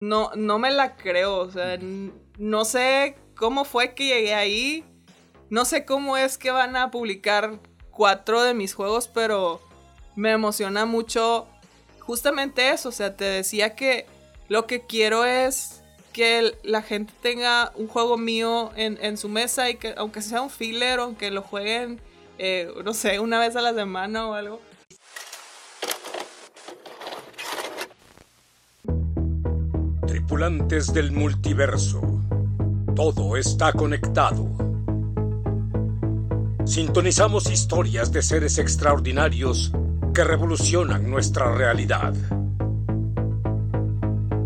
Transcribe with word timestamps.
no, 0.00 0.30
no 0.34 0.58
me 0.58 0.70
la 0.70 0.96
creo. 0.96 1.38
O 1.38 1.50
sea, 1.50 1.78
no 2.38 2.64
sé 2.64 3.16
cómo 3.36 3.64
fue 3.64 3.94
que 3.94 4.06
llegué 4.06 4.34
ahí. 4.34 4.84
No 5.50 5.64
sé 5.64 5.84
cómo 5.84 6.16
es 6.16 6.38
que 6.38 6.50
van 6.50 6.76
a 6.76 6.90
publicar 6.90 7.60
cuatro 7.90 8.42
de 8.42 8.54
mis 8.54 8.74
juegos, 8.74 9.08
pero 9.08 9.60
me 10.16 10.32
emociona 10.32 10.86
mucho 10.86 11.46
justamente 12.00 12.70
eso. 12.70 12.88
O 12.88 12.92
sea, 12.92 13.16
te 13.16 13.24
decía 13.24 13.74
que 13.74 14.06
lo 14.48 14.66
que 14.66 14.86
quiero 14.86 15.24
es 15.24 15.82
que 16.12 16.56
la 16.64 16.82
gente 16.82 17.12
tenga 17.22 17.72
un 17.76 17.86
juego 17.86 18.18
mío 18.18 18.72
en, 18.74 19.16
su 19.16 19.28
mesa 19.28 19.70
y 19.70 19.76
que 19.76 19.94
aunque 19.96 20.22
sea 20.22 20.40
un 20.42 20.50
filler, 20.50 20.98
aunque 20.98 21.30
lo 21.30 21.42
jueguen, 21.42 22.00
eh, 22.38 22.72
no 22.84 22.94
sé, 22.94 23.20
una 23.20 23.38
vez 23.38 23.54
a 23.54 23.60
la 23.60 23.74
semana 23.74 24.26
o 24.26 24.34
algo. 24.34 24.60
Del 30.30 31.10
multiverso. 31.10 32.00
Todo 32.94 33.36
está 33.36 33.72
conectado. 33.72 34.46
Sintonizamos 36.64 37.50
historias 37.50 38.12
de 38.12 38.22
seres 38.22 38.56
extraordinarios 38.58 39.72
que 40.14 40.22
revolucionan 40.22 41.10
nuestra 41.10 41.52
realidad. 41.52 42.14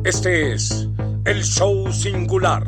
Este 0.04 0.54
es 0.54 0.88
el 1.26 1.44
show 1.44 1.92
singular. 1.92 2.66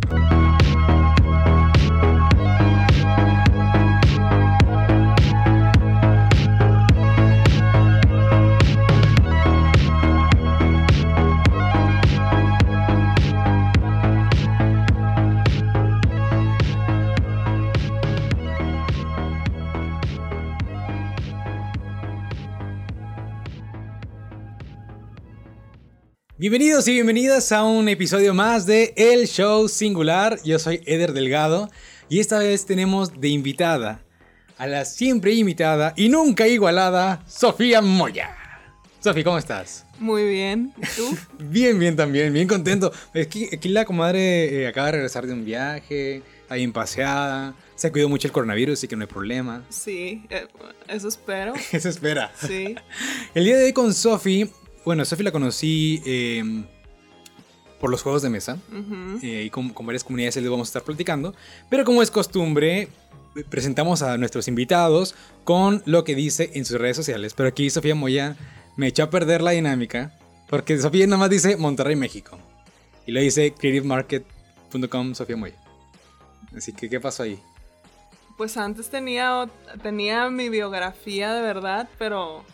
Bienvenidos 26.48 26.86
y 26.86 26.92
bienvenidas 26.92 27.50
a 27.50 27.64
un 27.64 27.88
episodio 27.88 28.32
más 28.32 28.66
de 28.66 28.94
El 28.96 29.26
Show 29.26 29.68
Singular. 29.68 30.38
Yo 30.44 30.60
soy 30.60 30.80
Eder 30.86 31.12
Delgado 31.12 31.68
y 32.08 32.20
esta 32.20 32.38
vez 32.38 32.64
tenemos 32.64 33.20
de 33.20 33.30
invitada 33.30 34.04
a 34.56 34.68
la 34.68 34.84
siempre 34.84 35.32
invitada 35.32 35.92
y 35.96 36.08
nunca 36.08 36.46
igualada 36.46 37.24
Sofía 37.26 37.82
Moya. 37.82 38.36
Sofía, 39.00 39.24
¿cómo 39.24 39.38
estás? 39.38 39.86
Muy 39.98 40.22
bien. 40.22 40.72
¿Y 40.76 40.86
tú? 40.94 41.18
bien, 41.40 41.80
bien 41.80 41.96
también, 41.96 42.32
bien 42.32 42.46
contento. 42.46 42.92
Aquí, 43.12 43.48
aquí 43.52 43.68
la 43.68 43.84
comadre 43.84 44.62
eh, 44.62 44.68
acaba 44.68 44.86
de 44.86 44.92
regresar 44.92 45.26
de 45.26 45.32
un 45.32 45.44
viaje, 45.44 46.22
ahí 46.48 46.62
en 46.62 46.72
paseada. 46.72 47.56
Se 47.74 47.90
cuidó 47.90 48.08
mucho 48.08 48.28
el 48.28 48.32
coronavirus, 48.32 48.78
así 48.78 48.86
que 48.86 48.94
no 48.94 49.02
hay 49.02 49.08
problema. 49.08 49.64
Sí, 49.68 50.24
eh, 50.30 50.46
eso 50.86 51.08
espero. 51.08 51.54
eso 51.72 51.88
espera. 51.88 52.30
Sí. 52.40 52.76
El 53.34 53.44
día 53.46 53.56
de 53.56 53.64
hoy 53.64 53.72
con 53.72 53.92
Sofi 53.92 54.48
bueno, 54.86 55.04
Sofi 55.04 55.24
la 55.24 55.32
conocí 55.32 56.00
em, 56.06 56.64
por 57.80 57.90
los 57.90 58.02
juegos 58.02 58.22
de 58.22 58.30
mesa 58.30 58.56
eh, 59.20 59.42
y 59.44 59.50
con, 59.50 59.74
varias 59.84 60.04
comunidades 60.04 60.36
les 60.36 60.48
vamos 60.48 60.68
a 60.68 60.70
estar 60.70 60.82
platicando. 60.82 61.34
Pero 61.68 61.84
como 61.84 62.02
es 62.02 62.10
costumbre, 62.12 62.88
presentamos 63.50 64.02
a 64.02 64.16
nuestros 64.16 64.46
invitados 64.46 65.16
con 65.42 65.82
lo 65.86 66.04
que 66.04 66.14
dice 66.14 66.52
en 66.54 66.64
sus 66.64 66.78
redes 66.78 66.96
sociales. 66.96 67.34
Pero 67.34 67.48
aquí 67.48 67.68
Sofía 67.68 67.96
Moya 67.96 68.36
me 68.76 68.86
echó 68.86 69.02
a 69.02 69.10
perder 69.10 69.42
la 69.42 69.50
dinámica 69.50 70.16
porque 70.48 70.78
Sofía 70.78 71.04
nada 71.08 71.18
más 71.18 71.30
dice 71.30 71.56
Monterrey, 71.56 71.96
México. 71.96 72.38
Y 73.06 73.10
lo 73.10 73.20
dice 73.20 73.54
creativemarket.com 73.58 75.14
Sofía 75.16 75.36
Moya. 75.36 75.56
Así 76.56 76.72
que, 76.72 76.88
¿qué 76.88 77.00
pasó 77.00 77.24
ahí? 77.24 77.40
Pues 78.36 78.56
antes 78.56 78.88
tenía, 78.88 79.48
tenía 79.82 80.30
mi 80.30 80.48
biografía 80.48 81.34
de 81.34 81.42
verdad, 81.42 81.88
pero 81.98 82.44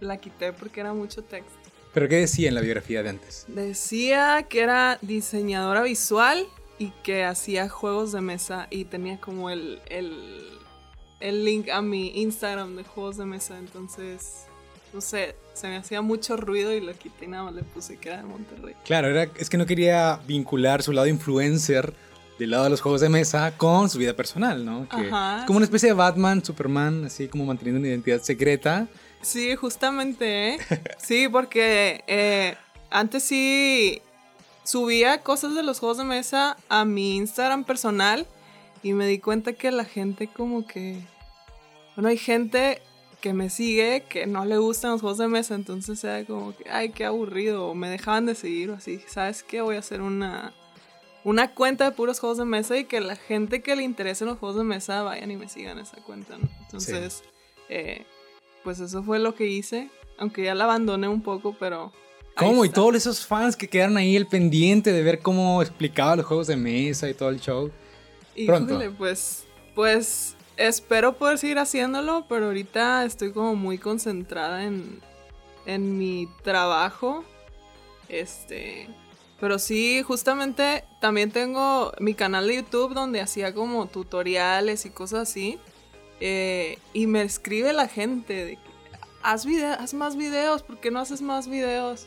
la 0.00 0.16
quité 0.16 0.52
porque 0.52 0.80
era 0.80 0.92
mucho 0.92 1.22
texto. 1.22 1.55
¿Pero 1.96 2.10
qué 2.10 2.16
decía 2.16 2.48
en 2.48 2.54
la 2.54 2.60
biografía 2.60 3.02
de 3.02 3.08
antes? 3.08 3.46
Decía 3.48 4.44
que 4.50 4.60
era 4.60 4.98
diseñadora 5.00 5.80
visual 5.80 6.46
y 6.78 6.90
que 7.02 7.24
hacía 7.24 7.70
juegos 7.70 8.12
de 8.12 8.20
mesa 8.20 8.66
y 8.68 8.84
tenía 8.84 9.18
como 9.18 9.48
el, 9.48 9.80
el, 9.88 11.44
link 11.46 11.70
a 11.70 11.80
mi 11.80 12.08
Instagram 12.20 12.76
de 12.76 12.84
juegos 12.84 13.16
de 13.16 13.24
mesa. 13.24 13.58
Entonces, 13.58 14.44
no 14.92 15.00
sé, 15.00 15.36
se 15.54 15.68
me 15.68 15.78
hacía 15.78 16.02
mucho 16.02 16.36
ruido 16.36 16.70
y 16.74 16.82
lo 16.82 16.92
quité 16.92 17.24
y 17.24 17.28
nada 17.28 17.44
más 17.44 17.54
le 17.54 17.62
puse 17.62 17.96
que 17.96 18.10
era 18.10 18.18
de 18.18 18.24
Monterrey. 18.24 18.74
Claro, 18.84 19.08
era, 19.08 19.32
es 19.34 19.48
que 19.48 19.56
no 19.56 19.64
quería 19.64 20.20
vincular 20.26 20.82
su 20.82 20.92
lado 20.92 21.06
influencer 21.06 21.94
del 22.38 22.50
lado 22.50 22.64
de 22.64 22.70
los 22.70 22.82
juegos 22.82 23.00
de 23.00 23.08
mesa 23.08 23.56
con 23.56 23.88
su 23.88 23.96
vida 23.96 24.14
personal, 24.14 24.66
¿no? 24.66 24.86
Que 24.86 25.00
es 25.00 25.44
como 25.46 25.56
una 25.56 25.64
especie 25.64 25.88
de 25.88 25.94
Batman, 25.94 26.44
Superman, 26.44 27.06
así 27.06 27.28
como 27.28 27.46
manteniendo 27.46 27.78
una 27.78 27.88
identidad 27.88 28.20
secreta 28.20 28.86
Sí, 29.26 29.56
justamente, 29.56 30.50
¿eh? 30.50 30.58
Sí, 30.98 31.28
porque 31.28 32.04
eh, 32.06 32.54
antes 32.90 33.24
sí 33.24 34.00
subía 34.62 35.22
cosas 35.22 35.56
de 35.56 35.64
los 35.64 35.80
juegos 35.80 35.98
de 35.98 36.04
mesa 36.04 36.56
a 36.68 36.84
mi 36.84 37.16
Instagram 37.16 37.64
personal 37.64 38.24
y 38.84 38.92
me 38.92 39.04
di 39.08 39.18
cuenta 39.18 39.52
que 39.52 39.72
la 39.72 39.84
gente 39.84 40.28
como 40.28 40.64
que... 40.64 41.00
Bueno, 41.96 42.08
hay 42.08 42.18
gente 42.18 42.80
que 43.20 43.32
me 43.32 43.50
sigue 43.50 44.04
que 44.08 44.28
no 44.28 44.44
le 44.44 44.58
gustan 44.58 44.92
los 44.92 45.00
juegos 45.00 45.18
de 45.18 45.26
mesa, 45.26 45.56
entonces 45.56 46.04
era 46.04 46.24
como 46.24 46.56
que, 46.56 46.70
ay, 46.70 46.90
qué 46.90 47.04
aburrido, 47.04 47.66
o 47.66 47.74
me 47.74 47.90
dejaban 47.90 48.26
de 48.26 48.36
seguir 48.36 48.70
o 48.70 48.74
así. 48.74 49.02
¿Sabes 49.08 49.42
qué? 49.42 49.60
Voy 49.60 49.74
a 49.74 49.80
hacer 49.80 50.02
una, 50.02 50.54
una 51.24 51.52
cuenta 51.52 51.84
de 51.84 51.90
puros 51.90 52.20
juegos 52.20 52.38
de 52.38 52.44
mesa 52.44 52.76
y 52.76 52.84
que 52.84 53.00
la 53.00 53.16
gente 53.16 53.60
que 53.60 53.74
le 53.74 53.82
interese 53.82 54.24
los 54.24 54.38
juegos 54.38 54.58
de 54.58 54.62
mesa 54.62 55.02
vayan 55.02 55.32
y 55.32 55.36
me 55.36 55.48
sigan 55.48 55.80
esa 55.80 55.96
cuenta, 55.96 56.38
¿no? 56.38 56.48
Entonces, 56.62 57.24
eh, 57.68 58.06
pues 58.66 58.80
eso 58.80 59.04
fue 59.04 59.20
lo 59.20 59.36
que 59.36 59.46
hice, 59.46 59.90
aunque 60.18 60.42
ya 60.42 60.52
la 60.56 60.64
abandoné 60.64 61.06
un 61.06 61.22
poco, 61.22 61.54
pero... 61.56 61.92
¿Cómo? 62.34 62.64
Y 62.64 62.68
todos 62.68 62.96
esos 62.96 63.24
fans 63.24 63.54
que 63.54 63.68
quedaron 63.68 63.96
ahí 63.96 64.16
el 64.16 64.26
pendiente 64.26 64.92
de 64.92 65.04
ver 65.04 65.20
cómo 65.20 65.62
explicaba 65.62 66.16
los 66.16 66.26
juegos 66.26 66.48
de 66.48 66.56
mesa 66.56 67.08
y 67.08 67.14
todo 67.14 67.28
el 67.28 67.38
show. 67.38 67.70
Pronto. 68.44 68.76
pues, 68.98 69.44
pues 69.76 70.34
espero 70.56 71.12
poder 71.12 71.38
seguir 71.38 71.60
haciéndolo, 71.60 72.26
pero 72.28 72.46
ahorita 72.46 73.04
estoy 73.04 73.30
como 73.30 73.54
muy 73.54 73.78
concentrada 73.78 74.64
en, 74.64 75.00
en 75.64 75.96
mi 75.96 76.28
trabajo. 76.42 77.22
Este, 78.08 78.88
pero 79.38 79.60
sí, 79.60 80.02
justamente 80.02 80.82
también 81.00 81.30
tengo 81.30 81.92
mi 82.00 82.14
canal 82.14 82.48
de 82.48 82.56
YouTube 82.56 82.94
donde 82.94 83.20
hacía 83.20 83.54
como 83.54 83.86
tutoriales 83.86 84.86
y 84.86 84.90
cosas 84.90 85.28
así. 85.28 85.56
Eh, 86.20 86.78
y 86.92 87.06
me 87.06 87.22
escribe 87.22 87.72
la 87.72 87.88
gente 87.88 88.44
de 88.44 88.52
que 88.56 88.76
haz, 89.22 89.46
haz 89.78 89.94
más 89.94 90.16
videos, 90.16 90.62
¿por 90.62 90.78
qué 90.78 90.90
no 90.90 91.00
haces 91.00 91.20
más 91.20 91.48
videos? 91.48 92.06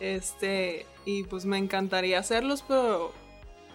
Este, 0.00 0.86
y 1.04 1.22
pues 1.24 1.46
me 1.46 1.58
encantaría 1.58 2.18
hacerlos, 2.18 2.64
pero 2.66 3.12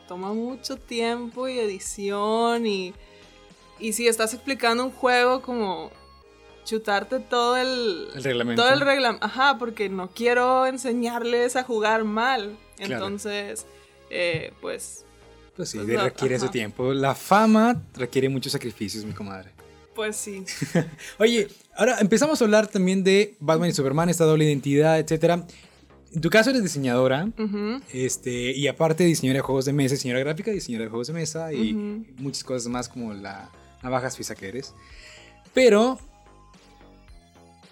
toma 0.08 0.34
mucho 0.34 0.78
tiempo 0.78 1.48
y 1.48 1.58
edición 1.58 2.68
y, 2.68 2.94
y 3.80 3.94
si 3.94 4.08
estás 4.08 4.34
explicando 4.34 4.86
un 4.86 4.92
juego 4.92 5.42
como 5.42 5.90
chutarte 6.64 7.20
todo 7.20 7.58
el, 7.58 8.10
reglamento. 8.16 8.62
Todo 8.62 8.74
el 8.74 8.82
reglamento, 8.82 9.26
ajá, 9.26 9.58
porque 9.58 9.90
no 9.90 10.10
quiero 10.12 10.68
enseñarles 10.68 11.56
a 11.56 11.64
jugar 11.64 12.04
mal. 12.04 12.58
Entonces, 12.78 13.66
eh, 14.10 14.54
pues... 14.62 15.06
Pues 15.56 15.70
sí, 15.70 15.80
pues 15.80 16.02
requiere 16.02 16.36
ese 16.36 16.50
tiempo. 16.50 16.94
La 16.94 17.14
fama 17.14 17.82
requiere 17.94 18.30
muchos 18.30 18.54
sacrificios, 18.54 19.04
mi 19.04 19.14
comadre. 19.14 19.52
Pues 19.96 20.16
sí. 20.16 20.46
Oye, 21.20 21.48
ahora 21.76 22.00
empezamos 22.00 22.42
a 22.42 22.46
hablar 22.46 22.68
también 22.68 23.04
de 23.04 23.36
Batman 23.40 23.70
y 23.70 23.74
Superman, 23.74 24.10
esta 24.10 24.26
doble 24.26 24.46
identidad, 24.46 25.00
etcétera. 25.00 25.46
En 26.14 26.20
tu 26.20 26.30
caso 26.30 26.50
eres 26.50 26.62
diseñadora, 26.64 27.30
este, 27.94 28.52
y 28.52 28.68
aparte 28.68 29.06
diseñadora 29.06 29.38
de 29.38 29.44
juegos 29.44 29.64
de 29.64 29.72
mesa, 29.72 29.96
diseñadora 29.96 30.26
gráfica, 30.26 30.52
diseñadora 30.52 30.86
de 30.86 30.90
juegos 30.90 31.08
de 31.08 31.14
mesa 31.14 31.54
y 31.54 31.74
muchas 32.18 32.44
cosas 32.44 32.68
más 32.68 32.90
como 32.90 33.14
la 33.14 33.50
navaja 33.82 34.10
suiza 34.12 34.36
que 34.36 34.50
eres. 34.50 34.74
Pero, 35.54 36.00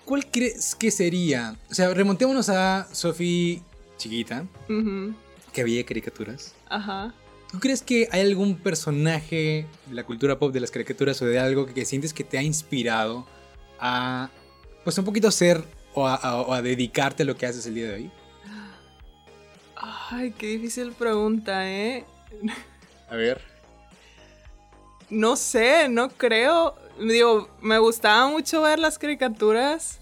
¿cuál 0.05 0.25
crees 0.31 0.73
que 0.75 0.89
sería? 0.89 1.57
O 1.69 1.73
sea, 1.73 1.93
remontémonos 1.93 2.47
a 2.47 2.87
Sophie 2.93 3.61
chiquita, 3.97 4.45
que 5.51 5.61
había 5.61 5.85
caricaturas. 5.85 6.55
Ajá. 6.69 7.13
¿Tú 7.51 7.59
crees 7.59 7.81
que 7.81 8.07
hay 8.11 8.21
algún 8.21 8.57
personaje 8.57 9.65
de 9.87 9.95
la 9.95 10.03
cultura 10.03 10.37
pop, 10.37 10.53
de 10.53 10.59
las 10.59 10.69
caricaturas 10.69 11.19
o 11.21 11.25
de 11.25 11.39
algo 11.39 11.65
que, 11.65 11.83
sientes 11.83 12.13
que 12.13 12.23
te 12.23 12.37
ha 12.37 12.43
inspirado 12.43 13.25
a, 13.79 14.29
pues 14.83 14.97
un 14.99 15.05
poquito 15.05 15.31
ser 15.31 15.63
o 15.95 16.07
a, 16.07 16.61
dedicarte 16.61 17.23
a 17.23 17.25
lo 17.25 17.35
que 17.35 17.47
haces 17.47 17.65
el 17.65 17.75
día 17.75 17.87
de 17.87 17.93
hoy? 17.95 18.11
Ay, 19.75 20.31
qué 20.37 20.47
difícil 20.47 20.91
pregunta, 20.91 21.67
¿eh? 21.69 22.05
A 23.09 23.15
ver. 23.15 23.41
No 25.09 25.35
sé, 25.35 25.89
no 25.89 26.09
creo. 26.09 26.75
Digo, 26.99 27.49
me 27.61 27.79
gustaba 27.79 28.27
mucho 28.27 28.61
ver 28.61 28.77
las 28.77 28.99
caricaturas. 28.99 29.99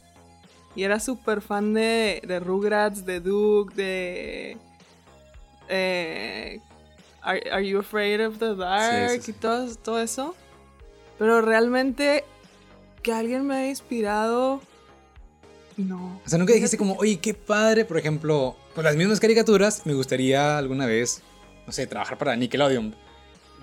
Y 0.76 0.84
era 0.84 1.00
súper 1.00 1.42
fan 1.42 1.74
de, 1.74 2.22
de 2.28 2.40
Rugrats, 2.40 3.06
de 3.06 3.20
Doug, 3.20 3.74
de 3.74 4.58
eh, 5.70 6.62
are, 7.22 7.68
You 7.68 7.80
Afraid 7.80 8.26
of 8.26 8.38
the 8.40 8.56
Dark? 8.56 9.22
y 9.28 9.32
todo, 9.34 9.76
todo 9.76 10.02
eso. 10.02 10.36
Pero 11.18 11.42
realmente 11.42 12.24
que 13.02 13.14
alguien 13.14 13.46
me 13.48 13.56
haya 13.56 13.70
inspirado, 13.70 14.62
no. 15.78 16.20
O 16.26 16.30
sea, 16.30 16.40
nunca 16.40 16.54
dijiste 16.54 16.78
como, 16.78 16.96
oye, 16.96 17.20
qué 17.20 17.34
padre, 17.34 17.86
por 17.86 17.98
ejemplo, 17.98 18.56
por 18.74 18.84
las 18.84 18.96
mismas 18.96 19.20
caricaturas, 19.20 19.86
me 19.86 19.94
gustaría 19.94 20.58
alguna 20.58 20.88
vez, 20.88 21.22
no 21.66 21.72
sé, 21.72 21.86
trabajar 21.86 22.18
para 22.18 22.36
Nickelodeon. 22.36 22.96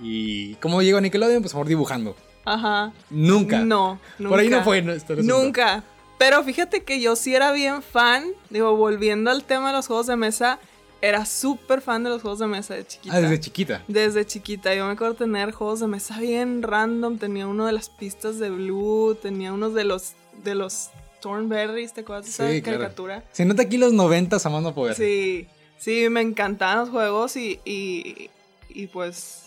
¿Y 0.00 0.54
cómo 0.56 0.80
llego 0.80 0.98
a 0.98 1.00
Nickelodeon? 1.00 1.42
Pues 1.42 1.52
por 1.52 1.66
dibujando. 1.66 2.16
Ajá. 2.44 2.92
Nunca. 3.10 3.60
No, 3.60 3.98
nunca. 4.18 4.30
Por 4.30 4.38
ahí 4.38 4.48
no 4.48 4.62
fue. 4.62 4.82
nunca. 4.82 5.82
Pero 6.18 6.42
fíjate 6.44 6.84
que 6.84 7.00
yo 7.00 7.16
sí 7.16 7.34
era 7.34 7.50
bien 7.52 7.82
fan, 7.82 8.24
digo, 8.48 8.76
volviendo 8.76 9.30
al 9.30 9.42
tema 9.44 9.68
de 9.68 9.74
los 9.74 9.88
juegos 9.88 10.06
de 10.06 10.16
mesa, 10.16 10.60
era 11.04 11.26
súper 11.26 11.82
fan 11.82 12.02
de 12.02 12.08
los 12.08 12.22
juegos 12.22 12.38
de 12.38 12.46
mesa 12.46 12.74
de 12.74 12.86
chiquita. 12.86 13.14
Ah, 13.14 13.20
desde 13.20 13.38
chiquita. 13.38 13.84
Desde 13.88 14.24
chiquita. 14.24 14.74
Yo 14.74 14.86
me 14.86 14.92
acuerdo 14.92 15.14
tener 15.14 15.52
juegos 15.52 15.80
de 15.80 15.86
mesa 15.86 16.18
bien 16.18 16.62
random. 16.62 17.18
Tenía 17.18 17.46
uno 17.46 17.66
de 17.66 17.72
las 17.72 17.90
pistas 17.90 18.38
de 18.38 18.48
Blue, 18.48 19.14
tenía 19.20 19.52
uno 19.52 19.68
de 19.68 19.84
los 19.84 20.14
de 20.42 20.54
los 20.54 20.88
Thornberries, 21.20 21.92
¿te 21.92 22.00
acuerdas 22.00 22.24
de 22.24 22.30
esa 22.30 22.64
caricatura? 22.64 23.22
Se 23.32 23.44
nota 23.44 23.62
aquí 23.62 23.76
los 23.76 23.92
90 23.92 24.36
a 24.42 24.48
más 24.48 24.72
poder. 24.72 24.94
Sí, 24.94 25.46
sí, 25.78 26.08
me 26.08 26.22
encantaban 26.22 26.78
los 26.78 26.88
juegos 26.88 27.36
y, 27.36 27.60
y, 27.64 28.30
y 28.70 28.86
pues 28.86 29.44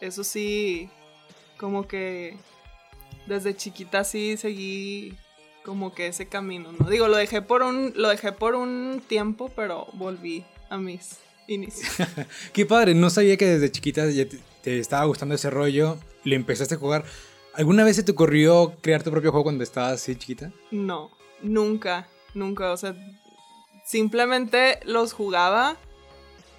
eso 0.00 0.24
sí, 0.24 0.90
como 1.58 1.86
que 1.86 2.36
desde 3.26 3.56
chiquita 3.56 4.02
sí 4.04 4.36
seguí 4.36 5.16
como 5.64 5.92
que 5.92 6.08
ese 6.08 6.26
camino, 6.26 6.72
¿no? 6.72 6.88
Digo, 6.88 7.08
lo 7.08 7.16
dejé 7.16 7.42
por 7.42 7.62
un, 7.62 7.92
lo 7.94 8.08
dejé 8.08 8.32
por 8.32 8.54
un 8.54 9.02
tiempo, 9.06 9.50
pero 9.54 9.86
volví 9.92 10.44
a 10.68 10.78
mis 10.78 11.18
inicios. 11.46 11.88
Qué 12.52 12.66
padre, 12.66 12.94
no 12.94 13.10
sabía 13.10 13.36
que 13.36 13.46
desde 13.46 13.70
chiquita 13.70 14.08
ya 14.10 14.26
te, 14.62 14.78
estaba 14.78 15.04
gustando 15.06 15.34
ese 15.34 15.50
rollo, 15.50 15.98
le 16.24 16.36
empezaste 16.36 16.74
a 16.74 16.78
jugar. 16.78 17.04
¿Alguna 17.54 17.84
vez 17.84 17.96
se 17.96 18.02
te 18.02 18.12
ocurrió 18.12 18.76
crear 18.80 19.02
tu 19.02 19.10
propio 19.10 19.30
juego 19.30 19.44
cuando 19.44 19.64
estabas 19.64 19.94
así 19.94 20.14
chiquita? 20.14 20.52
No, 20.70 21.10
nunca, 21.42 22.08
nunca, 22.34 22.72
o 22.72 22.76
sea, 22.76 22.94
simplemente 23.84 24.78
los 24.84 25.12
jugaba. 25.12 25.76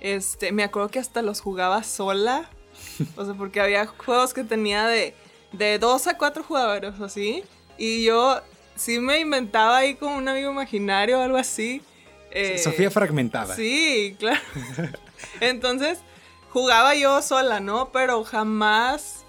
Este, 0.02 0.52
me 0.52 0.64
acuerdo 0.64 0.90
que 0.90 1.00
hasta 1.00 1.22
los 1.22 1.42
jugaba 1.42 1.84
sola. 1.84 2.50
O 3.16 3.26
sea, 3.26 3.34
porque 3.34 3.62
había 3.62 3.86
juegos 3.86 4.34
que 4.34 4.44
tenía 4.44 4.88
de, 4.88 5.14
de 5.52 5.80
dos 5.80 6.08
a 6.08 6.18
cuatro 6.18 6.44
jugadores, 6.44 7.00
así. 7.00 7.44
Y 7.78 8.04
yo 8.04 8.42
sí 8.76 9.00
me 9.00 9.20
inventaba 9.20 9.78
ahí 9.78 9.96
como 9.96 10.18
un 10.18 10.28
amigo 10.28 10.52
imaginario 10.52 11.20
o 11.20 11.22
algo 11.22 11.38
así. 11.38 11.82
Eh, 12.32 12.58
Sofía 12.60 12.92
fragmentada. 12.92 13.56
Sí, 13.56 14.16
claro. 14.20 14.40
Entonces, 15.40 16.00
jugaba 16.52 16.96
yo 16.96 17.22
sola, 17.22 17.60
¿no? 17.60 17.92
Pero 17.92 18.24
jamás 18.24 19.26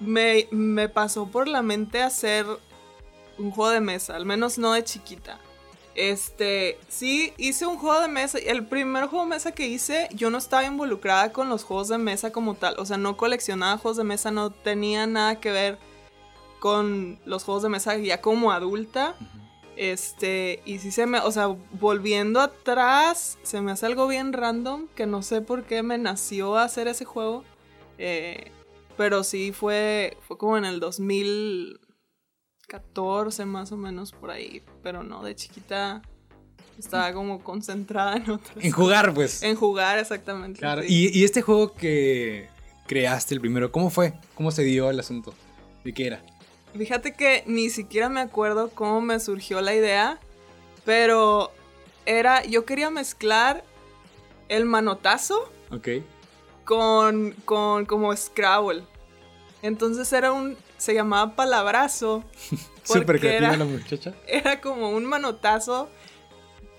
me, 0.00 0.48
me 0.50 0.88
pasó 0.88 1.26
por 1.26 1.48
la 1.48 1.62
mente 1.62 2.02
hacer 2.02 2.46
un 3.38 3.50
juego 3.50 3.70
de 3.70 3.80
mesa, 3.80 4.16
al 4.16 4.26
menos 4.26 4.58
no 4.58 4.72
de 4.72 4.84
chiquita. 4.84 5.40
Este, 5.94 6.76
sí, 6.88 7.32
hice 7.36 7.66
un 7.66 7.78
juego 7.78 8.00
de 8.00 8.08
mesa. 8.08 8.38
El 8.38 8.66
primer 8.66 9.06
juego 9.06 9.24
de 9.24 9.30
mesa 9.30 9.52
que 9.52 9.66
hice, 9.66 10.08
yo 10.12 10.28
no 10.30 10.38
estaba 10.38 10.64
involucrada 10.64 11.32
con 11.32 11.48
los 11.48 11.62
juegos 11.62 11.88
de 11.88 11.98
mesa 11.98 12.32
como 12.32 12.54
tal. 12.54 12.74
O 12.78 12.86
sea, 12.86 12.96
no 12.96 13.16
coleccionaba 13.16 13.78
juegos 13.78 13.96
de 13.96 14.04
mesa, 14.04 14.30
no 14.30 14.50
tenía 14.50 15.06
nada 15.06 15.40
que 15.40 15.52
ver 15.52 15.78
con 16.58 17.20
los 17.24 17.44
juegos 17.44 17.62
de 17.62 17.68
mesa 17.68 17.96
ya 17.96 18.20
como 18.20 18.50
adulta. 18.50 19.14
Este, 19.76 20.62
y 20.64 20.78
sí 20.78 20.90
se 20.90 21.04
me, 21.06 21.18
o 21.18 21.30
sea, 21.30 21.48
volviendo 21.72 22.40
atrás, 22.40 23.38
se 23.42 23.60
me 23.60 23.72
hace 23.72 23.84
algo 23.86 24.06
bien 24.06 24.32
random, 24.32 24.86
que 24.94 25.06
no 25.06 25.22
sé 25.22 25.40
por 25.40 25.64
qué 25.64 25.82
me 25.82 25.98
nació 25.98 26.56
hacer 26.56 26.86
ese 26.88 27.04
juego. 27.04 27.44
Eh, 27.98 28.50
pero 28.96 29.24
sí 29.24 29.52
fue, 29.52 30.16
fue 30.26 30.38
como 30.38 30.56
en 30.56 30.64
el 30.64 30.80
2014 30.80 33.44
más 33.44 33.72
o 33.72 33.76
menos 33.76 34.12
por 34.12 34.30
ahí. 34.30 34.62
Pero 34.82 35.02
no, 35.02 35.22
de 35.24 35.34
chiquita 35.34 36.00
estaba 36.78 37.12
como 37.12 37.42
concentrada 37.42 38.16
en 38.16 38.30
otras. 38.30 38.64
En 38.64 38.70
jugar, 38.70 39.12
pues. 39.12 39.42
En 39.42 39.56
jugar, 39.56 39.98
exactamente. 39.98 40.60
Claro. 40.60 40.82
¿Y, 40.84 41.10
¿Y 41.18 41.24
este 41.24 41.42
juego 41.42 41.74
que 41.74 42.48
creaste 42.86 43.34
el 43.34 43.40
primero, 43.40 43.72
cómo 43.72 43.90
fue? 43.90 44.14
¿Cómo 44.34 44.50
se 44.50 44.62
dio 44.62 44.90
el 44.90 45.00
asunto? 45.00 45.34
¿De 45.84 45.92
qué 45.92 46.06
era? 46.06 46.22
Fíjate 46.76 47.14
que 47.14 47.44
ni 47.46 47.70
siquiera 47.70 48.08
me 48.08 48.20
acuerdo 48.20 48.70
cómo 48.70 49.00
me 49.00 49.20
surgió 49.20 49.60
la 49.60 49.74
idea, 49.74 50.18
pero 50.84 51.52
era, 52.04 52.44
yo 52.44 52.64
quería 52.64 52.90
mezclar 52.90 53.64
el 54.48 54.64
manotazo 54.64 55.50
con, 56.64 57.32
con 57.44 57.86
como 57.86 58.14
Scrabble. 58.16 58.82
Entonces 59.62 60.12
era 60.12 60.32
un, 60.32 60.56
se 60.76 60.94
llamaba 60.94 61.36
palabrazo. 61.36 62.24
Súper 62.82 63.20
creativa 63.20 63.56
la 63.56 63.64
muchacha. 63.64 64.12
Era 64.26 64.60
como 64.60 64.90
un 64.90 65.06
manotazo 65.06 65.88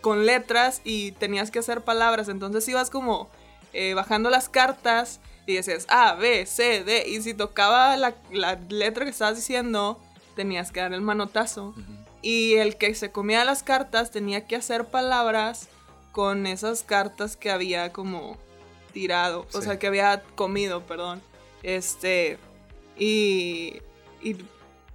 con 0.01 0.27
letras 0.27 0.81
y 0.83 1.13
tenías 1.13 1.49
que 1.49 1.57
hacer 1.57 1.81
palabras. 1.81 2.29
Entonces 2.29 2.67
ibas 2.67 2.91
como 2.91 3.27
eh, 3.73 3.95
bajando 3.95 4.29
las 4.29 4.47
cartas 4.47 5.19
y 5.45 5.55
decías 5.55 5.85
A, 5.89 6.15
B, 6.15 6.45
C, 6.45 6.83
D. 6.83 7.07
Y 7.07 7.21
si 7.21 7.33
tocaba 7.33 7.95
la, 7.97 8.15
letra 8.69 9.05
que 9.05 9.11
estabas 9.11 9.35
diciendo, 9.35 9.99
tenías 10.35 10.71
que 10.71 10.79
dar 10.79 10.93
el 10.93 11.01
manotazo. 11.01 11.75
Y 12.21 12.55
el 12.55 12.77
que 12.77 12.93
se 12.95 13.11
comía 13.11 13.45
las 13.45 13.61
cartas 13.61 14.11
tenía 14.11 14.47
que 14.47 14.55
hacer 14.55 14.85
palabras 14.85 15.67
con 16.11 16.47
esas 16.47 16.83
cartas 16.83 17.37
que 17.37 17.51
había 17.51 17.91
como 17.91 18.37
tirado. 18.93 19.45
O 19.53 19.61
sea, 19.61 19.77
que 19.77 19.87
había 19.87 20.23
comido, 20.35 20.85
perdón. 20.85 21.21
Este. 21.61 22.39
Y, 22.97 23.81
y. 24.21 24.37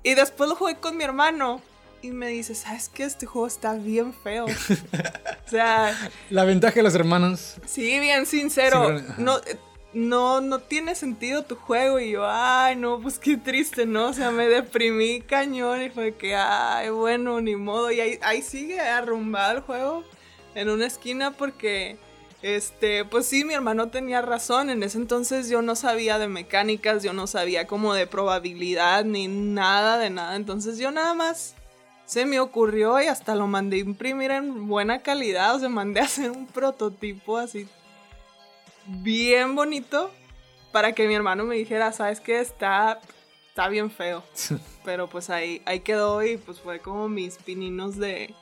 Y 0.03 0.15
después 0.15 0.49
lo 0.49 0.57
jugué 0.57 0.77
con 0.77 0.97
mi 0.97 1.05
hermano. 1.05 1.61
Y 2.03 2.13
me 2.13 2.29
dice, 2.29 2.55
¿sabes 2.55 2.89
qué? 2.89 3.05
Este 3.05 3.27
juego 3.27 3.47
está 3.47 3.75
bien 3.75 4.15
feo. 4.15 4.47
o 5.47 5.51
sea... 5.51 5.95
La 6.31 6.45
ventaja 6.45 6.77
de 6.77 6.83
los 6.83 6.95
hermanos. 6.95 7.57
Sí, 7.67 8.01
bien 8.01 8.25
sincero. 8.25 8.99
no, 9.19 9.39
no, 9.93 10.41
no 10.41 10.61
tiene 10.61 10.95
sentido 10.95 11.43
tu 11.45 11.57
juego. 11.57 11.99
Y 11.99 12.13
yo, 12.13 12.25
ay, 12.27 12.77
no, 12.77 13.01
pues 13.01 13.19
qué 13.19 13.37
triste, 13.37 13.87
¿no? 13.87 14.09
O 14.09 14.13
sea, 14.13 14.31
me 14.31 14.47
deprimí 14.49 15.21
cañón 15.21 15.83
y 15.83 15.91
fue 15.91 16.15
que, 16.15 16.35
ay, 16.35 16.91
bueno, 16.91 17.41
ni 17.41 17.57
modo. 17.57 17.91
Y 17.91 18.01
ahí, 18.01 18.19
ahí 18.23 18.43
sigue 18.43 18.81
arrumbado 18.81 19.59
el 19.59 19.61
juego 19.61 20.05
en 20.55 20.69
una 20.69 20.87
esquina 20.87 21.33
porque, 21.33 21.99
este, 22.43 23.05
pues 23.05 23.27
sí, 23.27 23.45
mi 23.45 23.55
hermano 23.55 23.89
tenía 23.89 24.23
razón. 24.23 24.71
En 24.71 24.83
ese 24.83 24.99
entonces 24.99 25.49
yo 25.49 25.63
no 25.63 25.75
sabía 25.77 26.19
de 26.19 26.29
mecánicas, 26.29 27.03
yo 27.03 27.13
no 27.13 27.27
sabía 27.27 27.67
como 27.67 27.95
de 27.95 28.07
probabilidad 28.07 29.05
ni 29.05 29.29
nada 29.29 29.99
de 29.99 30.11
nada. 30.11 30.37
Entonces 30.37 30.79
yo 30.79 30.91
nada 30.91 31.15
más 31.15 31.55
se 32.07 32.27
me 32.27 32.41
ocurrió 32.41 33.01
y 33.01 33.07
hasta 33.07 33.37
lo 33.37 33.47
mandé 33.47 33.77
a 33.77 33.81
imprimir 33.81 34.31
en 34.31 34.69
buena 34.69 35.01
calidad. 35.01 35.55
O 35.57 35.59
sea, 35.59 35.69
mandé 35.69 36.01
a 36.01 36.05
hacer 36.05 36.31
un 36.31 36.47
prototipo 36.47 37.39
así 37.39 37.69
bien 38.87 39.55
bonito 39.55 40.11
para 40.73 40.93
que 40.93 41.07
mi 41.07 41.15
hermano 41.15 41.45
me 41.45 41.57
dijera, 41.57 41.93
¿sabes 41.93 42.21
qué? 42.21 42.41
Está, 42.41 43.01
está 43.49 43.69
bien 43.69 43.91
feo. 43.91 44.23
Pero 44.85 45.09
pues 45.09 45.31
ahí, 45.31 45.63
ahí 45.65 45.81
quedó 45.81 46.25
y 46.25 46.37
pues 46.37 46.61
fue 46.61 46.81
como 46.81 47.09
mis 47.09 47.37
pininos 47.37 47.97
de, 47.97 48.35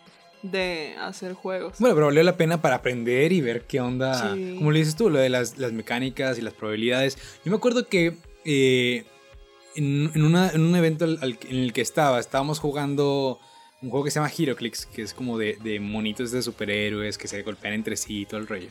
de 0.42 0.94
hacer 1.00 1.34
juegos. 1.34 1.78
Bueno, 1.78 1.94
pero 1.94 2.06
valió 2.06 2.22
la 2.22 2.36
pena 2.36 2.62
para 2.62 2.76
aprender 2.76 3.32
y 3.32 3.40
ver 3.40 3.66
qué 3.66 3.80
onda. 3.80 4.36
Como 4.56 4.70
le 4.70 4.78
dices 4.78 4.94
tú, 4.94 5.10
lo 5.10 5.18
de 5.18 5.28
las, 5.28 5.58
mecánicas 5.72 6.38
y 6.38 6.42
las 6.42 6.54
probabilidades. 6.54 7.16
Yo 7.44 7.50
me 7.50 7.56
acuerdo 7.56 7.88
que 7.88 8.16
eh, 8.44 9.04
en, 9.74 10.24
un 10.24 10.76
evento 10.76 11.06
en 11.06 11.18
el 11.22 11.72
que 11.72 11.80
estaba, 11.80 12.20
estábamos 12.20 12.60
jugando 12.60 13.40
un 13.80 13.90
juego 13.90 14.04
que 14.04 14.10
se 14.10 14.20
llama 14.20 14.32
HeroClix, 14.36 14.86
que 14.86 15.02
es 15.02 15.14
como 15.14 15.38
de, 15.38 15.58
de 15.62 15.80
monitos 15.80 16.30
de 16.30 16.42
superhéroes 16.42 17.16
que 17.18 17.28
se 17.28 17.42
golpean 17.42 17.74
entre 17.74 17.96
sí 17.96 18.22
y 18.22 18.26
todo 18.26 18.40
el 18.40 18.46
rollo. 18.46 18.70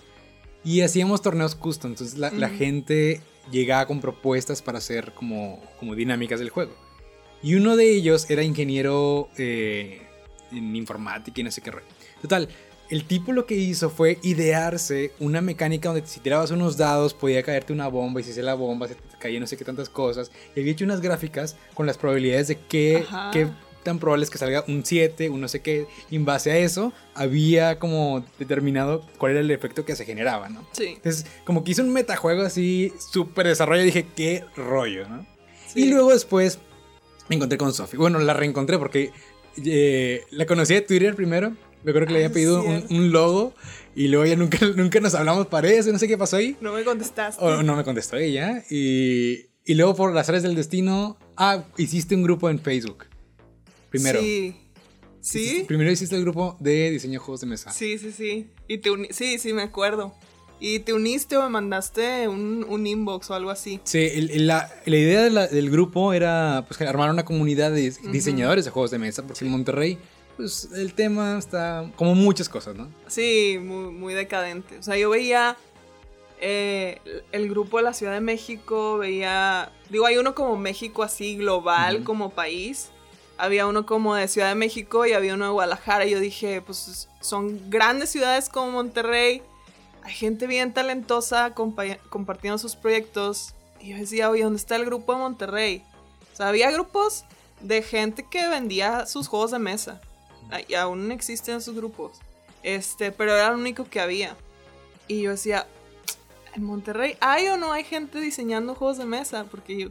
Y 0.64 0.82
hacíamos 0.82 1.22
torneos 1.22 1.56
custom, 1.56 1.92
entonces 1.92 2.18
la, 2.18 2.50
gente 2.50 3.22
llegaba 3.52 3.86
con 3.86 4.02
propuestas 4.02 4.62
para 4.62 4.80
hacer 4.80 5.14
como, 5.14 5.64
como 5.80 5.96
dinámicas 5.96 6.40
del 6.40 6.50
juego. 6.50 6.74
Y 7.42 7.56
uno 7.56 7.76
de 7.76 7.92
ellos 7.92 8.30
era 8.30 8.44
ingeniero 8.44 9.30
eh, 9.38 10.02
en 10.52 10.76
informática 10.76 11.40
y 11.40 11.44
no 11.44 11.52
sé 11.52 11.62
qué 11.62 11.72
rollo. 11.72 11.86
Total, 12.22 12.50
el 12.90 13.04
tipo 13.06 13.34
lo 13.34 13.46
que 13.46 13.56
hizo 13.56 13.90
fue 13.90 14.18
idearse 14.24 15.12
una 15.20 15.42
mecánica 15.42 15.90
donde 15.90 16.06
si 16.08 16.20
tirabas 16.20 16.52
unos 16.52 16.78
dados 16.78 17.14
podía 17.14 17.44
caerte 17.44 17.74
una 17.74 17.88
bomba 17.88 18.22
y 18.22 18.24
si 18.24 18.34
se 18.34 18.42
la 18.42 18.54
bomba 18.54 18.88
se 18.88 18.96
te 18.96 19.18
caía 19.20 19.40
no 19.40 19.48
sé 19.48 19.58
qué 19.58 19.66
tantas 19.66 19.90
cosas. 19.90 20.32
Y 20.56 20.62
había 20.62 20.72
hecho 20.72 20.86
unas 20.86 21.02
gráficas 21.02 21.56
con 21.74 21.86
las 21.86 21.98
probabilidades 21.98 22.48
de 22.48 22.58
qué, 22.58 23.06
qué 23.32 23.48
tan 23.88 24.00
probable 24.00 24.26
es 24.26 24.30
que 24.30 24.38
salga 24.38 24.66
un 24.68 24.84
7, 24.84 25.30
un 25.30 25.40
no 25.40 25.48
sé 25.48 25.62
qué. 25.62 25.88
Y 26.12 26.18
en 26.18 26.26
base 26.26 26.52
a 26.52 26.58
eso, 26.58 26.92
había 27.16 27.80
como 27.80 28.26
determinado 28.38 29.02
cuál 29.18 29.32
era 29.32 29.40
el 29.40 29.50
efecto 29.50 29.86
que 29.86 29.96
se 29.96 30.04
generaba, 30.04 30.50
¿no? 30.50 30.68
Sí. 30.74 30.96
Entonces, 30.98 31.26
como 31.46 31.64
que 31.64 31.72
hice 31.72 31.82
un 31.82 31.94
metajuego 31.94 32.42
así, 32.44 32.92
súper 33.00 33.48
desarrollo, 33.48 33.84
dije, 33.84 34.06
qué 34.14 34.44
rollo, 34.58 35.08
¿no? 35.08 35.26
Y 35.74 35.86
luego 35.86 36.12
después 36.12 36.60
me 37.30 37.38
encontré 37.38 37.58
con 37.58 37.74
Sophie. 37.74 37.98
Bueno, 37.98 38.20
la 38.20 38.34
reencontré 38.34 38.78
porque 38.78 39.12
eh, 39.64 40.26
la 40.32 40.46
conocí 40.46 40.74
de 40.74 40.82
Twitter 40.82 41.16
primero. 41.16 41.52
Me 41.86 41.92
acuerdo 41.92 42.08
que 42.08 42.14
le 42.14 42.20
había 42.20 42.30
ah, 42.30 42.34
pedido 42.34 42.64
un, 42.90 43.12
logo 43.12 43.54
Y 43.96 44.10
luego 44.10 44.26
ya 44.26 44.36
nunca, 44.36 44.58
nunca 44.76 45.00
nos 45.00 45.16
hablamos 45.16 45.48
para 45.48 45.70
eso, 45.70 45.94
no 45.94 46.00
sé 46.00 46.10
qué 46.10 46.18
pasó 46.18 46.36
ahí. 46.36 46.58
No 46.60 46.74
me 46.74 46.84
contestaste. 46.84 47.42
O 47.42 47.64
no 47.64 47.78
me 47.78 47.86
contestó 47.86 48.18
ella. 48.18 48.66
Y, 48.70 49.46
y 49.64 49.76
luego 49.76 49.96
por 49.96 50.14
las 50.14 50.28
áreas 50.28 50.44
del 50.44 50.56
destino, 50.56 51.18
ah, 51.38 51.64
hiciste 51.78 52.16
un 52.16 52.24
grupo 52.24 52.50
en 52.50 52.60
Facebook. 52.60 53.06
Primero. 53.98 54.22
Sí. 54.22 54.56
¿Sí? 55.20 55.66
primero 55.68 55.92
hiciste 55.92 56.16
el 56.16 56.22
grupo 56.22 56.56
de 56.60 56.90
diseño 56.90 57.14
de 57.14 57.18
juegos 57.20 57.42
de 57.42 57.48
mesa. 57.48 57.72
Sí, 57.72 57.98
sí, 57.98 58.12
sí. 58.12 58.48
Y 58.68 58.78
te 58.78 58.90
Sí, 59.12 59.40
sí, 59.40 59.52
me 59.52 59.64
acuerdo. 59.64 60.14
¿Y 60.60 60.80
te 60.80 60.94
uniste 60.94 61.38
o 61.38 61.44
me 61.44 61.50
mandaste 61.50 62.28
un, 62.28 62.66
un 62.68 62.88
inbox 62.88 63.30
o 63.30 63.36
algo 63.36 63.52
así? 63.52 63.80
Sí, 63.84 64.10
la, 64.40 64.72
la, 64.86 64.98
idea 64.98 65.24
del 65.24 65.70
grupo 65.70 66.14
era 66.14 66.66
pues, 66.68 66.82
armar 66.82 67.12
una 67.12 67.26
comunidad 67.26 67.72
de 67.72 67.94
diseñadores 68.12 68.66
de 68.66 68.72
juegos 68.72 68.90
de 68.90 68.98
mesa, 68.98 69.22
porque 69.24 69.46
en 69.46 69.52
Monterrey 69.52 70.00
pues 70.38 70.70
el 70.76 70.94
tema 70.94 71.38
está 71.38 71.92
como 71.96 72.16
muchas 72.16 72.48
cosas, 72.48 72.76
¿no? 72.76 72.88
Sí, 73.08 73.60
muy, 73.60 73.92
muy 73.92 74.14
decadente. 74.14 74.78
O 74.78 74.84
sea, 74.84 74.96
yo 74.96 75.10
veía 75.10 75.58
eh, 76.40 77.00
el 77.32 77.50
grupo 77.50 77.78
de 77.78 77.84
la 77.84 77.94
Ciudad 77.94 78.14
de 78.14 78.22
México, 78.22 79.00
veía, 79.00 79.72
digo, 79.90 80.06
hay 80.06 80.18
uno 80.18 80.36
como 80.36 80.56
México 80.56 81.02
así 81.02 81.36
global 81.36 82.04
como 82.04 82.30
país, 82.30 82.92
había 83.38 83.68
uno 83.68 83.86
como 83.86 84.16
de 84.16 84.28
Ciudad 84.28 84.50
de 84.50 84.56
México 84.56 85.06
y 85.06 85.14
había 85.14 85.34
uno 85.34 85.46
de 85.46 85.52
Guadalajara. 85.52 86.06
Y 86.06 86.12
yo 86.12 86.20
dije, 86.20 86.62
pues 86.62 87.10
son 87.22 87.70
grandes 87.70 88.10
ciudades 88.10 88.50
como 88.50 88.72
Monterrey, 88.72 89.42
hay 90.04 90.14
gente 90.14 90.48
bien 90.48 90.74
talentosa 90.74 91.54
compartiendo 91.54 92.58
sus 92.58 92.76
proyectos. 92.76 93.54
Y 93.82 93.90
yo 93.90 93.98
decía, 93.98 94.30
oye, 94.30 94.44
¿dónde 94.44 94.58
está 94.58 94.76
el 94.76 94.86
grupo 94.86 95.14
de 95.14 95.20
Monterrey? 95.20 95.84
O 96.34 96.36
sea, 96.38 96.48
había 96.48 96.72
grupos 96.72 97.26
de 97.60 97.82
gente 97.82 98.26
que 98.30 98.48
vendía 98.48 99.06
sus 99.06 99.28
juegos 99.28 99.52
de 99.52 99.60
mesa 99.60 100.00
y 100.68 100.76
aún 100.76 101.12
existen 101.12 101.58
esos 101.58 101.76
grupos. 101.76 102.20
Este, 102.64 103.12
pero 103.12 103.34
era 103.34 103.52
lo 103.52 103.58
único 103.58 103.86
que 103.86 104.00
había. 104.00 104.36
Y 105.08 105.22
yo 105.22 105.32
decía, 105.32 105.68
¿en 106.54 106.64
Monterrey 106.64 107.18
hay 107.20 107.48
o 107.48 107.58
no 107.58 107.72
hay 107.72 107.84
gente 107.84 108.20
diseñando 108.20 108.76
juegos 108.76 108.98
de 108.98 109.06
mesa? 109.06 109.46
Porque 109.50 109.78
yo, 109.78 109.90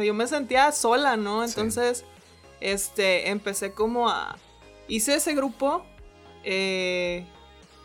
yo 0.00 0.14
me 0.14 0.26
sentía 0.26 0.70
sola, 0.72 1.16
¿no? 1.16 1.44
Entonces, 1.44 2.04
este, 2.60 3.30
empecé 3.30 3.72
como 3.72 4.08
a... 4.08 4.38
Hice 4.88 5.16
ese 5.16 5.34
grupo 5.34 5.84
eh, 6.44 7.26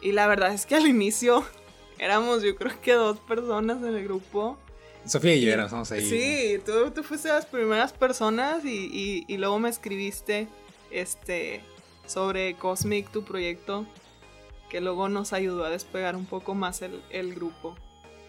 y 0.02 0.12
la 0.12 0.28
verdad 0.28 0.54
es 0.54 0.66
que 0.66 0.76
al 0.76 0.88
inicio 0.88 1.44
éramos 1.98 2.44
yo 2.44 2.56
creo 2.56 2.80
que 2.82 2.94
dos 2.94 3.20
personas 3.20 3.78
en 3.78 3.96
el 3.96 4.04
grupo. 4.04 4.58
Sofía 5.06 5.36
y 5.36 5.42
yo 5.42 5.52
éramos 5.52 5.92
ahí. 5.92 6.08
Sí, 6.08 6.62
tú, 6.64 6.92
tú 6.92 7.04
fuiste 7.04 7.30
las 7.30 7.46
primeras 7.46 7.92
personas 7.92 8.64
y, 8.64 8.90
y, 8.94 9.26
y 9.28 9.38
luego 9.38 9.58
me 9.58 9.70
escribiste 9.70 10.48
este 10.92 11.62
sobre 12.12 12.56
Cosmic, 12.56 13.10
tu 13.12 13.24
proyecto, 13.24 13.86
que 14.70 14.82
luego 14.82 15.10
nos 15.10 15.34
ayudó 15.34 15.66
a 15.66 15.70
despegar 15.70 16.16
un 16.16 16.26
poco 16.26 16.56
más 16.56 16.82
el, 16.82 17.34
grupo. 17.34 17.76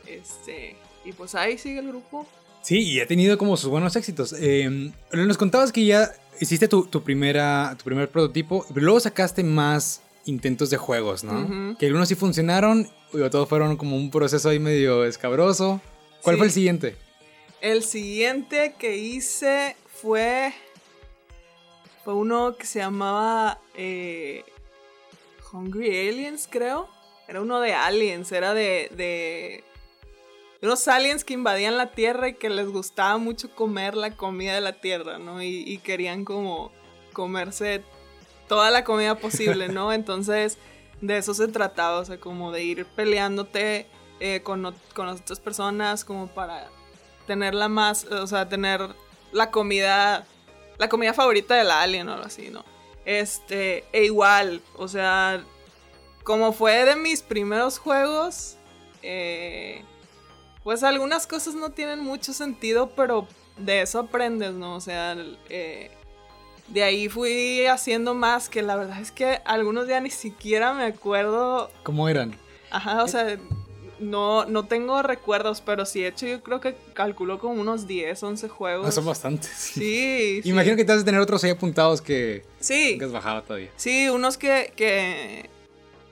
Este, 0.06 0.76
y 1.04 1.12
pues 1.12 1.34
ahí 1.34 1.58
sigue 1.58 1.80
el 1.80 1.88
grupo. 1.88 2.26
Sí, 2.62 2.78
y 2.78 3.00
ha 3.00 3.06
tenido 3.06 3.36
como 3.38 3.56
sus 3.56 3.70
buenos 3.70 3.96
éxitos. 3.96 4.34
Eh, 4.38 4.90
nos 5.12 5.36
contabas 5.36 5.72
que 5.72 5.84
ya 5.84 6.12
hiciste 6.40 6.68
tu, 6.68 6.86
primera, 7.02 7.74
tu 7.76 7.84
primer 7.84 8.08
prototipo, 8.08 8.64
pero 8.72 8.86
luego 8.86 9.00
sacaste 9.00 9.42
más 9.42 10.00
intentos 10.24 10.70
de 10.70 10.76
juegos, 10.76 11.24
¿no? 11.24 11.76
Que 11.78 11.86
algunos 11.86 12.08
sí 12.08 12.14
funcionaron, 12.14 12.88
y 13.12 13.28
todos 13.30 13.48
fueron 13.48 13.76
como 13.76 13.96
un 13.96 14.10
proceso 14.10 14.48
ahí 14.48 14.58
medio 14.58 15.04
escabroso. 15.04 15.80
¿Cuál 16.22 16.36
fue 16.36 16.46
el 16.46 16.52
siguiente? 16.52 16.96
El 17.60 17.82
siguiente 17.82 18.74
que 18.78 18.96
hice 18.96 19.76
fue 20.00 20.52
fue 22.04 22.14
uno 22.14 22.56
que 22.56 22.66
se 22.66 22.80
llamaba 22.80 23.60
eh, 23.76 24.44
Hungry 25.52 26.08
Aliens, 26.08 26.48
creo. 26.50 26.88
Era 27.28 27.40
uno 27.40 27.60
de 27.60 27.72
aliens, 27.72 28.32
era 28.32 28.52
de, 28.52 28.90
de 28.96 29.64
unos 30.62 30.86
aliens 30.88 31.24
que 31.24 31.34
invadían 31.34 31.76
la 31.76 31.92
Tierra 31.92 32.28
y 32.28 32.34
que 32.34 32.48
les 32.48 32.68
gustaba 32.68 33.18
mucho 33.18 33.54
comer 33.54 33.96
la 33.96 34.16
comida 34.16 34.54
de 34.54 34.60
la 34.60 34.72
Tierra, 34.72 35.18
¿no? 35.18 35.42
Y, 35.42 35.78
querían 35.78 36.24
como 36.24 36.72
comerse 37.12 37.82
toda 38.48 38.70
la 38.70 38.84
comida 38.84 39.16
posible, 39.16 39.68
¿no? 39.68 39.92
Entonces, 39.92 40.58
de 41.00 41.18
eso 41.18 41.34
se 41.34 41.48
trataba, 41.48 41.98
o 41.98 42.04
sea, 42.04 42.18
como 42.18 42.52
de 42.52 42.62
ir 42.62 42.86
peleándote 42.86 43.86
eh, 44.20 44.40
con, 44.44 44.74
con 44.94 45.08
otras 45.08 45.40
personas, 45.40 46.04
como 46.04 46.28
para 46.28 46.68
tenerla 47.26 47.68
más, 47.68 48.04
o 48.04 48.26
sea, 48.26 48.48
tener 48.48 48.80
la 49.32 49.50
comida 49.50 50.26
la 50.82 50.88
comida 50.88 51.14
favorita 51.14 51.54
de 51.54 51.62
la 51.62 51.80
alien 51.80 52.08
o 52.08 52.14
algo 52.14 52.26
así, 52.26 52.50
¿no? 52.50 52.64
Este, 53.04 53.84
e 53.92 54.04
igual, 54.04 54.62
o 54.76 54.88
sea, 54.88 55.44
como 56.24 56.52
fue 56.52 56.84
de 56.84 56.96
mis 56.96 57.22
primeros 57.22 57.78
juegos, 57.78 58.56
eh, 59.02 59.84
pues 60.64 60.82
algunas 60.82 61.26
cosas 61.26 61.54
no 61.54 61.70
tienen 61.70 62.00
mucho 62.00 62.32
sentido, 62.32 62.90
pero 62.96 63.26
de 63.56 63.82
eso 63.82 64.00
aprendes, 64.00 64.52
¿no? 64.52 64.76
O 64.76 64.80
sea, 64.80 65.16
eh, 65.48 65.90
de 66.68 66.82
ahí 66.82 67.08
fui 67.08 67.66
haciendo 67.66 68.14
más 68.14 68.48
que 68.48 68.62
la 68.62 68.76
verdad 68.76 69.00
es 69.00 69.10
que 69.10 69.40
algunos 69.44 69.88
ya 69.88 70.00
ni 70.00 70.10
siquiera 70.10 70.72
me 70.72 70.84
acuerdo. 70.84 71.70
¿Cómo 71.82 72.08
eran? 72.08 72.34
Ajá, 72.70 73.02
o 73.02 73.08
sea, 73.08 73.38
no, 74.02 74.44
no 74.46 74.66
tengo 74.66 75.02
recuerdos, 75.02 75.60
pero 75.60 75.86
sí 75.86 76.02
he 76.04 76.08
hecho, 76.08 76.26
yo 76.26 76.42
creo 76.42 76.60
que 76.60 76.74
calculo 76.94 77.38
como 77.38 77.60
unos 77.60 77.86
10, 77.86 78.22
11 78.22 78.48
juegos. 78.48 78.86
Ah, 78.88 78.92
son 78.92 79.04
bastantes. 79.04 79.50
Sí. 79.50 80.40
Imagino 80.44 80.76
que 80.76 80.84
te 80.84 80.92
has 80.92 80.98
de 80.98 81.04
tener 81.04 81.20
otros 81.20 81.42
ahí 81.44 81.50
apuntados 81.50 82.02
que, 82.02 82.44
sí. 82.60 82.96
que 82.98 83.04
has 83.04 83.12
bajado 83.12 83.42
todavía. 83.42 83.70
Sí, 83.76 84.08
unos 84.08 84.36
que, 84.36 84.72
que, 84.76 85.48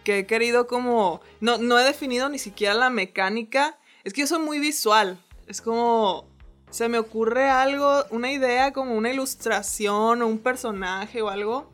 que 0.04 0.20
he 0.20 0.26
querido 0.26 0.66
como... 0.66 1.20
No, 1.40 1.58
no 1.58 1.78
he 1.78 1.84
definido 1.84 2.28
ni 2.28 2.38
siquiera 2.38 2.74
la 2.74 2.90
mecánica. 2.90 3.78
Es 4.04 4.12
que 4.12 4.22
yo 4.22 4.26
soy 4.26 4.40
muy 4.40 4.58
visual. 4.58 5.18
Es 5.46 5.60
como... 5.60 6.28
Se 6.70 6.88
me 6.88 6.98
ocurre 6.98 7.50
algo, 7.50 8.04
una 8.10 8.30
idea 8.30 8.72
como 8.72 8.94
una 8.94 9.10
ilustración 9.10 10.22
o 10.22 10.26
un 10.28 10.38
personaje 10.38 11.20
o 11.20 11.28
algo. 11.28 11.68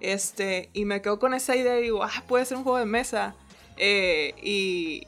Este, 0.00 0.68
y 0.74 0.84
me 0.84 1.00
quedo 1.00 1.18
con 1.18 1.32
esa 1.32 1.56
idea 1.56 1.78
y 1.78 1.84
digo, 1.84 2.02
ah, 2.02 2.22
puede 2.28 2.44
ser 2.44 2.58
un 2.58 2.64
juego 2.64 2.78
de 2.78 2.84
mesa. 2.84 3.34
Eh, 3.78 4.34
y, 4.42 5.06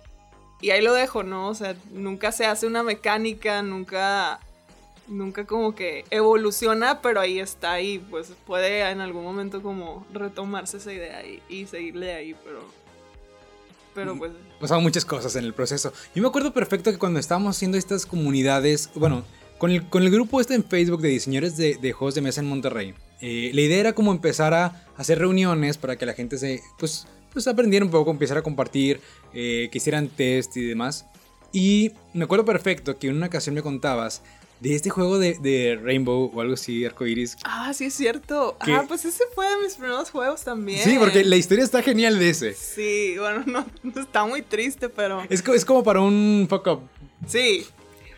y 0.60 0.70
ahí 0.70 0.80
lo 0.80 0.94
dejo, 0.94 1.24
¿no? 1.24 1.48
O 1.48 1.54
sea, 1.54 1.76
nunca 1.90 2.32
se 2.32 2.46
hace 2.46 2.66
una 2.66 2.82
mecánica, 2.82 3.60
nunca, 3.60 4.40
nunca 5.08 5.44
como 5.46 5.74
que 5.74 6.06
evoluciona, 6.10 7.02
pero 7.02 7.20
ahí 7.20 7.38
está 7.38 7.82
y 7.82 7.98
pues 7.98 8.32
puede 8.46 8.88
en 8.88 9.02
algún 9.02 9.24
momento 9.24 9.62
como 9.62 10.06
retomarse 10.12 10.78
esa 10.78 10.92
idea 10.92 11.22
y, 11.26 11.66
seguirle 11.66 12.14
ahí, 12.14 12.34
pero... 12.44 12.60
Pero 13.94 14.14
mm, 14.14 14.18
pues... 14.18 14.32
Pasaban 14.64 14.83
muchas 14.83 15.04
cosas 15.04 15.37
en 15.37 15.44
el 15.44 15.52
proceso. 15.52 15.92
Yo 16.14 16.23
me 16.23 16.28
acuerdo 16.28 16.54
perfecto 16.54 16.90
que 16.90 16.97
cuando 16.97 17.21
estábamos 17.21 17.54
haciendo 17.54 17.76
estas 17.76 18.06
comunidades, 18.06 18.88
bueno, 18.94 19.23
con 19.59 19.71
el, 19.71 19.87
con 19.90 20.02
el 20.02 20.11
grupo 20.11 20.40
este 20.40 20.54
en 20.54 20.64
Facebook 20.64 21.02
de 21.02 21.11
diseñadores 21.11 21.59
de, 21.59 21.75
de 21.75 21.92
juegos 21.92 22.14
de 22.14 22.23
mesa 22.23 22.40
en 22.40 22.47
Monterrey, 22.47 22.94
eh, 23.21 23.50
la 23.52 23.61
idea 23.61 23.78
era 23.78 23.92
como 23.92 24.11
empezar 24.11 24.54
a 24.54 24.87
hacer 24.97 25.18
reuniones 25.18 25.76
para 25.76 25.99
que 25.99 26.06
la 26.06 26.14
gente 26.14 26.38
se, 26.38 26.62
pues, 26.78 27.06
pues 27.30 27.47
aprendiera 27.47 27.85
un 27.85 27.90
poco, 27.90 28.11
empezar 28.11 28.38
a 28.38 28.42
compartir, 28.42 29.02
eh, 29.35 29.68
que 29.71 29.76
hicieran 29.76 30.09
test 30.09 30.56
y 30.56 30.64
demás. 30.64 31.04
Y 31.52 31.92
me 32.14 32.25
acuerdo 32.25 32.47
perfecto 32.47 32.99
que 32.99 33.09
en 33.09 33.16
una 33.16 33.26
ocasión 33.26 33.54
me 33.54 33.61
contabas 33.61 34.23
de 34.64 34.75
este 34.75 34.88
juego 34.88 35.18
de, 35.18 35.78
Rainbow 35.83 36.30
o 36.35 36.40
algo 36.40 36.54
así, 36.54 36.87
arcoiris. 36.87 37.37
Ah, 37.44 37.73
sí, 37.75 37.85
es 37.85 37.94
cierto. 37.94 38.56
Ah, 38.61 38.85
pues 38.88 39.04
ese 39.04 39.25
fue 39.35 39.47
de 39.47 39.59
mis 39.62 39.75
primeros 39.75 40.11
juegos 40.11 40.42
también. 40.42 40.83
Sí, 40.83 40.97
porque 40.99 41.23
la 41.23 41.37
historia 41.37 41.62
está 41.62 41.83
genial 41.83 42.18
de 42.18 42.30
ese. 42.30 42.54
Sí, 42.54 43.16
bueno, 43.18 43.44
no, 43.47 44.00
está 44.00 44.25
muy 44.25 44.40
triste, 44.40 44.88
pero. 44.88 45.23
Es, 45.28 45.47
es 45.47 45.64
como 45.66 45.85
para 45.85 46.00
un 46.00 46.47
fuck 46.49 46.66
up. 46.66 46.80
Sí. 47.28 47.66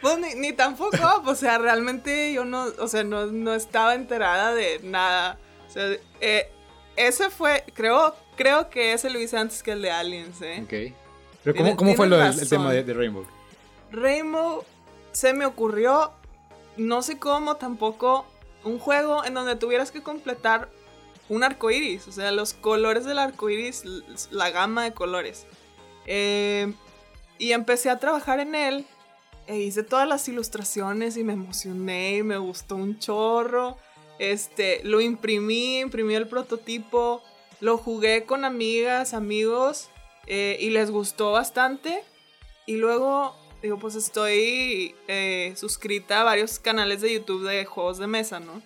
Pues 0.01 0.19
ni, 0.19 0.35
ni 0.37 0.51
up, 0.51 1.27
o 1.27 1.35
sea, 1.35 1.59
realmente 1.59 2.33
yo 2.33 2.45
no, 2.45 2.67
o 2.79 2.87
sea, 2.87 3.03
no, 3.03 3.27
no 3.27 3.53
estaba 3.53 3.97
enterada 3.97 4.55
de 4.55 4.79
nada. 4.85 5.39
O 5.69 5.73
sea, 5.73 5.97
eh, 6.21 6.49
ese 6.95 7.29
fue, 7.29 7.65
creo, 7.75 8.15
creo 8.37 8.71
que 8.71 8.93
ese 8.93 9.11
lo 9.11 9.19
hice 9.19 9.37
antes 9.37 9.65
que 9.65 9.73
el 9.73 9.83
de 9.83 9.91
Aliens, 9.91 10.41
¿eh? 10.43 10.61
Ok. 10.63 10.95
Pero 11.43 11.77
¿cómo, 11.77 11.95
fue 11.95 12.07
lo, 12.07 12.23
el, 12.23 12.49
tema 12.49 12.73
de, 12.73 12.95
Rainbow? 12.95 13.25
Rainbow 13.91 14.65
se 15.11 15.33
me 15.33 15.45
ocurrió, 15.45 16.13
no 16.77 17.03
sé 17.03 17.19
cómo 17.19 17.57
tampoco, 17.57 18.27
un 18.65 18.79
juego 18.79 19.25
en 19.25 19.35
donde 19.35 19.57
tuvieras 19.57 19.91
que 19.91 20.03
completar 20.03 20.69
un 21.29 21.43
arco 21.43 21.71
iris, 21.71 22.07
o 22.09 22.13
sea, 22.13 22.31
los 22.33 22.55
colores 22.55 23.05
del 23.05 23.19
arco 23.19 23.51
iris, 23.51 23.85
la 24.31 24.51
gama 24.51 24.85
de 24.85 24.93
colores. 24.93 25.47
Eh, 26.07 26.73
y 27.39 27.53
empecé 27.53 27.91
a 27.91 27.99
trabajar 27.99 28.41
en 28.41 28.55
él, 28.55 28.87
e 29.47 29.59
hice 29.59 29.83
todas 29.83 30.09
las 30.09 30.27
ilustraciones 30.29 31.17
y 31.17 31.25
me 31.25 31.35
emocioné 31.35 32.17
y 32.17 32.23
me 32.23 32.37
gustó 32.39 32.77
un 32.77 32.99
chorro. 32.99 33.77
Este, 34.19 34.81
lo 34.83 35.01
imprimí, 35.01 35.79
imprimí 35.79 36.15
el 36.15 36.27
prototipo, 36.27 37.23
lo 37.61 37.79
jugué 37.79 38.25
con 38.25 38.45
amigas, 38.45 39.15
amigos 39.15 39.89
eh, 40.27 40.57
y 40.61 40.71
les 40.71 40.91
gustó 40.91 41.33
bastante. 41.33 42.03
Y 42.67 42.77
luego, 42.77 43.37
digo, 43.63 43.79
pues 43.79 43.95
estoy 43.95 44.95
eh, 45.09 45.55
suscrita 45.57 46.21
a 46.21 46.25
varios 46.25 46.59
canales 46.59 47.01
de 47.01 47.15
YouTube 47.15 47.49
de 47.49 47.65
juegos 47.65 47.99
de 47.99 48.07
mesa, 48.07 48.41
¿no? 48.41 48.63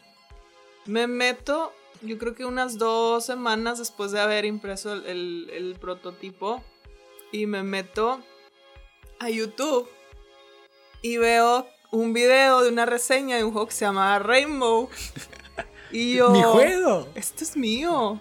Me 0.86 1.06
meto, 1.06 1.72
yo 2.02 2.18
creo 2.18 2.34
que 2.34 2.44
unas 2.44 2.78
dos 2.78 3.24
semanas 3.24 3.78
después 3.78 4.12
de 4.12 4.20
haber 4.20 4.44
impreso 4.44 4.92
el, 4.94 5.76
prototipo 5.80 6.62
y 7.32 7.46
me 7.46 7.62
meto 7.62 8.20
a 9.18 9.30
YouTube 9.30 9.88
y 11.02 11.16
veo 11.18 11.66
un 11.92 12.12
video 12.12 12.62
de 12.62 12.70
una 12.70 12.86
reseña 12.86 13.36
de 13.36 13.44
un 13.44 13.52
juego 13.52 13.68
que 13.68 13.74
se 13.74 13.84
llama 13.84 14.18
Rainbow. 14.18 14.88
Y 15.92 16.14
yo... 16.14 16.30
¡Mi 16.30 16.40
juego! 16.40 17.08
Esto 17.16 17.42
es 17.42 17.56
mío. 17.56 18.20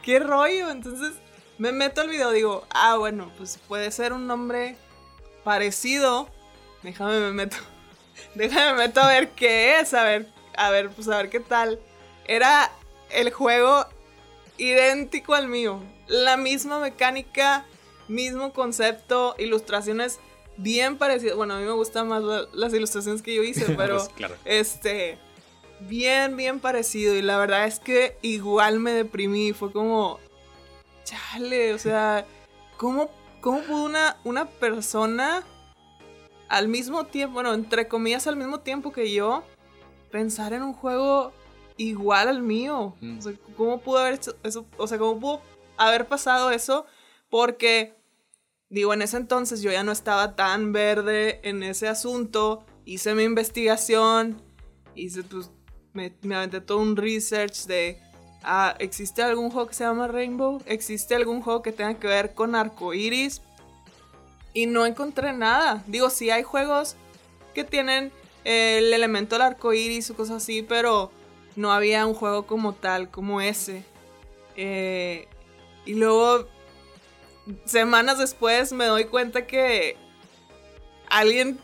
¿Qué 0.00 0.20
rollo? 0.20 0.70
Entonces 0.70 1.14
me 1.58 1.72
meto 1.72 2.02
al 2.02 2.08
video, 2.08 2.30
digo, 2.30 2.64
ah, 2.70 2.96
bueno, 2.96 3.32
pues 3.36 3.58
puede 3.66 3.90
ser 3.90 4.12
un 4.12 4.28
nombre 4.28 4.76
parecido. 5.44 6.28
Déjame 6.82 7.20
me 7.20 7.32
meto. 7.32 7.56
Déjame 8.34 8.72
me 8.72 8.78
meto 8.86 9.00
a 9.00 9.08
ver 9.08 9.30
qué 9.30 9.80
es, 9.80 9.94
a 9.94 10.04
ver, 10.04 10.26
a 10.56 10.70
ver, 10.70 10.90
pues 10.90 11.08
a 11.08 11.16
ver 11.16 11.30
qué 11.30 11.40
tal. 11.40 11.78
Era 12.26 12.70
el 13.10 13.30
juego 13.32 13.86
idéntico 14.58 15.34
al 15.34 15.48
mío. 15.48 15.82
La 16.06 16.36
misma 16.36 16.78
mecánica, 16.80 17.64
mismo 18.08 18.52
concepto, 18.52 19.34
ilustraciones 19.38 20.20
bien 20.56 20.98
parecidas. 20.98 21.36
Bueno, 21.36 21.54
a 21.54 21.58
mí 21.58 21.64
me 21.64 21.72
gustan 21.72 22.08
más 22.08 22.22
las 22.52 22.74
ilustraciones 22.74 23.22
que 23.22 23.34
yo 23.34 23.42
hice, 23.42 23.64
pero 23.76 23.96
Pues, 23.96 24.08
claro. 24.10 24.34
este 24.44 25.18
bien, 25.80 26.36
bien 26.36 26.60
parecido. 26.60 27.14
Y 27.14 27.22
la 27.22 27.38
verdad 27.38 27.66
es 27.66 27.78
que 27.78 28.16
igual 28.22 28.80
me 28.80 28.92
deprimí. 28.92 29.52
Fue 29.52 29.72
como, 29.72 30.18
chale, 31.04 31.72
o 31.74 31.78
sea, 31.78 32.26
¿cómo, 32.76 33.10
cómo 33.40 33.60
pudo 33.60 33.84
una, 33.84 34.16
una 34.24 34.46
persona 34.46 35.44
al 36.48 36.68
mismo 36.68 37.04
tiempo, 37.06 37.34
bueno, 37.34 37.54
entre 37.54 37.88
comillas 37.88 38.26
al 38.26 38.36
mismo 38.36 38.60
tiempo 38.60 38.92
que 38.92 39.12
yo, 39.12 39.44
pensar 40.10 40.52
en 40.52 40.62
un 40.62 40.72
juego 40.72 41.32
igual 41.76 42.28
al 42.28 42.42
mío? 42.42 42.96
Mm. 43.00 43.18
O 43.18 43.22
sea, 43.22 43.32
¿cómo 43.56 43.80
pudo 43.80 43.98
haber 43.98 44.14
hecho 44.14 44.36
eso? 44.42 44.66
O 44.76 44.86
sea, 44.86 44.98
¿cómo 44.98 45.20
pudo 45.20 45.42
haber 45.76 46.06
pasado 46.06 46.50
eso? 46.50 46.86
Porque, 47.28 47.94
digo, 48.68 48.92
en 48.94 49.02
ese 49.02 49.16
entonces 49.16 49.62
yo 49.62 49.70
ya 49.70 49.82
no 49.82 49.92
estaba 49.92 50.36
tan 50.36 50.72
verde 50.72 51.40
en 51.42 51.62
ese 51.62 51.88
asunto. 51.88 52.64
Hice 52.84 53.14
mi 53.14 53.22
investigación, 53.22 54.42
hice 54.94 55.22
pues 55.22 55.50
me, 55.92 56.14
me 56.22 56.34
aventé 56.34 56.60
todo 56.60 56.78
un 56.78 56.96
research 56.96 57.66
de, 57.66 58.00
ah, 58.42 58.74
¿existe 58.78 59.22
algún 59.22 59.50
juego 59.50 59.68
que 59.68 59.74
se 59.74 59.84
llama 59.84 60.08
Rainbow? 60.08 60.62
¿Existe 60.66 61.14
algún 61.14 61.42
juego 61.42 61.62
que 61.62 61.72
tenga 61.72 61.94
que 61.94 62.06
ver 62.06 62.34
con 62.34 62.54
arcoiris? 62.54 63.42
Y 64.54 64.66
no 64.66 64.86
encontré 64.86 65.32
nada. 65.32 65.82
Digo, 65.86 66.10
sí 66.10 66.30
hay 66.30 66.42
juegos 66.42 66.96
que 67.54 67.64
tienen 67.64 68.12
eh, 68.44 68.78
el 68.78 68.92
elemento 68.92 69.34
del 69.36 69.42
arcoiris 69.42 70.10
o 70.10 70.16
cosas 70.16 70.42
así, 70.42 70.62
pero 70.62 71.10
no 71.56 71.72
había 71.72 72.06
un 72.06 72.14
juego 72.14 72.46
como 72.46 72.74
tal, 72.74 73.10
como 73.10 73.40
ese. 73.40 73.84
Eh, 74.56 75.28
y 75.84 75.94
luego, 75.94 76.46
semanas 77.64 78.18
después, 78.18 78.72
me 78.72 78.86
doy 78.86 79.04
cuenta 79.04 79.46
que 79.46 79.96
alguien 81.08 81.58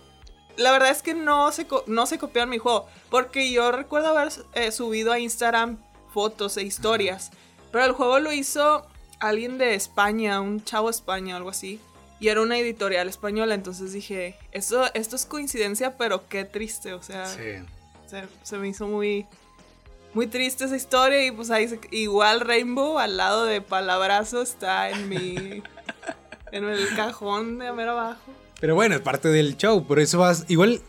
la 0.57 0.73
verdad 0.73 0.91
es 0.91 1.03
que 1.03 1.15
no 1.15 1.51
se, 1.53 1.67
no 1.87 2.07
se 2.07 2.19
mi 2.47 2.59
juego. 2.59 2.87
Porque 3.11 3.51
yo 3.51 3.73
recuerdo 3.73 4.09
haber 4.09 4.33
eh, 4.55 4.73
subido 4.73 5.13
a 5.13 5.19
Instagram 5.19 5.79
fotos 6.15 6.57
e 6.57 6.63
historias. 6.63 7.31
Pero 7.71 7.85
el 7.85 7.93
juego 7.93 8.21
lo 8.21 8.33
hizo 8.33 8.87
alguien 9.21 9.59
de 9.59 9.75
España, 9.75 10.41
un 10.41 10.63
chavo 10.65 10.87
de 10.87 10.93
España, 10.93 11.37
algo 11.37 11.51
así. 11.51 11.81
Y 12.21 12.29
era 12.29 12.41
una 12.41 12.57
editorial 12.57 13.09
española. 13.09 13.55
Entonces 13.55 13.93
dije, 13.93 14.37
esto, 14.53 14.85
esto 14.95 15.17
es 15.17 15.27
coincidencia, 15.27 15.99
pero 15.99 16.29
qué 16.29 16.45
triste. 16.45 16.95
O 16.95 17.03
sea, 17.03 17.27
Sí. 17.27 17.43
se, 18.07 18.23
se 18.45 18.57
me 18.59 18.69
hizo 18.69 18.87
muy, 18.87 19.27
muy 20.15 20.27
triste 20.29 20.65
esa 20.65 20.77
historia. 20.77 21.27
Y 21.27 21.33
pues 21.33 21.51
ahí, 21.51 21.69
se- 21.69 21.81
igual 21.91 22.41
Rainbow 22.41 22.99
al 22.99 23.17
lado 23.17 23.45
de 23.45 23.61
Palabrazo 23.61 24.41
está 24.41 24.89
en 24.91 25.09
mi. 25.09 25.63
en 26.53 26.65
el 26.65 26.95
cajón 26.95 27.59
de 27.59 27.73
mero 27.73 27.91
abajo. 27.93 28.21
Pero 28.61 28.77
bueno, 28.77 28.95
es 28.95 29.01
parte 29.01 29.29
del 29.29 29.57
show, 29.57 29.85
por 29.85 29.99
eso 29.99 30.19
vas. 30.19 30.45
Igual. 30.49 30.81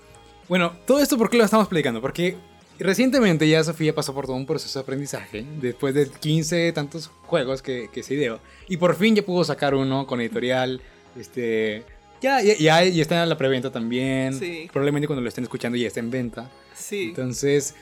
Bueno, 0.48 0.74
todo 0.86 1.00
esto, 1.00 1.17
¿por 1.17 1.32
qué 1.32 1.38
lo 1.38 1.44
estamos 1.44 1.67
platicando? 1.67 2.00
Porque 2.01 2.38
recientemente 2.79 3.48
ya 3.48 3.64
Sofía 3.64 3.94
pasó 3.94 4.14
por 4.14 4.25
todo 4.25 4.35
un 4.35 4.46
proceso 4.46 4.79
de 4.79 4.83
aprendizaje, 4.83 5.46
después 5.61 5.94
de 5.94 6.09
15 6.09 6.72
tantos 6.74 7.09
juegos 7.25 7.61
que, 7.61 7.90
que 7.92 8.03
se 8.03 8.16
ideó, 8.16 8.40
y 8.68 8.77
por 8.77 8.96
fin 8.96 9.16
ya 9.16 9.24
pudo 9.24 9.44
sacar 9.44 9.75
uno 9.75 10.05
con 10.07 10.22
editorial. 10.22 10.81
Este. 11.18 11.83
Ya, 12.22 12.42
ya, 12.42 12.55
ya, 12.55 12.83
ya 12.83 13.01
está 13.01 13.24
en 13.24 13.29
la 13.29 13.38
preventa 13.38 13.72
también. 13.72 14.33
Sí. 14.33 14.68
Probablemente 14.72 15.07
cuando 15.07 15.22
lo 15.22 15.29
estén 15.29 15.44
escuchando 15.44 15.77
ya 15.77 15.88
está 15.88 16.00
en 16.00 16.11
venta. 16.11 16.50
Sí. 16.74 17.07
Entonces, 17.09 17.75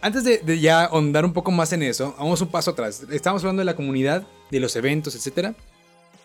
antes 0.00 0.24
de, 0.24 0.38
de 0.38 0.60
ya 0.60 0.84
ahondar 0.84 1.24
un 1.24 1.32
poco 1.32 1.50
más 1.50 1.72
en 1.72 1.82
eso, 1.82 2.14
vamos 2.18 2.40
un 2.40 2.48
paso 2.48 2.72
atrás. 2.72 3.04
Estábamos 3.10 3.42
hablando 3.42 3.60
de 3.60 3.66
la 3.66 3.76
comunidad, 3.76 4.26
de 4.50 4.60
los 4.60 4.76
eventos, 4.76 5.14
etc. 5.14 5.54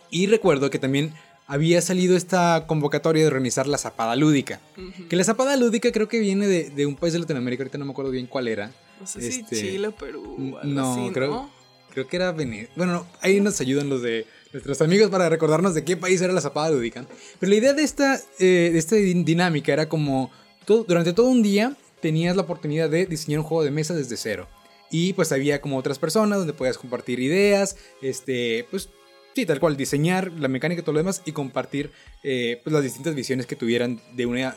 Y 0.09 0.27
recuerdo 0.27 0.69
que 0.69 0.79
también 0.79 1.13
había 1.53 1.81
salido 1.81 2.15
esta 2.15 2.65
convocatoria 2.67 3.21
de 3.23 3.27
organizar 3.27 3.67
la 3.67 3.77
Zapada 3.77 4.15
Lúdica. 4.15 4.61
Que 5.09 5.15
la 5.15 5.23
Zapada 5.23 5.55
Lúdica 5.57 5.91
creo 5.91 6.07
que 6.07 6.19
viene 6.19 6.47
de, 6.47 6.69
de 6.69 6.85
un 6.85 6.95
país 6.95 7.11
de 7.13 7.19
Latinoamérica, 7.19 7.63
ahorita 7.63 7.77
no 7.77 7.85
me 7.85 7.91
acuerdo 7.91 8.11
bien 8.11 8.25
cuál 8.27 8.47
era. 8.47 8.71
No 8.99 9.05
sé 9.07 9.21
si 9.31 9.41
Este, 9.41 9.55
Chile 9.57 9.87
o 9.87 9.91
Perú. 9.95 10.57
algo 10.61 10.63
no, 10.63 10.93
así, 11.05 11.13
creo- 11.13 11.29
¿no? 11.31 11.51
Creo 11.91 12.07
que 12.07 12.15
era 12.15 12.31
Venezuela. 12.31 12.71
Bueno, 12.77 12.93
no, 12.93 13.07
ahí 13.19 13.41
nos 13.41 13.59
ayudan 13.59 13.89
los 13.89 14.01
de 14.01 14.25
nuestros 14.53 14.81
amigos 14.81 15.09
para 15.09 15.27
recordarnos 15.27 15.73
de 15.75 15.83
qué 15.83 15.97
país 15.97 16.21
era 16.21 16.31
la 16.31 16.39
Zapada 16.39 16.69
Lúdica. 16.71 17.05
Pero 17.39 17.49
la 17.49 17.55
idea 17.57 17.73
de 17.73 17.83
esta, 17.83 18.15
eh, 18.39 18.69
de 18.71 18.77
esta 18.79 18.95
din- 18.95 19.25
dinámica 19.25 19.73
era 19.73 19.89
como 19.89 20.31
todo- 20.65 20.85
durante 20.85 21.11
todo 21.11 21.27
un 21.27 21.43
día 21.43 21.75
tenías 21.99 22.35
la 22.37 22.43
oportunidad 22.43 22.89
de 22.89 23.05
diseñar 23.07 23.39
un 23.41 23.45
juego 23.45 23.65
de 23.65 23.71
mesa 23.71 23.93
desde 23.93 24.15
cero. 24.15 24.47
Y 24.89 25.11
pues 25.13 25.31
había 25.33 25.59
como 25.59 25.77
otras 25.77 25.99
personas 25.99 26.37
donde 26.39 26.53
podías 26.53 26.77
compartir 26.77 27.19
ideas, 27.19 27.75
este, 28.01 28.65
pues 28.71 28.89
sí, 29.35 29.45
tal 29.45 29.59
cual, 29.59 29.77
diseñar 29.77 30.31
la 30.33 30.47
mecánica 30.47 30.81
y 30.81 30.83
todo 30.83 30.93
lo 30.93 30.99
demás 30.99 31.21
y 31.25 31.31
compartir 31.31 31.91
eh, 32.23 32.59
pues, 32.63 32.73
las 32.73 32.83
distintas 32.83 33.15
visiones 33.15 33.45
que 33.45 33.55
tuvieran 33.55 34.01
de 34.13 34.25
una 34.25 34.55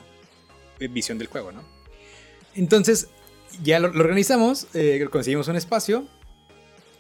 eh, 0.81 0.89
visión 0.89 1.19
del 1.19 1.29
juego, 1.29 1.53
¿no? 1.53 1.63
Entonces, 2.55 3.09
ya 3.63 3.79
lo, 3.81 3.89
organizamos, 3.89 4.67
eh, 4.75 5.07
conseguimos 5.11 5.49
un 5.49 5.57
espacio 5.57 6.07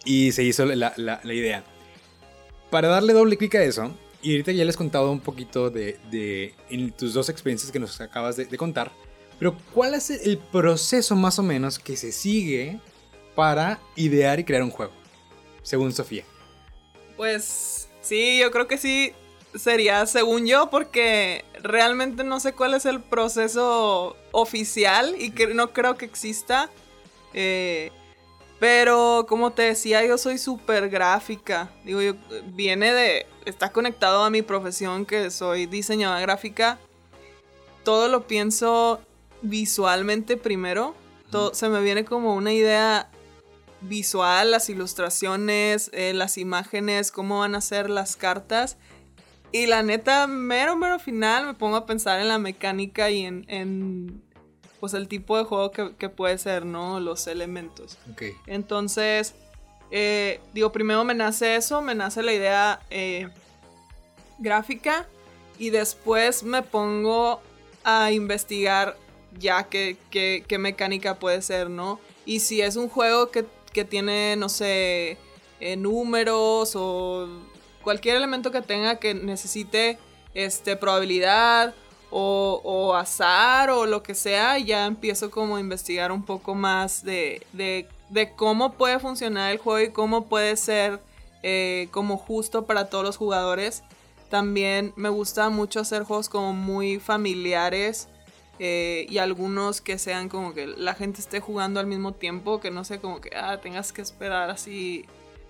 y 0.04 0.32
se 0.32 0.42
hizo 0.44 0.64
la, 0.66 0.92
la- 0.96 1.20
la 1.22 1.34
idea. 1.34 1.64
Para 2.70 2.88
darle 2.88 3.12
doble 3.12 3.36
clic 3.36 3.54
a 3.54 3.62
eso, 3.62 3.94
y 4.22 4.32
ahorita 4.32 4.52
ya 4.52 4.64
les 4.64 4.74
he 4.74 4.78
contado 4.78 5.10
un 5.12 5.20
poquito 5.20 5.70
de, 5.70 5.98
de 6.10 6.54
en 6.70 6.90
tus 6.92 7.12
dos 7.14 7.28
experiencias 7.28 7.70
que 7.70 7.78
nos 7.78 8.00
acabas 8.00 8.36
de, 8.36 8.46
de 8.46 8.56
contar, 8.56 8.90
pero 9.38 9.56
¿cuál 9.72 9.94
es 9.94 10.10
el 10.10 10.38
proceso 10.38 11.14
más 11.14 11.38
o 11.38 11.42
menos 11.42 11.78
que 11.78 11.96
se 11.96 12.10
sigue 12.12 12.78
para 13.34 13.80
idear 13.96 14.40
y 14.40 14.44
crear 14.44 14.62
un 14.62 14.70
juego? 14.70 14.92
Según 15.62 15.92
Sofía. 15.92 16.24
Pues 17.16 17.88
sí, 18.00 18.38
yo 18.38 18.50
creo 18.50 18.66
que 18.66 18.78
sí 18.78 19.12
sería 19.54 20.06
según 20.06 20.46
yo, 20.46 20.70
porque 20.70 21.44
realmente 21.62 22.24
no 22.24 22.40
sé 22.40 22.52
cuál 22.52 22.74
es 22.74 22.86
el 22.86 23.00
proceso 23.00 24.16
oficial 24.32 25.14
y 25.18 25.30
que 25.30 25.48
no 25.48 25.72
creo 25.72 25.96
que 25.96 26.04
exista. 26.04 26.70
Eh, 27.32 27.90
pero 28.58 29.26
como 29.28 29.52
te 29.52 29.62
decía, 29.62 30.04
yo 30.04 30.16
soy 30.18 30.38
súper 30.38 30.88
gráfica. 30.88 31.70
Digo, 31.84 32.00
yo, 32.00 32.14
viene 32.46 32.92
de. 32.92 33.26
Está 33.44 33.70
conectado 33.72 34.22
a 34.24 34.30
mi 34.30 34.42
profesión, 34.42 35.04
que 35.04 35.30
soy 35.30 35.66
diseñadora 35.66 36.20
gráfica. 36.20 36.78
Todo 37.82 38.08
lo 38.08 38.26
pienso 38.26 39.00
visualmente 39.42 40.36
primero. 40.36 40.94
Todo, 41.30 41.52
se 41.52 41.68
me 41.68 41.80
viene 41.82 42.04
como 42.04 42.34
una 42.34 42.52
idea 42.52 43.10
visual, 43.88 44.50
las 44.50 44.68
ilustraciones, 44.70 45.90
eh, 45.92 46.12
las 46.14 46.38
imágenes, 46.38 47.10
cómo 47.12 47.40
van 47.40 47.54
a 47.54 47.60
ser 47.60 47.90
las 47.90 48.16
cartas. 48.16 48.76
Y 49.52 49.66
la 49.66 49.82
neta, 49.82 50.26
mero, 50.26 50.76
mero 50.76 50.98
final, 50.98 51.46
me 51.46 51.54
pongo 51.54 51.76
a 51.76 51.86
pensar 51.86 52.20
en 52.20 52.28
la 52.28 52.38
mecánica 52.38 53.10
y 53.10 53.24
en, 53.24 53.44
en, 53.48 54.22
pues 54.80 54.94
el 54.94 55.06
tipo 55.06 55.38
de 55.38 55.44
juego 55.44 55.70
que, 55.70 55.94
que 55.96 56.08
puede 56.08 56.38
ser, 56.38 56.66
¿no? 56.66 56.98
Los 56.98 57.26
elementos. 57.28 57.96
Ok. 58.10 58.22
Entonces, 58.46 59.34
eh, 59.92 60.40
digo, 60.54 60.72
primero 60.72 61.04
me 61.04 61.14
nace 61.14 61.54
eso, 61.54 61.82
me 61.82 61.94
nace 61.94 62.22
la 62.24 62.32
idea 62.32 62.80
eh, 62.90 63.28
gráfica 64.38 65.06
y 65.58 65.70
después 65.70 66.42
me 66.42 66.62
pongo 66.62 67.40
a 67.84 68.10
investigar 68.10 68.96
ya 69.38 69.64
qué, 69.64 69.96
qué- 70.10 70.44
qué 70.46 70.58
mecánica 70.58 71.18
puede 71.18 71.42
ser, 71.42 71.70
¿no? 71.70 72.00
Y 72.26 72.40
si 72.40 72.60
es 72.60 72.76
un 72.76 72.88
juego 72.88 73.30
que, 73.30 73.44
que 73.74 73.84
tiene, 73.84 74.36
no 74.36 74.48
sé, 74.48 75.18
eh, 75.60 75.76
números 75.76 76.72
o 76.76 77.28
cualquier 77.82 78.16
elemento 78.16 78.50
que 78.50 78.62
tenga 78.62 78.96
que 78.96 79.12
necesite 79.12 79.98
este, 80.32 80.76
probabilidad 80.76 81.74
o, 82.16 82.94
azar 82.96 83.70
o 83.70 83.86
lo 83.86 84.02
que 84.04 84.14
sea, 84.14 84.56
ya 84.58 84.86
empiezo 84.86 85.30
como 85.32 85.56
a 85.56 85.60
investigar 85.60 86.12
un 86.12 86.22
poco 86.24 86.54
más 86.54 87.04
de, 87.04 87.44
de- 87.52 87.88
de 88.10 88.32
cómo 88.36 88.74
puede 88.74 89.00
funcionar 89.00 89.50
el 89.50 89.58
juego 89.58 89.80
y 89.80 89.92
cómo 89.92 90.26
puede 90.26 90.56
ser 90.56 91.00
eh, 91.42 91.88
como 91.90 92.16
justo 92.16 92.66
para 92.66 92.88
todos 92.88 93.02
los 93.04 93.16
jugadores. 93.16 93.82
También 94.30 94.92
me 94.96 95.08
gusta 95.08 95.48
mucho 95.50 95.80
hacer 95.80 96.04
juegos 96.04 96.28
como 96.28 96.52
muy 96.52 97.00
familiares 97.00 98.08
eh, 98.58 99.06
y 99.08 99.18
algunos 99.18 99.80
que 99.80 99.98
sean 99.98 100.28
como 100.28 100.54
que 100.54 100.66
la 100.66 100.94
gente 100.94 101.20
esté 101.20 101.40
jugando 101.40 101.80
al 101.80 101.86
mismo 101.86 102.12
tiempo, 102.12 102.60
que 102.60 102.70
no 102.70 102.84
sé, 102.84 103.00
como 103.00 103.20
que 103.20 103.34
ah, 103.36 103.60
tengas 103.60 103.92
que 103.92 104.02
esperar 104.02 104.50
así 104.50 105.04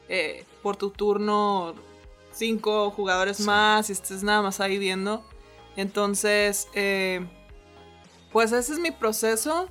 eh, 0.08 0.44
por 0.62 0.76
tu 0.76 0.90
turno 0.90 1.74
cinco 2.32 2.90
jugadores 2.90 3.40
más 3.40 3.90
y 3.90 3.92
estés 3.92 4.22
nada 4.22 4.42
más 4.42 4.60
ahí 4.60 4.78
viendo. 4.78 5.22
Entonces, 5.76 6.68
eh, 6.74 7.26
pues 8.32 8.52
ese 8.52 8.72
es 8.72 8.78
mi 8.78 8.90
proceso. 8.90 9.68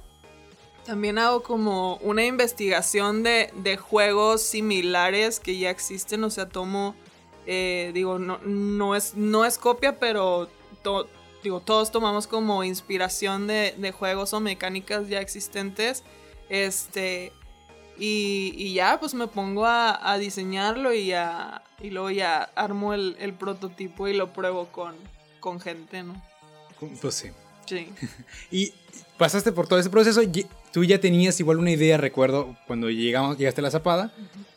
También 0.86 1.18
hago 1.18 1.44
como 1.44 1.96
una 1.98 2.26
investigación 2.26 3.24
de, 3.24 3.78
juegos 3.82 4.42
similares 4.44 5.40
que 5.40 5.58
ya 5.58 5.70
existen. 5.70 6.24
O 6.24 6.30
sea, 6.30 6.50
tomo, 6.50 6.94
digo, 7.46 8.20
no, 8.20 8.38
no, 8.40 8.96
es, 8.96 9.16
no 9.16 9.46
es 9.46 9.58
copia, 9.58 9.98
pero 9.98 10.50
digo, 11.44 11.60
todos 11.60 11.92
tomamos 11.92 12.26
como 12.26 12.64
inspiración 12.64 13.48
de, 13.48 13.76
de, 13.78 13.92
juegos 13.92 14.34
o 14.34 14.40
mecánicas 14.40 15.08
ya 15.10 15.20
existentes. 15.20 16.04
Este, 16.50 17.32
y, 17.98 18.74
ya, 18.74 19.00
pues 19.00 19.14
me 19.14 19.28
pongo 19.28 19.66
a, 19.66 20.18
diseñarlo 20.20 20.94
y, 20.94 21.14
a, 21.14 21.62
y 21.82 21.90
luego 21.90 22.10
ya 22.10 22.44
armo 22.56 22.94
el, 22.94 23.34
prototipo 23.38 24.08
y 24.08 24.14
lo 24.14 24.34
pruebo 24.34 24.68
con, 24.68 24.96
con 25.40 25.60
gente, 25.60 26.04
¿no? 26.04 26.22
Pues 27.02 27.16
sí. 27.16 27.30
Sí. 27.66 27.88
y 28.52 28.74
pasaste 29.18 29.52
por 29.52 29.68
todo 29.68 29.80
ese 29.80 29.90
proceso, 29.90 30.22
tú 30.72 30.84
ya 30.84 31.00
tenías 31.00 31.40
igual 31.40 31.60
una 31.60 31.72
idea, 31.72 31.98
recuerdo, 31.98 32.58
cuando 32.68 32.90
llegamos, 32.90 33.38
llegaste 33.38 33.62
a 33.62 33.64
la 33.64 33.72
zapada. 33.72 34.12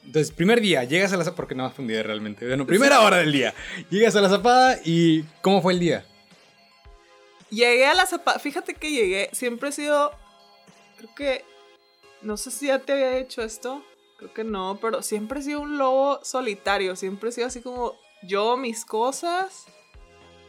Entonces, 0.04 0.32
primer 0.32 0.60
día, 0.60 0.84
llegas 0.84 1.12
a 1.12 1.16
la 1.16 1.24
zapada, 1.24 1.36
porque 1.36 1.54
no 1.54 1.70
fue 1.70 1.84
un 1.84 1.88
día 1.88 2.02
realmente, 2.02 2.46
bueno, 2.46 2.66
primera 2.66 3.00
hora 3.02 3.18
del 3.18 3.32
día, 3.32 3.54
llegas 3.90 4.16
a 4.16 4.20
la 4.20 4.28
zapada 4.28 4.78
y 4.84 5.24
¿cómo 5.42 5.60
fue 5.60 5.74
el 5.74 5.80
día? 5.80 6.04
Llegué 7.50 7.86
a 7.86 7.94
la 7.94 8.06
zapada, 8.06 8.38
fíjate 8.38 8.74
que 8.74 8.90
llegué, 8.90 9.30
siempre 9.32 9.68
he 9.68 9.72
sido, 9.72 10.12
creo 10.96 11.14
que 11.14 11.44
no 12.22 12.36
sé 12.36 12.50
si 12.50 12.66
ya 12.66 12.80
te 12.80 12.92
había 12.92 13.16
hecho 13.18 13.42
esto. 13.42 13.84
Creo 14.16 14.32
que 14.32 14.44
no, 14.44 14.78
pero 14.80 15.02
siempre 15.02 15.40
he 15.40 15.42
sido 15.42 15.60
un 15.60 15.78
lobo 15.78 16.20
solitario. 16.24 16.96
Siempre 16.96 17.28
he 17.28 17.32
sido 17.32 17.46
así 17.46 17.60
como 17.60 17.94
yo, 18.22 18.56
mis 18.56 18.84
cosas 18.84 19.66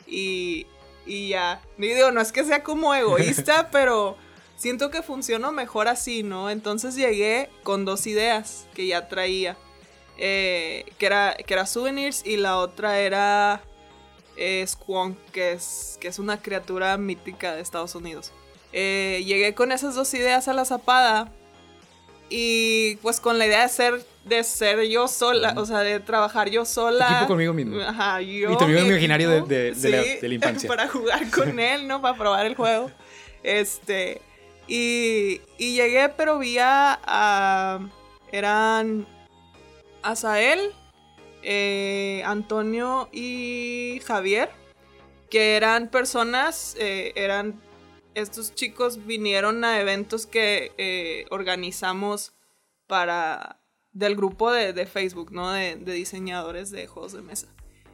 y, 0.06 0.66
y 1.06 1.30
ya. 1.30 1.62
Digo, 1.78 2.12
no 2.12 2.22
es 2.22 2.32
que 2.32 2.46
sea 2.46 2.64
como 2.64 2.96
egoísta, 2.96 3.70
pero 3.72 4.18
siento 4.56 4.90
que 4.90 5.04
funcionó 5.04 5.52
mejor 5.52 5.88
así, 5.88 6.24
¿no? 6.24 6.50
Entonces 6.50 6.96
llegué 6.96 7.50
con 7.64 7.86
dos 7.86 8.08
ideas 8.08 8.68
que 8.74 8.88
ya 8.88 9.08
traía. 9.08 9.58
Eh, 10.18 10.86
que, 10.98 11.06
era, 11.06 11.36
que 11.36 11.54
era 11.54 11.68
Souvenirs 11.68 12.26
y 12.26 12.38
la 12.38 12.58
otra 12.58 13.00
era 13.00 13.62
Squonk, 14.66 15.18
que 15.32 15.54
es, 15.54 15.98
que 16.00 16.08
es 16.08 16.20
una 16.20 16.42
criatura 16.42 16.98
mítica 16.98 17.56
de 17.56 17.62
Estados 17.62 17.96
Unidos. 17.96 18.32
Eh, 18.74 19.24
llegué 19.26 19.54
con 19.56 19.72
esas 19.72 19.96
dos 19.96 20.14
ideas 20.14 20.48
a 20.48 20.54
la 20.54 20.66
zapada 20.66 21.32
y 22.30 22.98
pues 22.98 23.20
con 23.20 23.38
la 23.38 23.46
idea 23.46 23.62
de 23.62 23.70
ser, 23.70 24.06
de 24.26 24.44
ser 24.44 24.84
yo 24.88 25.08
sola, 25.08 25.54
o 25.58 25.66
sea, 25.66 25.80
de 25.80 26.00
trabajar 26.00 26.50
yo 26.50 26.66
sola. 26.66 27.08
Equipo 27.08 27.28
conmigo 27.28 27.54
mismo. 27.54 27.80
Ajá, 27.82 28.22
yo. 28.22 28.52
Y 28.52 28.58
tu 28.58 28.66
amigo 28.66 28.82
imaginario 28.82 29.30
de, 29.30 29.74
de, 29.74 30.20
de, 30.22 30.28
la, 30.28 30.34
infancia. 30.34 30.68
Para 30.68 30.88
jugar 30.88 31.30
con 31.32 31.60
él, 31.60 31.88
¿no? 31.88 32.02
Para 32.02 32.18
probar 32.18 32.46
el 32.46 32.56
juego. 32.56 32.92
Este. 33.44 34.22
Y, 34.68 35.40
y 35.58 35.76
llegué, 35.76 36.10
pero 36.10 36.40
vi 36.40 36.58
a. 36.60 37.80
eran. 38.32 39.08
Azael, 40.04 40.74
eh, 41.50 42.24
Antonio 42.26 43.08
y 43.14 44.02
Javier, 44.06 44.50
que 45.30 45.56
eran 45.56 45.88
personas, 45.90 46.76
eh, 46.78 47.14
eran 47.16 47.62
estos 48.16 48.54
chicos 48.54 49.06
vinieron 49.06 49.64
a 49.64 49.80
eventos 49.80 50.26
que 50.26 50.74
eh, 50.78 51.26
organizamos 51.30 52.34
para 52.86 53.62
del 53.94 54.18
grupo 54.18 54.52
de, 54.52 54.86
Facebook, 54.88 55.32
¿no? 55.32 55.50
De, 55.52 55.78
diseñadores 55.78 56.70
de 56.70 56.86
juegos 56.86 57.14
de 57.14 57.22
mesa. 57.22 57.48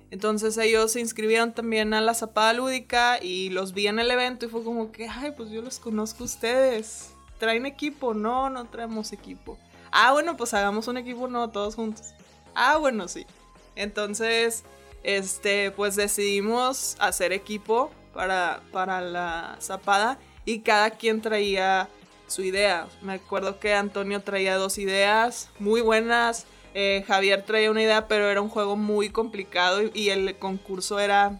Entonces 0.10 0.58
ellos 0.58 0.94
se 0.94 1.00
inscribieron 1.00 1.54
también 1.54 1.94
a 1.94 2.02
la 2.02 2.16
Zapada 2.16 2.54
Lúdica 2.54 3.20
y 3.22 3.52
los 3.52 3.74
vi 3.74 3.86
en 3.86 4.00
el 4.00 4.10
evento 4.10 4.48
y 4.48 4.50
fue 4.50 4.64
como 4.64 4.92
que, 4.92 5.08
ay, 5.08 5.32
pues 5.38 5.52
yo 5.52 5.62
los 5.62 5.78
conozco 5.78 6.24
a 6.24 6.26
ustedes. 6.26 7.12
¿Traen 7.38 7.68
equipo? 7.68 8.16
No, 8.16 8.50
no 8.50 8.66
traemos 8.66 9.14
equipo. 9.14 9.60
Ah, 9.92 10.12
bueno, 10.12 10.38
pues 10.38 10.56
hagamos 10.56 10.88
un 10.88 10.98
equipo, 10.98 11.28
no, 11.28 11.52
todos 11.52 11.76
juntos. 11.76 12.16
Ah, 12.56 12.78
bueno, 12.78 13.08
sí. 13.08 13.28
Entonces, 13.76 14.64
este, 15.04 15.72
pues 15.72 15.96
decidimos 15.96 16.96
hacer 17.00 17.34
equipo 17.34 17.92
para, 18.14 18.62
para 18.72 19.02
la 19.02 19.58
zapada 19.62 20.18
y 20.46 20.60
cada 20.60 20.92
quien 20.92 21.22
traía 21.22 21.90
su 22.28 22.42
idea. 22.42 22.88
Me 23.02 23.14
acuerdo 23.14 23.60
que 23.60 23.74
Antonio 23.74 24.22
traía 24.22 24.56
dos 24.56 24.78
ideas 24.78 25.50
muy 25.60 25.82
buenas, 25.82 26.46
eh, 26.74 27.04
Javier 27.08 27.44
traía 27.44 27.70
una 27.70 27.84
idea, 27.84 28.08
pero 28.08 28.30
era 28.30 28.42
un 28.42 28.50
juego 28.50 28.76
muy 28.76 29.10
complicado 29.10 29.82
y, 29.94 30.10
el 30.10 30.36
concurso 30.38 31.00
era 31.00 31.40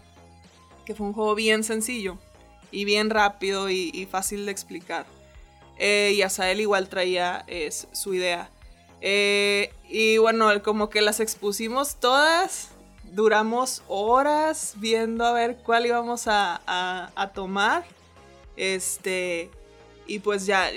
que 0.86 0.94
fue 0.94 1.06
un 1.06 1.12
juego 1.12 1.34
bien 1.34 1.64
sencillo 1.64 2.18
y 2.70 2.84
bien 2.84 3.10
rápido 3.10 3.70
y, 3.70 4.06
fácil 4.10 4.46
de 4.46 4.52
explicar. 4.52 5.06
Eh, 5.76 6.12
y 6.14 6.22
Asael 6.22 6.60
igual 6.60 6.88
traía 6.88 7.44
su 7.92 8.14
idea. 8.14 8.50
Eh, 9.06 9.70
y 9.86 10.16
bueno, 10.16 10.50
como 10.62 10.88
que 10.88 11.02
las 11.02 11.20
expusimos 11.20 11.96
todas 11.96 12.70
duramos 13.12 13.82
horas 13.86 14.72
viendo 14.76 15.26
a 15.26 15.32
ver 15.32 15.58
cuál 15.58 15.84
íbamos 15.84 16.24
a, 16.26 17.30
tomar. 17.34 17.84
Este, 18.56 19.50
y 20.06 20.20
pues 20.20 20.46
ya, 20.46 20.70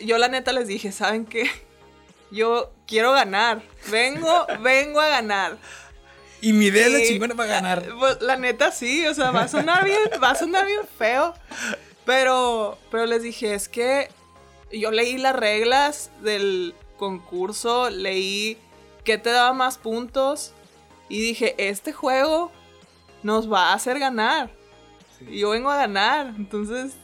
yo, 0.00 0.18
la 0.18 0.26
neta 0.26 0.52
les 0.52 0.66
dije, 0.66 0.90
¿saben 0.90 1.24
qué? 1.24 1.48
Yo 2.32 2.72
quiero 2.86 3.12
ganar, 3.12 3.62
vengo, 3.90 4.46
vengo 4.60 5.00
a 5.00 5.08
ganar. 5.08 5.56
Y 6.40 6.52
mi 6.52 6.66
idea 6.66 6.88
es 6.88 7.08
chingona 7.08 7.36
para 7.36 7.48
ganar. 7.48 7.88
Pues, 7.96 8.20
la 8.20 8.36
neta 8.36 8.72
sí, 8.72 9.06
o 9.06 9.14
sea, 9.14 9.30
va 9.30 9.42
a 9.42 9.48
sonar 9.48 9.84
bien, 9.84 10.00
va 10.22 10.32
a 10.32 10.34
sonar 10.34 10.66
bien 10.66 10.80
feo. 10.98 11.32
Pero, 12.04 12.76
pero 12.90 13.06
les 13.06 13.22
dije, 13.22 13.54
es 13.54 13.68
que 13.68 14.08
yo 14.72 14.90
leí 14.90 15.16
las 15.16 15.36
reglas 15.36 16.10
del 16.22 16.74
concurso, 16.98 17.88
leí 17.88 18.58
qué 19.04 19.16
te 19.16 19.30
daba 19.30 19.54
más 19.54 19.78
puntos, 19.78 20.52
y 21.08 21.22
dije, 21.22 21.54
este 21.56 21.94
juego 21.94 22.52
nos 23.22 23.50
va 23.50 23.70
a 23.70 23.74
hacer 23.74 23.98
ganar. 23.98 24.50
Y 25.26 25.38
yo 25.38 25.50
vengo 25.50 25.70
a 25.70 25.76
ganar. 25.76 26.34
Entonces, 26.36 26.94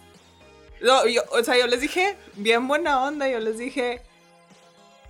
o 1.31 1.43
sea, 1.43 1.57
yo 1.57 1.67
les 1.67 1.81
dije, 1.81 2.17
bien 2.35 2.69
buena 2.69 3.03
onda, 3.03 3.29
yo 3.29 3.41
les 3.41 3.57
dije, 3.57 4.03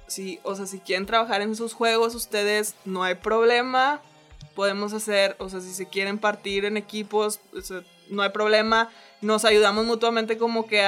sí, 0.07 0.39
o 0.45 0.55
sea, 0.55 0.67
si 0.67 0.79
quieren 0.79 1.07
trabajar 1.07 1.43
en 1.43 1.57
sus 1.57 1.75
juegos 1.75 2.15
ustedes, 2.15 2.77
no 2.85 3.03
hay 3.03 3.17
problema. 3.17 4.01
Podemos 4.55 4.93
hacer, 4.93 5.35
o 5.41 5.49
sea, 5.49 5.61
si 5.61 5.75
se 5.75 5.87
quieren 5.87 6.19
partir 6.19 6.65
en 6.65 6.77
equipos, 6.77 7.41
no 8.09 8.23
hay 8.23 8.31
problema. 8.31 8.89
Nos 9.21 9.45
ayudamos 9.45 9.85
mutuamente 9.85 10.39
como 10.39 10.69
que 10.69 10.87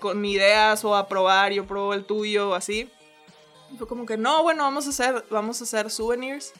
con 0.00 0.24
ideas 0.24 0.84
o 0.84 0.96
a 0.96 1.06
probar, 1.06 1.52
yo 1.52 1.64
pruebo 1.64 1.94
el 1.94 2.04
tuyo 2.04 2.50
o 2.50 2.54
así. 2.54 2.90
Fue 3.76 3.86
como 3.86 4.06
que, 4.06 4.16
no, 4.16 4.42
bueno, 4.42 4.62
vamos 4.62 4.86
a 4.86 4.90
hacer, 4.90 5.24
vamos 5.30 5.60
a 5.60 5.64
hacer 5.64 5.90
souvenirs. 5.90 6.52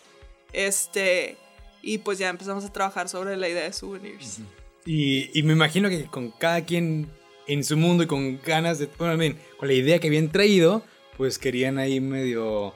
Este, 0.52 1.36
y 1.82 1.98
pues 1.98 2.18
ya 2.18 2.28
empezamos 2.28 2.64
a 2.64 2.72
trabajar 2.72 3.08
sobre 3.08 3.36
la 3.36 3.48
idea 3.48 3.64
de 3.64 3.72
souvenirs. 3.72 4.38
y, 4.86 5.42
me 5.42 5.52
imagino 5.52 5.88
que 5.88 6.04
con 6.06 6.30
cada 6.30 6.64
quien 6.64 7.10
en 7.46 7.64
su 7.64 7.76
mundo 7.76 8.04
y 8.04 8.06
con 8.06 8.40
ganas 8.42 8.78
de, 8.78 8.88
bueno, 8.98 9.36
con 9.58 9.68
la 9.68 9.74
idea 9.74 9.98
que 9.98 10.08
habían 10.08 10.30
traído, 10.30 10.82
pues 11.16 11.38
querían 11.38 11.78
ahí 11.78 12.00
medio 12.00 12.74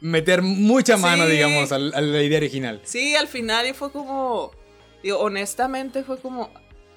meter 0.00 0.42
mucha 0.42 0.96
mano, 0.96 1.26
digamos, 1.26 1.70
a, 1.72 1.78
la 1.78 2.22
idea 2.22 2.38
original. 2.38 2.80
Sí, 2.84 3.14
al 3.14 3.28
final 3.28 3.68
y 3.68 3.72
fue 3.72 3.92
como, 3.92 4.50
digo, 5.02 5.18
honestamente 5.18 6.02
fue 6.02 6.18
como, 6.18 6.50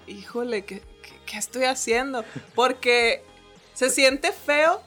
híjole, 0.07 0.65
¿qué, 0.65 0.81
qué 1.25 1.37
estoy 1.37 1.65
haciendo? 1.65 2.25
Porque 2.55 3.21
se 3.73 3.89
siente 3.89 4.31
feo 4.31 4.81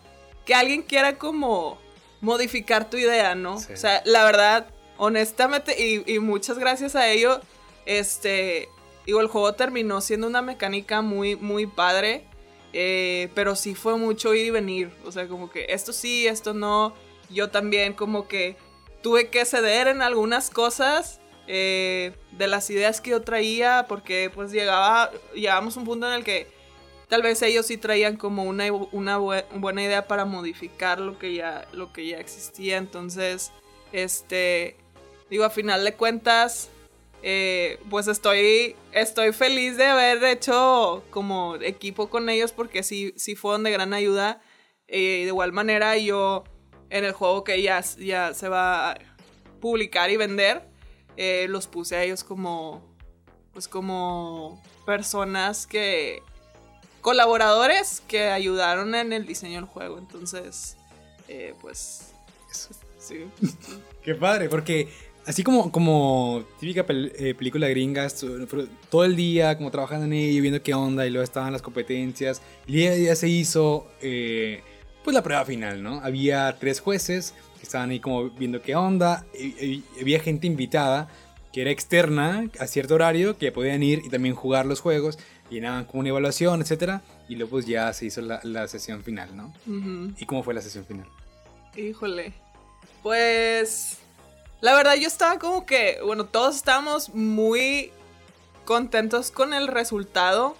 que 0.48 0.54
alguien 0.54 0.80
quiera 0.80 1.18
como 1.18 1.78
modificar 2.22 2.88
tu 2.88 2.96
idea, 2.96 3.34
¿no? 3.34 3.56
O 3.56 3.76
sea, 3.76 4.00
la 4.06 4.24
verdad, 4.24 4.70
honestamente, 4.96 5.76
y, 6.06 6.18
muchas 6.20 6.58
gracias 6.58 6.96
a 6.96 7.06
ello, 7.10 7.42
este, 7.84 8.70
digo, 9.04 9.20
el 9.20 9.26
juego 9.26 9.52
terminó 9.52 10.00
siendo 10.00 10.26
una 10.26 10.40
mecánica 10.40 11.02
muy, 11.02 11.36
muy 11.36 11.66
padre, 11.66 12.24
eh, 12.72 13.28
pero 13.34 13.56
sí 13.56 13.74
fue 13.74 13.98
mucho 13.98 14.32
ir 14.32 14.46
y 14.46 14.50
venir, 14.50 14.90
o 15.04 15.12
sea, 15.12 15.28
como 15.28 15.50
que 15.50 15.66
esto 15.68 15.92
sí, 15.92 16.26
esto 16.26 16.54
no, 16.54 16.94
yo 17.28 17.50
también 17.50 17.92
como 17.92 18.26
que 18.26 18.56
tuve 19.02 19.28
que 19.28 19.44
ceder 19.44 19.86
en 19.86 20.00
algunas 20.00 20.48
cosas 20.48 21.20
eh, 21.46 22.14
de 22.32 22.46
las 22.46 22.70
ideas 22.70 23.02
que 23.02 23.10
yo 23.10 23.20
traía, 23.20 23.84
porque 23.86 24.30
pues 24.34 24.50
llegaba, 24.50 25.10
llegábamos 25.34 25.76
a 25.76 25.80
un 25.80 25.84
punto 25.84 26.08
en 26.08 26.14
el 26.14 26.24
que 26.24 26.46
tal 27.08 27.22
vez 27.22 27.42
ellos 27.42 27.66
sí 27.66 27.76
traían 27.76 28.16
como 28.16 28.44
una, 28.44 28.70
una 28.72 29.18
buena 29.18 29.82
idea 29.82 30.06
para 30.06 30.24
modificar 30.24 31.00
lo 31.00 31.18
que 31.18 31.34
ya, 31.34 31.66
lo 31.72 31.92
que 31.92 32.06
ya 32.06 32.18
existía, 32.18 32.76
entonces, 32.76 33.52
este, 33.92 34.76
Digo, 35.30 35.44
a 35.44 35.50
final 35.50 35.84
de 35.84 35.94
cuentas, 35.94 36.70
eh, 37.22 37.78
pues 37.90 38.08
estoy, 38.08 38.76
estoy 38.92 39.32
feliz 39.32 39.76
de 39.76 39.86
haber 39.86 40.24
hecho 40.24 41.04
como 41.10 41.56
equipo 41.56 42.08
con 42.08 42.28
ellos 42.28 42.52
porque 42.52 42.82
sí, 42.82 43.12
sí 43.16 43.34
fueron 43.34 43.62
de 43.62 43.70
gran 43.70 43.92
ayuda. 43.92 44.40
Eh, 44.86 45.22
de 45.22 45.26
igual 45.26 45.52
manera, 45.52 45.98
yo 45.98 46.44
en 46.88 47.04
el 47.04 47.12
juego 47.12 47.44
que 47.44 47.60
ya, 47.60 47.80
ya 47.98 48.32
se 48.32 48.48
va 48.48 48.92
a 48.92 48.98
publicar 49.60 50.10
y 50.10 50.16
vender, 50.16 50.66
eh, 51.18 51.46
los 51.50 51.66
puse 51.66 51.96
a 51.96 52.04
ellos 52.04 52.24
como, 52.24 52.96
pues 53.52 53.68
como 53.68 54.62
personas 54.86 55.66
que, 55.66 56.22
colaboradores 57.00 58.02
que 58.08 58.28
ayudaron 58.30 58.94
en 58.94 59.12
el 59.12 59.26
diseño 59.26 59.56
del 59.56 59.64
juego. 59.64 59.98
Entonces, 59.98 60.76
eh, 61.28 61.54
pues, 61.60 62.12
sí. 62.98 63.26
Qué 64.04 64.14
padre, 64.14 64.48
porque 64.48 64.88
así 65.28 65.42
como, 65.42 65.70
como 65.70 66.42
típica 66.58 66.86
eh, 66.88 67.34
película 67.36 67.68
gringa, 67.68 68.08
todo 68.88 69.04
el 69.04 69.14
día 69.14 69.58
como 69.58 69.70
trabajando 69.70 70.06
en 70.06 70.14
ello, 70.14 70.40
viendo 70.40 70.62
qué 70.62 70.72
onda, 70.72 71.06
y 71.06 71.10
luego 71.10 71.22
estaban 71.22 71.52
las 71.52 71.60
competencias, 71.60 72.40
y 72.66 72.84
ya, 73.04 73.14
se 73.14 73.28
hizo 73.28 73.86
eh, 74.00 74.62
pues 75.04 75.14
la 75.14 75.22
prueba 75.22 75.44
final, 75.44 75.82
¿no? 75.82 76.00
Había 76.02 76.56
tres 76.58 76.80
jueces 76.80 77.34
que 77.58 77.64
estaban 77.64 77.90
ahí 77.90 78.00
como 78.00 78.30
viendo 78.30 78.62
qué 78.62 78.74
onda, 78.74 79.26
y, 79.38 79.84
había 80.00 80.18
gente 80.20 80.46
invitada 80.46 81.08
que 81.52 81.60
era 81.60 81.70
externa 81.70 82.48
a 82.58 82.66
cierto 82.66 82.94
horario, 82.94 83.36
que 83.36 83.52
podían 83.52 83.82
ir 83.82 84.02
y 84.04 84.08
también 84.08 84.34
jugar 84.34 84.64
los 84.64 84.80
juegos, 84.80 85.18
llenaban 85.50 85.84
como 85.84 86.00
una 86.00 86.10
evaluación, 86.10 86.60
etcétera, 86.60 87.02
y 87.28 87.36
luego 87.36 87.50
pues 87.52 87.66
ya 87.66 87.92
se 87.92 88.06
hizo 88.06 88.20
la, 88.20 88.68
sesión 88.68 89.02
final, 89.02 89.36
¿no? 89.36 89.52
¿Y 90.18 90.26
cómo 90.26 90.42
fue 90.42 90.54
la 90.54 90.62
sesión 90.62 90.84
final? 90.84 91.06
Híjole, 91.76 92.32
pues 93.02 93.98
la 94.60 94.74
verdad 94.74 94.96
yo 94.96 95.06
estaba 95.06 95.38
como 95.38 95.66
que, 95.66 95.98
bueno, 96.04 96.24
todos 96.24 96.56
estábamos 96.56 97.14
muy 97.14 97.92
contentos 98.64 99.30
con 99.30 99.54
el 99.54 99.68
resultado. 99.68 100.56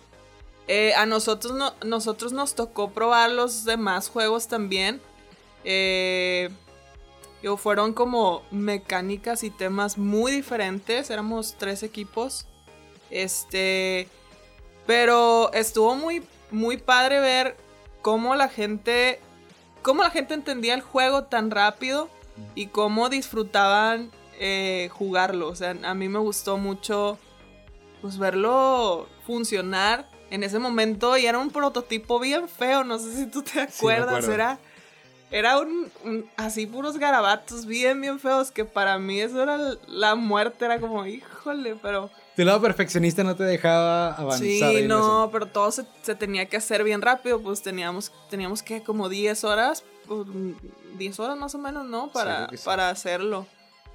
Eh, 0.68 0.94
a 0.94 1.06
nosotros, 1.06 1.54
no, 1.54 1.74
nosotros 1.84 2.32
nos 2.32 2.54
tocó 2.54 2.90
probar 2.90 3.30
los 3.30 3.64
demás 3.64 4.08
juegos 4.08 4.48
también. 4.48 5.00
Eh, 5.64 6.50
fueron 7.56 7.92
como 7.92 8.42
mecánicas 8.50 9.42
y 9.42 9.50
temas 9.50 9.98
muy 9.98 10.30
diferentes. 10.30 11.10
Éramos 11.10 11.56
tres 11.58 11.82
equipos. 11.82 12.46
Este. 13.10 14.08
Pero 14.88 15.52
estuvo 15.52 15.94
muy, 15.96 16.22
muy 16.50 16.78
padre 16.78 17.20
ver 17.20 17.58
cómo 18.00 18.34
la 18.34 18.48
gente. 18.48 19.20
Cómo 19.82 20.02
la 20.02 20.08
gente 20.08 20.32
entendía 20.32 20.72
el 20.72 20.80
juego 20.80 21.24
tan 21.24 21.50
rápido 21.50 22.08
y 22.54 22.68
cómo 22.68 23.10
disfrutaban 23.10 24.10
eh, 24.38 24.88
jugarlo. 24.94 25.48
O 25.48 25.54
sea, 25.54 25.76
a 25.84 25.92
mí 25.92 26.08
me 26.08 26.18
gustó 26.18 26.56
mucho 26.56 27.18
pues 28.00 28.16
verlo 28.16 29.06
funcionar 29.26 30.08
en 30.30 30.42
ese 30.42 30.58
momento 30.58 31.18
y 31.18 31.26
era 31.26 31.36
un 31.36 31.50
prototipo 31.50 32.18
bien 32.18 32.48
feo, 32.48 32.82
no 32.82 32.98
sé 32.98 33.14
si 33.14 33.26
tú 33.26 33.42
te 33.42 33.60
acuerdas, 33.60 34.26
era 34.26 34.58
era 35.30 35.58
un, 35.58 35.90
así 36.36 36.66
puros 36.66 36.96
garabatos 36.96 37.66
bien 37.66 38.00
bien 38.00 38.18
feos 38.20 38.50
que 38.50 38.64
para 38.64 38.98
mí 38.98 39.20
eso 39.20 39.42
era 39.42 39.58
la 39.86 40.14
muerte, 40.14 40.64
era 40.64 40.80
como, 40.80 41.04
híjole, 41.04 41.76
pero 41.82 42.10
tu 42.38 42.44
lado 42.44 42.60
perfeccionista 42.60 43.24
no 43.24 43.34
te 43.34 43.42
dejaba 43.42 44.12
avanzar. 44.12 44.46
Sí, 44.46 44.84
no, 44.86 45.28
pero 45.32 45.46
todo 45.46 45.72
se, 45.72 45.84
se, 46.02 46.14
tenía 46.14 46.46
que 46.46 46.56
hacer 46.56 46.84
bien 46.84 47.02
rápido, 47.02 47.42
pues 47.42 47.62
teníamos, 47.62 48.12
teníamos 48.30 48.62
que 48.62 48.80
como 48.80 49.08
10 49.08 49.42
horas 49.42 49.82
10 50.96 51.18
horas 51.18 51.36
más 51.36 51.56
o 51.56 51.58
menos, 51.58 51.84
¿no? 51.84 52.12
Para, 52.12 52.48
para 52.64 52.90
hacerlo. 52.90 53.48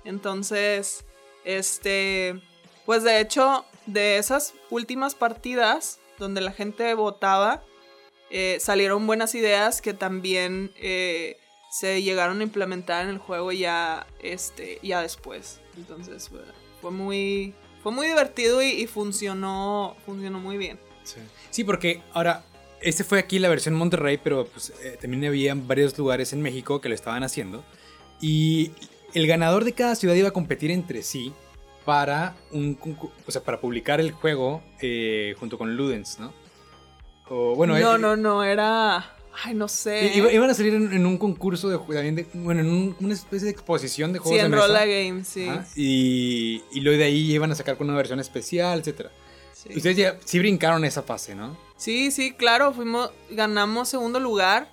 Entonces, 0.04 1.06
este, 1.46 2.42
pues 2.86 3.04
de 3.04 3.22
hecho, 3.22 3.64
de 3.86 4.18
esas 4.18 4.54
últimas 4.70 5.16
partidas 5.16 6.02
donde 6.20 6.42
la 6.42 6.52
gente 6.52 6.94
votaba, 6.96 7.64
eh, 8.30 8.58
salieron 8.60 9.08
buenas 9.08 9.36
ideas 9.36 9.82
que 9.82 9.94
también 9.94 10.74
eh, 10.76 11.38
se 11.72 12.02
llegaron 12.02 12.42
a 12.42 12.44
implementar 12.44 13.06
en 13.06 13.10
el 13.12 13.20
juego 13.20 13.54
ya, 13.54 14.06
este, 14.22 14.80
ya 14.84 15.02
después. 15.02 15.62
Entonces, 15.78 16.30
fue 16.82 16.92
muy, 16.92 17.56
fue 17.84 17.92
muy 17.92 18.08
divertido 18.08 18.64
y, 18.64 18.88
funcionó, 18.88 19.96
funcionó 20.06 20.40
muy 20.40 20.58
bien. 20.58 20.80
Sí. 21.04 21.20
sí, 21.52 21.64
porque 21.66 22.02
ahora 22.14 22.46
este 22.82 23.04
fue 23.04 23.20
aquí 23.20 23.40
la 23.40 23.50
versión 23.50 23.76
Monterrey, 23.76 24.20
pero 24.24 24.46
pues, 24.46 24.74
eh, 24.82 24.98
también 25.00 25.26
había 25.26 25.54
varios 25.54 25.98
lugares 25.98 26.34
en 26.34 26.42
México 26.42 26.82
que 26.82 26.90
lo 26.90 26.96
estaban 26.96 27.24
haciendo. 27.24 27.64
Y 28.22 28.72
el 29.14 29.28
ganador 29.28 29.66
de 29.66 29.74
cada 29.74 29.96
ciudad 29.96 30.16
iba 30.16 30.30
a 30.30 30.34
competir 30.34 30.72
entre 30.72 31.02
sí 31.02 31.34
para, 31.86 32.36
un, 32.52 32.78
o 33.28 33.32
sea, 33.32 33.44
para 33.44 33.60
publicar 33.60 34.00
el 34.00 34.12
juego 34.12 34.64
eh, 34.82 35.36
junto 35.40 35.58
con 35.58 35.76
Ludens, 35.76 36.20
¿no? 36.20 36.34
O, 37.30 37.56
bueno, 37.56 37.78
no, 37.78 37.96
eh, 37.96 38.00
no, 38.00 38.16
no, 38.16 38.44
era... 38.44 39.16
Ay, 39.44 39.56
no 39.56 39.68
sé. 39.68 40.12
iban 40.16 40.50
a 40.50 40.54
salir 40.54 40.74
en, 40.74 41.06
un 41.06 41.18
concurso 41.18 41.70
de, 41.70 42.12
de 42.12 42.28
bueno, 42.34 42.62
en 42.62 42.96
una 43.00 43.14
especie 43.14 43.46
de 43.46 43.52
exposición 43.52 44.14
de 44.14 44.20
juegos 44.20 44.40
sí, 44.40 44.46
en 44.46 44.52
Rolla 44.52 44.86
Games, 44.86 45.28
sí. 45.28 45.50
y, 45.76 46.62
y 46.72 46.82
luego 46.82 47.00
de 47.00 47.06
ahí 47.06 47.34
iban 47.34 47.52
a 47.52 47.56
sacar 47.56 47.78
con 47.78 47.88
una 47.88 47.98
versión 47.98 48.20
especial, 48.20 48.80
etcétera. 48.80 49.12
Ustedes 49.76 49.98
ya 49.98 50.20
sí 50.26 50.40
brincaron 50.40 50.84
esa 50.86 51.04
fase, 51.04 51.36
¿no? 51.36 51.58
Sí, 51.78 52.12
sí, 52.12 52.34
claro, 52.34 52.74
fuimos, 52.74 53.12
ganamos 53.30 53.90
segundo 53.90 54.20
lugar. 54.20 54.70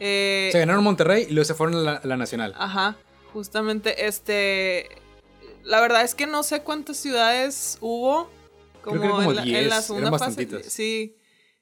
Eh, 0.00 0.50
se 0.52 0.60
ganaron 0.60 0.84
Monterrey 0.84 1.26
y 1.28 1.32
luego 1.32 1.44
se 1.44 1.54
fueron 1.54 1.86
a 1.86 2.00
la, 2.02 2.16
nacional. 2.16 2.54
Ajá, 2.56 2.96
justamente, 3.32 4.06
este, 4.06 4.88
la 5.64 5.80
verdad 5.80 6.02
es 6.02 6.14
que 6.14 6.26
no 6.26 6.42
sé 6.42 6.62
cuántas 6.62 6.96
ciudades 6.98 7.78
hubo. 7.80 8.30
Como, 8.82 9.00
creo 9.00 9.18
que 9.18 9.24
como 9.24 9.40
en, 9.40 9.68
la, 9.68 9.82
segunda 9.82 10.16
fase. 10.16 10.62
Sí. 10.70 11.17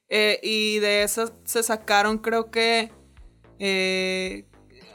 Eh, 0.08 0.38
y 0.42 0.78
de 0.78 1.02
esas 1.02 1.32
se 1.44 1.62
sacaron, 1.62 2.18
creo 2.18 2.50
que. 2.50 2.92
Eh, 3.58 4.46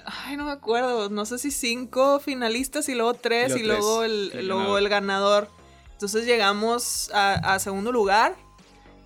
ay, 0.05 0.37
no 0.37 0.45
me 0.45 0.51
acuerdo. 0.51 1.09
No 1.09 1.25
sé 1.25 1.37
si 1.37 1.51
cinco 1.51 2.19
finalistas 2.19 2.87
y 2.89 2.95
luego 2.95 3.13
tres 3.13 3.55
y, 3.55 3.63
luego, 3.63 4.03
el, 4.03 4.47
luego 4.47 4.77
el 4.77 4.89
ganador. 4.89 5.49
Entonces 5.93 6.25
llegamos 6.25 7.11
a, 7.13 7.59
segundo 7.59 7.91
lugar. 7.91 8.35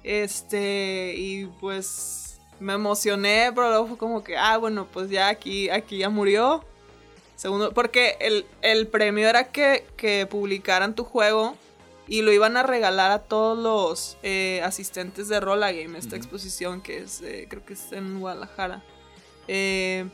Este, 0.03 1.15
y 1.17 1.47
pues 1.59 2.39
me 2.59 2.73
emocioné, 2.73 3.51
pero 3.53 3.69
luego 3.69 3.87
fue 3.87 3.97
como 3.97 4.23
que, 4.23 4.37
ah, 4.37 4.57
bueno, 4.57 4.87
pues 4.91 5.09
ya 5.09 5.29
aquí, 5.29 5.69
aquí 5.69 5.97
ya 5.97 6.09
murió. 6.09 6.63
Segundo, 7.35 7.73
porque 7.73 8.15
el, 8.61 8.87
premio 8.87 9.27
era 9.27 9.45
que, 9.51 9.85
que, 9.97 10.25
publicaran 10.25 10.95
tu 10.95 11.03
juego 11.03 11.57
y 12.07 12.21
lo 12.21 12.31
iban 12.31 12.57
a 12.57 12.63
regalar 12.63 13.11
a 13.11 13.19
todos 13.19 13.57
los 13.57 14.17
eh, 14.23 14.61
asistentes 14.63 15.27
de 15.27 15.39
Rolla 15.39 15.71
Game, 15.71 15.97
esta 15.97 16.15
exposición 16.15 16.81
que 16.81 16.99
es, 16.99 17.23
creo 17.49 17.65
que 17.65 17.73
es 17.73 17.91
en 17.91 18.19
Guadalajara. 18.19 18.83
Eh, 19.47 20.05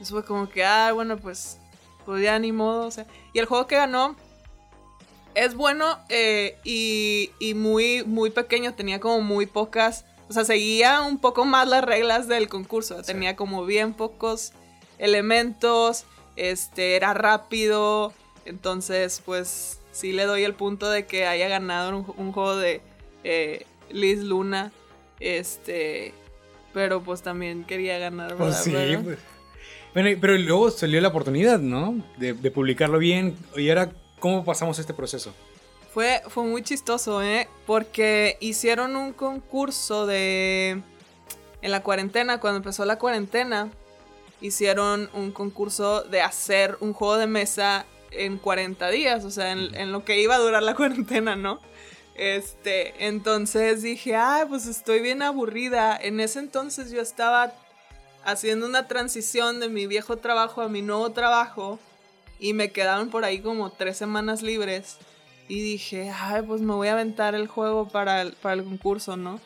eso 0.00 0.14
fue 0.14 0.24
como 0.24 0.48
que, 0.48 0.64
ah, 0.64 0.92
bueno, 0.92 1.16
pues, 1.16 1.58
pues 2.04 2.22
ya 2.22 2.38
ni 2.38 2.52
modo, 2.52 2.86
o 2.86 2.90
sea. 2.90 3.06
Y 3.32 3.38
el 3.38 3.46
juego 3.46 3.66
que 3.66 3.76
ganó 3.76 4.16
es 5.34 5.54
bueno 5.54 5.98
eh, 6.08 6.58
y, 6.64 7.54
muy, 7.54 8.04
muy 8.04 8.30
pequeño, 8.30 8.74
tenía 8.74 9.00
como 9.00 9.20
muy 9.20 9.46
pocas, 9.46 10.04
o 10.28 10.32
sea, 10.32 10.44
seguía 10.44 11.02
un 11.02 11.18
poco 11.18 11.44
más 11.44 11.68
las 11.68 11.84
reglas 11.84 12.28
del 12.28 12.48
concurso, 12.48 13.02
tenía 13.02 13.36
como 13.36 13.64
bien 13.66 13.94
pocos 13.94 14.52
elementos, 14.98 16.04
este, 16.36 16.96
era 16.96 17.14
rápido, 17.14 18.12
entonces 18.44 19.22
pues 19.24 19.80
sí 19.94 20.12
le 20.12 20.24
doy 20.24 20.44
el 20.44 20.52
punto 20.52 20.90
de 20.90 21.06
que 21.06 21.26
haya 21.26 21.48
ganado 21.48 22.04
un, 22.18 22.32
juego 22.32 22.56
de 22.56 22.82
eh, 23.24 23.64
Liz 23.90 24.22
Luna, 24.22 24.70
este, 25.20 26.12
pero 26.74 27.02
pues 27.02 27.22
también 27.22 27.64
quería 27.64 27.98
ganar, 27.98 28.36
Pues 28.36 28.56
sí, 28.58 28.74
pues. 29.02 29.18
Bueno, 29.94 30.10
pero 30.20 30.36
luego 30.36 30.70
salió 30.70 31.00
la 31.00 31.08
oportunidad, 31.08 31.60
¿no? 31.60 32.04
De, 32.18 32.34
de 32.34 32.50
publicarlo 32.50 32.98
bien 32.98 33.36
y 33.56 33.68
era 33.68 33.92
¿Cómo 34.24 34.42
pasamos 34.42 34.78
este 34.78 34.94
proceso? 34.94 35.34
Fue, 35.92 36.22
fue 36.28 36.44
muy 36.44 36.62
chistoso, 36.62 37.22
¿eh? 37.22 37.46
Porque 37.66 38.38
hicieron 38.40 38.96
un 38.96 39.12
concurso 39.12 40.06
de... 40.06 40.80
En 41.60 41.70
la 41.70 41.82
cuarentena, 41.82 42.40
cuando 42.40 42.56
empezó 42.56 42.86
la 42.86 42.98
cuarentena, 42.98 43.70
hicieron 44.40 45.10
un 45.12 45.30
concurso 45.30 46.04
de 46.04 46.22
hacer 46.22 46.78
un 46.80 46.94
juego 46.94 47.18
de 47.18 47.26
mesa 47.26 47.84
en 48.16 48.38
40 48.38 48.90
días, 48.90 49.24
o 49.24 49.30
sea, 49.30 49.52
en, 49.52 49.92
lo 49.92 50.04
que 50.04 50.20
iba 50.20 50.34
a 50.34 50.38
durar 50.38 50.62
la 50.62 50.74
cuarentena, 50.76 51.36
¿no? 51.36 51.60
Este, 52.14 53.06
entonces 53.06 53.82
dije, 53.82 54.14
ay, 54.14 54.44
pues 54.48 54.66
estoy 54.66 55.00
bien 55.00 55.22
aburrida. 55.22 55.96
En 56.00 56.20
ese 56.20 56.38
entonces 56.38 56.90
yo 56.90 57.00
estaba 57.00 57.52
haciendo 58.24 58.66
una 58.66 58.86
transición 58.86 59.60
de 59.60 59.68
mi 59.68 59.86
viejo 59.86 60.16
trabajo 60.18 60.62
a 60.62 60.68
mi 60.68 60.80
nuevo 60.80 61.10
trabajo 61.10 61.78
y 62.38 62.52
me 62.52 62.70
quedaron 62.70 63.10
por 63.10 63.24
ahí 63.24 63.40
como 63.40 63.70
tres 63.70 63.96
semanas 63.96 64.42
libres. 64.42 64.98
Y 65.48 65.60
dije, 65.60 66.10
ay, 66.14 66.42
pues 66.42 66.60
me 66.60 66.72
voy 66.72 66.88
a 66.88 66.92
aventar 66.92 67.34
el 67.34 67.48
juego 67.48 67.88
para 67.88 68.22
el, 68.22 68.32
para 68.34 68.54
el 68.54 68.64
concurso, 68.64 69.16
¿no? 69.16 69.40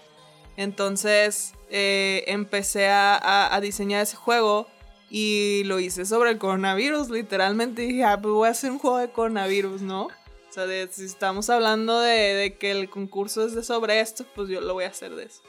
Entonces 0.56 1.54
eh, 1.70 2.24
empecé 2.26 2.88
a, 2.88 3.54
a, 3.54 3.60
diseñar 3.60 4.02
ese 4.02 4.16
juego 4.16 4.66
y 5.10 5.62
lo 5.64 5.80
hice 5.80 6.04
sobre 6.04 6.30
el 6.30 6.38
coronavirus. 6.38 7.10
Literalmente 7.10 7.82
dije, 7.82 8.04
ah, 8.04 8.20
pues 8.20 8.32
voy 8.32 8.48
a 8.48 8.52
hacer 8.52 8.70
un 8.70 8.78
juego 8.78 8.98
de 8.98 9.10
coronavirus, 9.10 9.82
¿no? 9.82 10.04
O 10.04 10.52
sea, 10.52 10.66
de, 10.66 10.88
si 10.90 11.04
estamos 11.04 11.50
hablando 11.50 12.00
de, 12.00 12.34
de, 12.34 12.56
que 12.56 12.70
el 12.70 12.88
concurso 12.88 13.44
es 13.46 13.54
de 13.54 13.62
sobre 13.62 14.00
esto, 14.00 14.24
pues 14.34 14.48
yo 14.48 14.60
lo 14.60 14.74
voy 14.74 14.84
a 14.84 14.88
hacer 14.88 15.14
de 15.14 15.24
eso. 15.24 15.42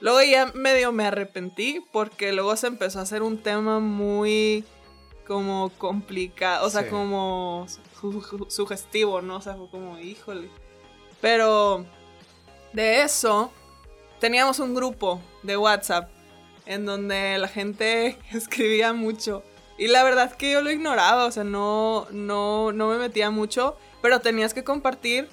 Luego 0.00 0.20
ya 0.22 0.46
medio 0.54 0.90
me 0.90 1.06
arrepentí 1.06 1.80
porque 1.92 2.32
luego 2.32 2.56
se 2.56 2.66
empezó 2.66 2.98
a 2.98 3.02
hacer 3.02 3.22
un 3.22 3.38
tema 3.38 3.78
muy 3.78 4.64
como 5.26 5.70
complicado, 5.78 6.66
o 6.66 6.70
sea, 6.70 6.88
como 6.90 7.66
sugestivo, 8.48 9.22
¿no? 9.22 9.36
O 9.36 9.40
sea, 9.40 9.54
fue 9.54 9.70
como, 9.70 9.98
híjole. 9.98 10.50
Pero 11.20 11.86
de 12.72 13.02
eso, 13.02 13.52
teníamos 14.18 14.58
un 14.58 14.74
grupo 14.74 15.20
de 15.44 15.56
WhatsApp 15.56 16.10
en 16.72 16.86
donde 16.86 17.38
la 17.38 17.48
gente 17.48 18.18
escribía 18.32 18.92
mucho. 18.92 19.42
Y 19.78 19.88
la 19.88 20.04
verdad 20.04 20.32
que 20.36 20.52
yo 20.52 20.60
lo 20.60 20.70
ignoraba, 20.70 21.24
o 21.26 21.30
sea, 21.30 21.44
no, 21.44 22.06
no, 22.10 22.72
no 22.72 22.88
me 22.88 22.98
metía 22.98 23.30
mucho, 23.30 23.76
pero 24.00 24.20
tenías 24.20 24.54
que 24.54 24.64
compartir 24.64 25.28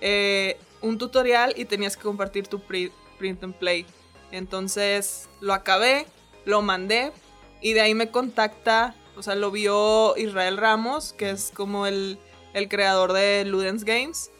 eh, 0.00 0.58
un 0.82 0.98
tutorial 0.98 1.54
y 1.56 1.64
tenías 1.64 1.96
que 1.96 2.02
compartir 2.02 2.46
tu 2.46 2.60
print 2.60 3.42
and 3.42 3.54
play. 3.54 3.86
Entonces 4.30 5.28
lo 5.40 5.54
acabé, 5.54 6.06
lo 6.44 6.60
mandé 6.60 7.12
y 7.60 7.72
de 7.72 7.80
ahí 7.80 7.94
me 7.94 8.10
contacta, 8.10 8.94
o 9.16 9.22
sea, 9.22 9.34
lo 9.36 9.50
vio 9.50 10.16
Israel 10.16 10.56
Ramos, 10.56 11.12
que 11.12 11.30
es 11.30 11.50
como 11.54 11.86
el, 11.86 12.18
creador 12.68 13.12
de 13.12 13.44
Ludens 13.44 13.84
Games. 13.84 14.30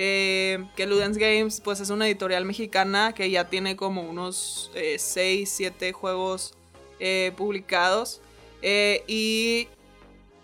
Eh, 0.00 0.64
que 0.76 0.86
Ludens 0.86 1.18
Games 1.18 1.60
pues 1.60 1.80
es 1.80 1.90
una 1.90 2.06
editorial 2.06 2.44
mexicana 2.44 3.14
que 3.14 3.28
ya 3.32 3.48
tiene 3.48 3.74
como 3.74 4.02
unos 4.02 4.70
6, 4.72 5.16
eh, 5.16 5.44
7 5.44 5.92
juegos 5.92 6.54
eh, 7.00 7.32
publicados. 7.36 8.20
y, 8.62 9.66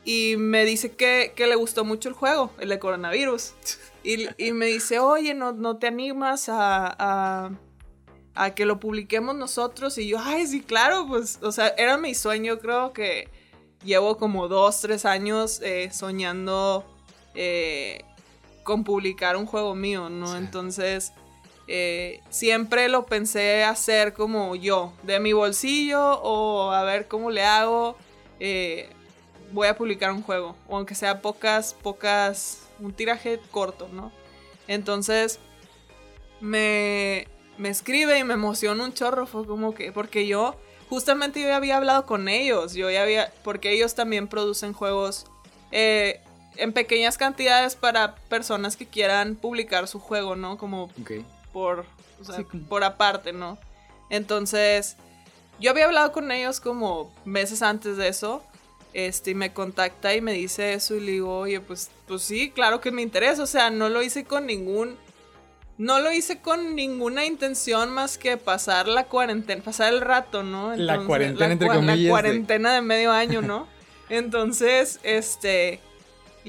y 0.05 0.35
me 0.39 0.65
dice 0.65 0.91
que, 0.97 1.33
le 1.37 1.55
gustó 1.55 1.85
mucho 1.85 2.09
el 2.09 2.17
juego, 2.17 2.51
el 2.59 2.69
de 2.69 2.81
coronavirus. 2.81 3.53
Y, 4.03 4.53
me 4.53 4.67
dice, 4.67 4.99
oye, 4.99 5.35
¿no, 5.35 5.53
no 5.53 5.79
te 5.79 5.87
animas 5.87 6.49
a 6.49 7.51
a 8.35 8.55
que 8.55 8.67
lo 8.67 8.81
publiquemos 8.81 9.37
nosotros 9.37 9.97
y 9.99 10.09
yo, 10.09 10.19
ay, 10.21 10.47
sí, 10.47 10.61
claro, 10.61 11.07
pues, 11.07 11.39
o 11.41 11.53
sea, 11.53 11.69
era 11.79 11.97
mi 11.97 12.15
sueño, 12.15 12.59
creo 12.59 12.93
que 12.93 13.29
llevo 13.85 14.17
como 14.17 14.49
dos, 14.49 14.81
tres 14.81 15.05
años 15.05 15.61
soñando 15.93 16.85
eh, 17.35 18.05
con 18.65 18.83
publicar 18.83 19.37
un 19.37 19.47
juego 19.47 19.75
mío, 19.75 20.09
¿no? 20.11 20.37
Entonces, 20.37 21.13
eh, 21.69 22.21
siempre 22.31 22.89
lo 22.89 23.07
pensé 23.07 23.63
hacer 23.63 24.13
como 24.13 24.57
yo, 24.57 24.93
de 25.05 25.21
mi 25.21 25.33
bolsillo 25.33 26.21
o 26.23 26.73
a 26.73 26.83
ver 26.83 27.07
cómo 27.07 27.31
le 27.31 27.45
hago, 27.45 27.97
voy 29.53 29.69
a 29.69 29.77
publicar 29.77 30.11
un 30.11 30.23
juego, 30.23 30.57
o 30.69 30.77
aunque 30.77 30.95
sea 30.97 31.23
pocas, 31.23 31.75
pocas, 31.75 32.67
un 32.81 32.93
tiraje 32.93 33.41
corto, 33.53 33.89
¿no? 33.93 34.11
Entonces, 34.67 35.39
me, 36.41 37.29
me 37.59 37.69
escribe 37.69 38.19
y 38.19 38.25
me 38.25 38.35
emociona 38.35 38.85
un 38.85 38.93
chorro. 38.93 39.27
Fue 39.27 39.47
como 39.47 39.75
que, 39.75 39.93
porque 39.93 40.27
yo, 40.27 40.57
justamente 40.89 41.41
yo 41.41 41.49
ya 41.49 41.57
había 41.57 41.77
hablado 41.77 42.07
con 42.07 42.29
ellos. 42.29 42.75
Yo 42.75 42.91
ya 42.91 43.03
había, 43.03 43.33
porque 43.43 43.73
ellos 43.73 43.95
también 43.95 44.29
producen 44.29 44.73
juegos 44.73 45.27
eh, 45.73 46.21
en 46.57 46.73
pequeñas 46.73 47.19
cantidades 47.19 47.75
para 47.75 48.15
personas 48.29 48.77
que 48.77 48.87
quieran 48.87 49.37
publicar 49.37 49.89
su 49.89 49.99
juego, 49.99 50.37
¿no? 50.37 50.59
Como 50.59 50.91
por, 51.53 51.87
por 52.69 52.85
aparte, 52.85 53.33
¿no? 53.33 53.59
Entonces, 54.11 54.97
yo 55.61 55.71
había 55.71 55.87
hablado 55.87 56.13
con 56.13 56.31
ellos 56.33 56.61
como 56.61 57.13
meses 57.25 57.63
antes 57.63 57.97
de 57.97 58.09
eso. 58.09 58.43
Este, 58.93 59.33
y 59.33 59.35
me 59.35 59.53
contacta 59.53 60.15
y 60.15 60.21
me 60.21 60.33
dice 60.33 60.73
eso 60.75 60.95
y 60.95 61.01
le 61.01 61.13
digo, 61.13 61.37
oye, 61.37 61.61
pues, 61.61 61.91
pues 62.07 62.23
sí, 62.23 62.51
claro 62.51 62.81
que 62.81 62.93
me 62.93 63.03
interesa. 63.03 63.43
O 63.43 63.47
sea, 63.47 63.71
no 63.71 63.89
lo 63.89 64.03
hice 64.03 64.25
con 64.25 64.47
ningún 64.47 64.97
no 65.77 65.99
lo 65.99 66.13
hice 66.13 66.39
con 66.39 66.77
ninguna 66.77 67.27
intención 67.27 67.91
más 67.91 68.17
que 68.17 68.37
pasar 68.37 68.87
la 68.87 69.07
cuarentena, 69.07 69.63
pasar 69.63 69.93
el 69.93 70.01
rato, 70.01 70.45
¿no? 70.45 70.75
la 70.77 71.01
cuarentena, 71.05 71.53
entre 71.53 71.69
comillas. 71.69 71.99
La 71.99 72.11
cuarentena 72.11 72.75
de... 72.75 72.81
medio 72.81 73.11
año, 73.11 73.43
¿no? 73.43 73.67
Entonces, 74.09 75.01
este, 75.03 75.81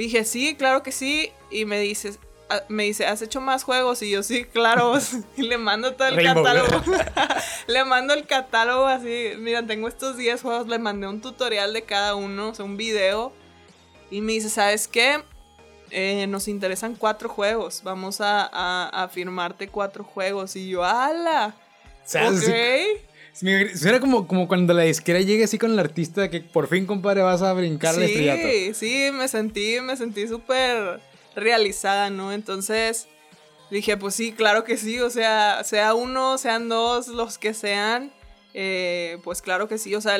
dije, 0.03 0.25
sí, 0.25 0.55
claro 0.55 0.83
que 0.83 0.91
sí. 0.91 1.31
Y 1.49 1.65
me 1.65 1.79
dice, 1.79 2.17
ah, 2.49 2.61
me 2.67 2.83
dice, 2.83 3.05
¿has 3.05 3.21
hecho 3.21 3.41
más 3.41 3.63
juegos? 3.63 4.01
Y 4.01 4.11
yo, 4.11 4.23
sí, 4.23 4.45
claro. 4.45 4.93
y 5.37 5.43
le 5.43 5.57
mando 5.57 5.95
todo 5.95 6.07
el 6.07 6.23
catálogo. 6.23 6.81
le 7.67 7.85
mando 7.85 8.13
el 8.13 8.25
catálogo 8.25 8.85
así. 8.85 9.31
Mira, 9.37 9.65
tengo 9.65 9.87
estos 9.87 10.17
10 10.17 10.41
juegos. 10.41 10.67
Le 10.67 10.79
mandé 10.79 11.07
un 11.07 11.21
tutorial 11.21 11.73
de 11.73 11.83
cada 11.83 12.15
uno, 12.15 12.49
o 12.49 12.55
sea, 12.55 12.65
un 12.65 12.77
video. 12.77 13.33
Y 14.11 14.21
me 14.21 14.33
dice, 14.33 14.49
¿sabes 14.49 14.87
qué? 14.87 15.23
Eh, 15.91 16.27
nos 16.27 16.47
interesan 16.47 16.95
cuatro 16.95 17.29
juegos, 17.29 17.81
vamos 17.83 18.17
a, 18.19 19.09
firmarte 19.11 19.67
cuatro 19.67 20.03
juegos. 20.03 20.55
Y 20.55 20.69
yo, 20.69 20.83
¡ala! 20.83 21.55
ok. 22.05 23.14
Suena 23.35 23.99
como, 23.99 24.27
como 24.27 24.47
cuando 24.47 24.73
la 24.73 24.83
disquera 24.83 25.19
llegue 25.19 25.43
así 25.43 25.57
con 25.57 25.71
el 25.71 25.79
artista 25.79 26.29
que 26.29 26.39
por 26.39 26.67
fin, 26.67 26.85
compadre, 26.85 27.21
vas 27.21 27.41
a 27.41 27.51
brincar 27.51 27.93
sí, 27.93 28.07
Sí, 28.07 28.73
sí, 28.73 29.11
me 29.11 29.27
sentí, 29.27 29.81
me 29.81 29.97
sentí 29.97 30.25
súper 30.25 31.01
realizada, 31.35 32.09
¿no? 32.09 32.31
Entonces 32.31 33.09
dije, 33.69 33.97
pues 33.97 34.15
sí, 34.15 34.31
claro 34.31 34.63
que 34.63 34.77
sí, 34.77 35.01
o 35.01 35.09
sea, 35.09 35.65
sea 35.65 35.93
uno, 35.95 36.37
sean 36.37 36.69
dos, 36.69 37.09
los 37.09 37.37
que 37.37 37.53
sean, 37.53 38.13
eh, 38.53 39.17
pues 39.25 39.41
claro 39.41 39.67
que 39.67 39.77
sí, 39.79 39.93
o 39.95 39.99
sea, 39.99 40.17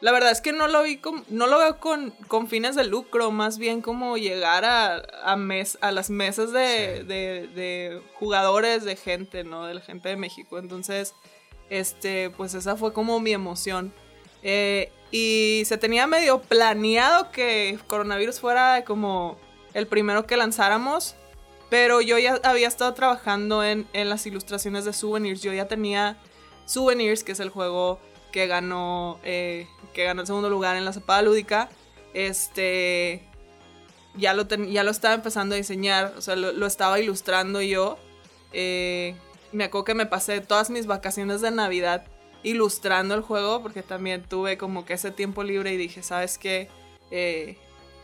la 0.00 0.12
verdad 0.12 0.30
es 0.30 0.40
que 0.40 0.52
no 0.52 0.68
lo 0.68 0.84
vi 0.84 1.00
no 1.28 1.48
lo 1.48 1.58
veo 1.58 1.80
con, 1.80 2.10
con, 2.28 2.46
fines 2.46 2.76
de 2.76 2.84
lucro, 2.84 3.32
más 3.32 3.58
bien 3.58 3.80
como 3.82 4.18
llegar 4.18 4.64
a, 4.64 5.02
a, 5.24 5.36
mes, 5.36 5.78
a 5.80 5.90
las 5.90 6.10
mesas 6.10 6.52
de, 6.52 7.02
de, 7.02 8.00
jugadores, 8.14 8.84
de 8.84 8.94
gente, 8.94 9.42
¿no? 9.42 9.66
De 9.66 9.74
la 9.74 9.80
gente 9.80 10.10
de 10.10 10.16
México. 10.16 10.58
Entonces, 10.58 11.14
este, 11.70 12.30
pues 12.30 12.54
esa 12.54 12.76
fue 12.76 12.92
como 12.92 13.20
mi 13.20 13.32
emoción. 13.32 13.92
Eh, 14.42 14.92
y 15.10 15.62
se 15.66 15.78
tenía 15.78 16.06
medio 16.06 16.40
planeado 16.40 17.30
que 17.30 17.78
coronavirus 17.86 18.40
fuera 18.40 18.84
como 18.84 19.36
el 19.74 19.86
primero 19.86 20.26
que 20.26 20.36
lanzáramos. 20.36 21.16
Pero 21.68 22.00
yo 22.00 22.18
ya 22.18 22.40
había 22.44 22.68
estado 22.68 22.94
trabajando 22.94 23.64
en, 23.64 23.88
en 23.92 24.08
las 24.08 24.24
ilustraciones 24.26 24.84
de 24.84 24.92
Souvenirs. 24.92 25.42
Yo 25.42 25.52
ya 25.52 25.66
tenía 25.66 26.16
Souvenirs, 26.64 27.24
que 27.24 27.32
es 27.32 27.40
el 27.40 27.48
juego 27.48 27.98
que 28.36 28.46
ganó, 28.46 29.18
eh, 29.24 29.66
que 29.94 30.04
ganó 30.04 30.20
el 30.20 30.26
segundo 30.26 30.50
lugar 30.50 30.76
en 30.76 30.84
la 30.84 30.92
zapada 30.92 31.22
lúdica, 31.22 31.70
este, 32.12 33.22
ya 34.14 34.34
lo, 34.34 34.46
ya 34.46 34.84
lo 34.84 34.90
estaba 34.90 35.14
empezando 35.14 35.54
a 35.54 35.56
diseñar, 35.56 36.12
o 36.18 36.20
sea, 36.20 36.36
lo, 36.36 36.66
estaba 36.66 37.00
ilustrando 37.00 37.62
yo. 37.62 37.96
Eh, 38.52 39.16
me 39.52 39.64
acuerdo 39.64 39.84
que 39.84 39.94
me 39.94 40.06
pasé 40.06 40.40
todas 40.40 40.70
mis 40.70 40.86
vacaciones 40.86 41.40
de 41.40 41.50
Navidad 41.50 42.04
ilustrando 42.42 43.14
el 43.14 43.22
juego, 43.22 43.62
porque 43.62 43.82
también 43.82 44.22
tuve 44.22 44.56
como 44.56 44.84
que 44.84 44.94
ese 44.94 45.10
tiempo 45.10 45.42
libre 45.42 45.72
y 45.72 45.76
dije, 45.76 46.02
¿sabes 46.02 46.38
qué? 46.38 46.68
Eh, 47.10 47.56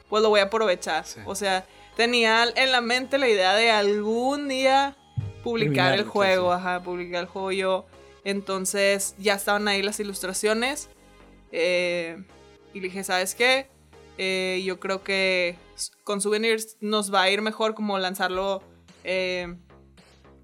pues 0.08 0.22
lo 0.22 0.28
voy 0.28 0.40
a 0.40 0.44
aprovechar. 0.44 1.04
O 1.26 1.34
sea, 1.34 1.64
tenía 1.96 2.44
en 2.56 2.72
la 2.72 2.80
mente 2.80 3.18
la 3.18 3.28
idea 3.28 3.54
de 3.54 3.70
algún 3.70 4.48
día 4.48 4.96
publicar 5.42 5.94
el 5.94 6.04
juego, 6.04 6.52
ajá, 6.52 6.82
publicar 6.82 7.22
el 7.22 7.26
juego 7.26 7.52
yo. 7.52 7.86
Entonces 8.24 9.14
ya 9.18 9.34
estaban 9.34 9.68
ahí 9.68 9.82
las 9.82 10.00
ilustraciones. 10.00 10.88
Eh, 11.50 12.22
y 12.72 12.80
dije, 12.80 13.04
¿sabes 13.04 13.34
qué? 13.34 13.68
Eh, 14.18 14.62
yo 14.64 14.78
creo 14.78 15.02
que 15.02 15.56
con 16.04 16.20
Souvenirs 16.20 16.76
nos 16.80 17.12
va 17.12 17.22
a 17.22 17.30
ir 17.30 17.42
mejor 17.42 17.74
como 17.74 17.98
lanzarlo 17.98 18.62
eh, 19.04 19.56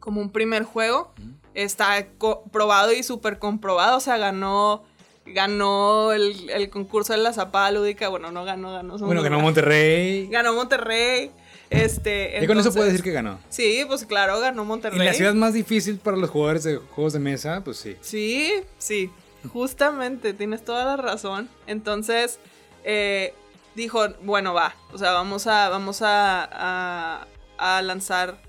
como 0.00 0.20
un 0.20 0.30
primer 0.30 0.64
juego. 0.64 1.12
Está 1.54 2.06
probado 2.52 2.92
y 2.92 3.02
súper 3.02 3.38
comprobado. 3.38 3.96
O 3.96 4.00
sea, 4.00 4.16
ganó, 4.16 4.84
ganó 5.26 6.12
el, 6.12 6.70
concurso 6.70 7.12
de 7.12 7.18
la 7.18 7.32
zapada 7.32 7.70
lúdica. 7.70 8.08
Bueno, 8.08 8.30
no 8.30 8.44
ganó, 8.44 8.72
ganó. 8.72 8.98
Bueno, 8.98 9.22
ganó 9.22 9.40
Monterrey. 9.40 10.28
Ganó 10.28 10.54
Monterrey. 10.54 11.32
Este, 11.70 12.42
y 12.42 12.46
con 12.46 12.58
eso 12.58 12.72
puede 12.72 12.86
decir 12.86 13.02
que 13.02 13.12
ganó. 13.12 13.38
Sí, 13.50 13.84
pues 13.86 14.06
claro, 14.06 14.40
ganó 14.40 14.64
Monterrey. 14.64 15.00
Y 15.00 15.04
la 15.04 15.12
ciudad 15.12 15.34
más 15.34 15.52
difícil 15.52 15.98
para 15.98 16.16
los 16.16 16.30
jugadores 16.30 16.64
de 16.64 16.76
juegos 16.76 17.12
de 17.12 17.18
mesa, 17.18 17.62
pues 17.62 17.76
sí. 17.76 17.96
Sí, 18.00 18.52
sí, 18.78 19.10
justamente, 19.52 20.32
tienes 20.32 20.64
toda 20.64 20.84
la 20.84 20.96
razón. 20.96 21.48
Entonces, 21.66 22.38
eh, 22.84 23.34
dijo, 23.74 24.08
bueno, 24.22 24.54
va, 24.54 24.74
o 24.92 24.98
sea, 24.98 25.12
vamos 25.12 25.46
a, 25.46 25.68
vamos 25.68 26.02
a, 26.02 27.26
a, 27.58 27.82
lanzar 27.82 28.40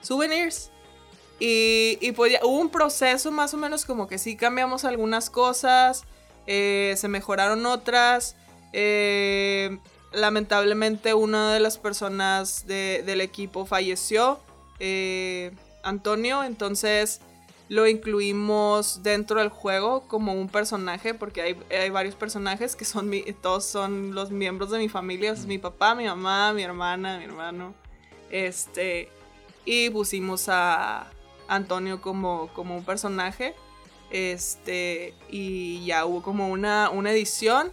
souvenirs. 0.00 0.71
Y, 1.38 1.98
y 2.00 2.12
pues 2.12 2.34
hubo 2.42 2.58
un 2.58 2.70
proceso 2.70 3.30
más 3.32 3.52
o 3.52 3.56
menos 3.56 3.84
como 3.84 4.06
que 4.06 4.18
sí 4.18 4.36
cambiamos 4.36 4.84
algunas 4.84 5.28
cosas, 5.28 6.04
eh, 6.46 6.94
se 6.96 7.08
mejoraron 7.08 7.66
otras. 7.66 8.36
Eh, 8.72 9.78
lamentablemente 10.12 11.14
una 11.14 11.52
de 11.52 11.60
las 11.60 11.78
personas 11.78 12.66
del 12.66 13.20
equipo 13.20 13.66
falleció, 13.66 14.40
eh, 14.78 15.52
Antonio, 15.82 16.44
entonces 16.44 17.20
lo 17.68 17.86
incluimos 17.86 19.02
dentro 19.02 19.40
del 19.40 19.48
juego 19.48 20.06
como 20.06 20.34
un 20.34 20.48
personaje, 20.48 21.14
porque 21.14 21.56
hay, 21.70 21.90
varios 21.90 22.14
personajes 22.14 22.76
que 22.76 22.84
son 22.84 23.10
todos 23.40 23.64
son 23.64 24.14
los 24.14 24.30
miembros 24.30 24.70
de 24.70 24.78
mi 24.78 24.88
familia, 24.88 25.32
es 25.32 25.46
mi 25.46 25.58
papá, 25.58 25.94
mi 25.94 26.04
mamá, 26.04 26.52
mi 26.52 26.62
hermana, 26.62 27.18
mi 27.18 27.24
hermano, 27.24 27.74
este, 28.30 29.08
y 29.64 29.88
pusimos 29.88 30.48
a 30.48 31.10
Antonio 31.54 32.00
como, 32.00 32.48
como 32.54 32.76
un 32.76 32.84
personaje, 32.84 33.54
este, 34.10 35.14
y 35.30 35.84
ya 35.86 36.04
hubo 36.04 36.22
como 36.22 36.48
una, 36.48 36.90
una 36.90 37.10
edición 37.12 37.72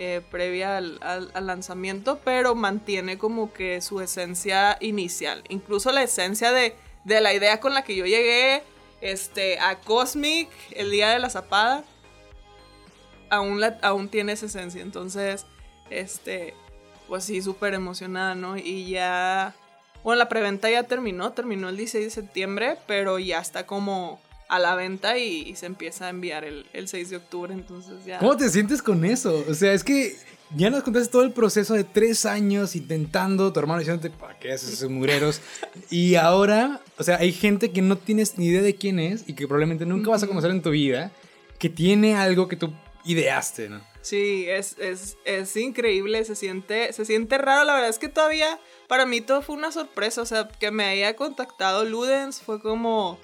eh, 0.00 0.22
previa 0.30 0.76
al, 0.76 1.30
lanzamiento, 1.40 2.20
pero 2.24 2.54
mantiene 2.54 3.18
como 3.18 3.52
que 3.52 3.80
su 3.80 4.00
esencia 4.00 4.76
inicial. 4.80 5.42
Incluso 5.48 5.90
la 5.90 6.02
esencia 6.02 6.52
de, 6.52 6.76
la 7.04 7.34
idea 7.34 7.58
con 7.58 7.74
la 7.74 7.82
que 7.82 7.96
yo 7.96 8.06
llegué 8.06 8.62
este, 9.00 9.58
a 9.58 9.80
Cosmic 9.80 10.48
el 10.70 10.90
día 10.90 11.10
de 11.10 11.18
la 11.18 11.30
zapada, 11.30 11.84
aún, 13.28 13.60
aún 13.82 14.08
tiene 14.08 14.32
esa 14.32 14.46
esencia. 14.46 14.82
Entonces, 14.82 15.46
este, 15.90 16.54
pues 17.08 17.24
sí, 17.24 17.42
súper 17.42 17.74
emocionada, 17.74 18.36
¿no? 18.36 18.56
Y 18.56 18.88
ya, 18.90 19.54
bueno, 20.04 20.18
la 20.18 20.28
preventa 20.28 20.70
ya 20.70 20.84
terminó, 20.84 21.32
terminó 21.32 21.68
el 21.68 21.76
16 21.76 22.04
de 22.04 22.10
septiembre, 22.10 22.76
pero 22.86 23.18
ya 23.18 23.40
está 23.40 23.66
como 23.66 24.20
a 24.48 24.58
la 24.58 24.74
venta 24.74 25.18
y, 25.18 25.54
se 25.56 25.66
empieza 25.66 26.06
a 26.06 26.10
enviar 26.10 26.44
el, 26.44 26.66
6 26.72 27.10
de 27.10 27.16
octubre, 27.16 27.52
entonces 27.52 28.04
ya... 28.06 28.18
¿Cómo 28.18 28.36
te 28.36 28.48
sientes 28.48 28.80
con 28.80 29.04
eso? 29.04 29.44
O 29.48 29.54
sea, 29.54 29.72
es 29.74 29.84
que 29.84 30.16
ya 30.56 30.70
nos 30.70 30.82
contaste 30.82 31.10
todo 31.10 31.22
el 31.22 31.32
proceso 31.32 31.74
de 31.74 31.84
tres 31.84 32.24
años 32.24 32.74
intentando, 32.74 33.52
tu 33.52 33.60
hermano 33.60 33.80
diciéndote, 33.80 34.10
¿para 34.10 34.38
qué 34.38 34.52
haces 34.52 34.72
esos 34.72 34.90
mugreros? 34.90 35.42
y 35.90 36.14
ahora, 36.14 36.80
o 36.96 37.02
sea, 37.04 37.16
hay 37.16 37.32
gente 37.32 37.70
que 37.70 37.82
no 37.82 37.96
tienes 37.96 38.38
ni 38.38 38.46
idea 38.46 38.62
de 38.62 38.74
quién 38.74 38.98
es 38.98 39.24
y 39.28 39.34
que 39.34 39.46
probablemente 39.46 39.84
nunca 39.84 40.10
vas 40.10 40.22
a 40.22 40.26
conocer 40.26 40.50
en 40.50 40.62
tu 40.62 40.70
vida, 40.70 41.12
que 41.58 41.68
tiene 41.68 42.16
algo 42.16 42.48
que 42.48 42.56
tú 42.56 42.72
ideaste, 43.04 43.68
¿no? 43.68 43.80
Sí, 44.00 44.46
es, 44.48 44.76
es, 44.78 45.56
increíble, 45.56 46.24
se 46.24 46.34
siente, 46.34 46.92
se 46.92 47.04
siente 47.04 47.36
raro, 47.36 47.64
la 47.64 47.74
verdad 47.74 47.90
es 47.90 47.98
que 47.98 48.08
todavía 48.08 48.58
para 48.86 49.04
mí 49.06 49.20
todo 49.20 49.42
fue 49.42 49.56
una 49.56 49.72
sorpresa, 49.72 50.22
o 50.22 50.26
sea, 50.26 50.48
que 50.48 50.70
me 50.70 50.84
haya 50.84 51.14
contactado 51.14 51.84
Ludens 51.84 52.40
fue 52.40 52.60
como 52.60 53.18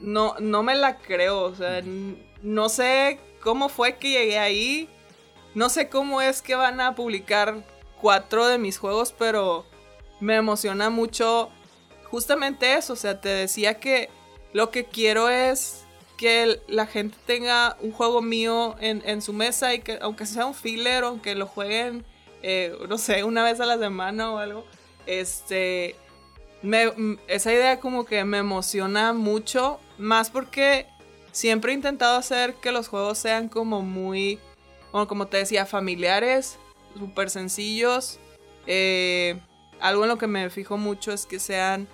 no, 0.00 0.34
no 0.40 0.62
me 0.62 0.74
la 0.74 0.98
creo. 0.98 1.42
O 1.42 1.54
sea, 1.54 1.82
no 2.42 2.68
sé 2.68 3.20
cómo 3.40 3.68
fue 3.68 3.96
que 3.96 4.10
llegué 4.10 4.38
ahí. 4.38 4.88
No 5.54 5.68
sé 5.68 5.88
cómo 5.88 6.20
es 6.22 6.42
que 6.42 6.54
van 6.54 6.80
a 6.80 6.94
publicar 6.94 7.64
cuatro 8.00 8.46
de 8.46 8.58
mis 8.58 8.78
juegos, 8.78 9.12
pero 9.16 9.66
me 10.20 10.36
emociona 10.36 10.90
mucho 10.90 11.50
justamente 12.04 12.74
eso. 12.74 12.94
O 12.94 12.96
sea, 12.96 13.20
te 13.20 13.28
decía 13.28 13.78
que 13.78 14.08
lo 14.52 14.70
que 14.70 14.84
quiero 14.84 15.28
es 15.28 15.84
que 16.20 16.60
la 16.68 16.84
gente 16.84 17.16
tenga 17.24 17.78
un 17.80 17.92
juego 17.92 18.20
mío 18.20 18.76
en, 18.78 19.22
su 19.22 19.32
mesa 19.32 19.72
y 19.72 19.78
que 19.78 19.98
aunque 20.02 20.26
sea 20.26 20.44
un 20.44 20.52
filler, 20.52 21.02
aunque 21.04 21.34
lo 21.34 21.46
jueguen, 21.46 22.04
eh, 22.42 22.76
no 22.90 22.98
sé, 22.98 23.24
una 23.24 23.42
vez 23.42 23.58
a 23.58 23.64
la 23.64 23.78
semana 23.78 24.30
o 24.30 24.36
algo, 24.36 24.66
este, 25.06 25.96
esa 27.26 27.52
idea 27.54 27.80
como 27.80 28.04
que 28.04 28.22
me 28.24 28.36
emociona 28.36 29.14
mucho 29.14 29.80
más 29.96 30.28
porque 30.28 30.86
siempre 31.32 31.72
he 31.72 31.74
intentado 31.74 32.18
hacer 32.18 32.52
que 32.56 32.70
los 32.70 32.88
juegos 32.88 33.16
sean 33.16 33.48
como 33.48 33.80
muy, 33.80 34.38
bueno, 34.92 35.08
como 35.08 35.26
te 35.26 35.38
decía, 35.38 35.64
familiares, 35.64 36.58
súper 36.98 37.30
sencillos. 37.30 38.18
Eh, 38.66 39.40
algo 39.80 40.02
en 40.02 40.10
lo 40.10 40.18
que 40.18 40.26
me 40.26 40.50
fijo 40.50 40.76
mucho 40.76 41.12
es 41.12 41.24
que 41.24 41.38
sean 41.38 41.88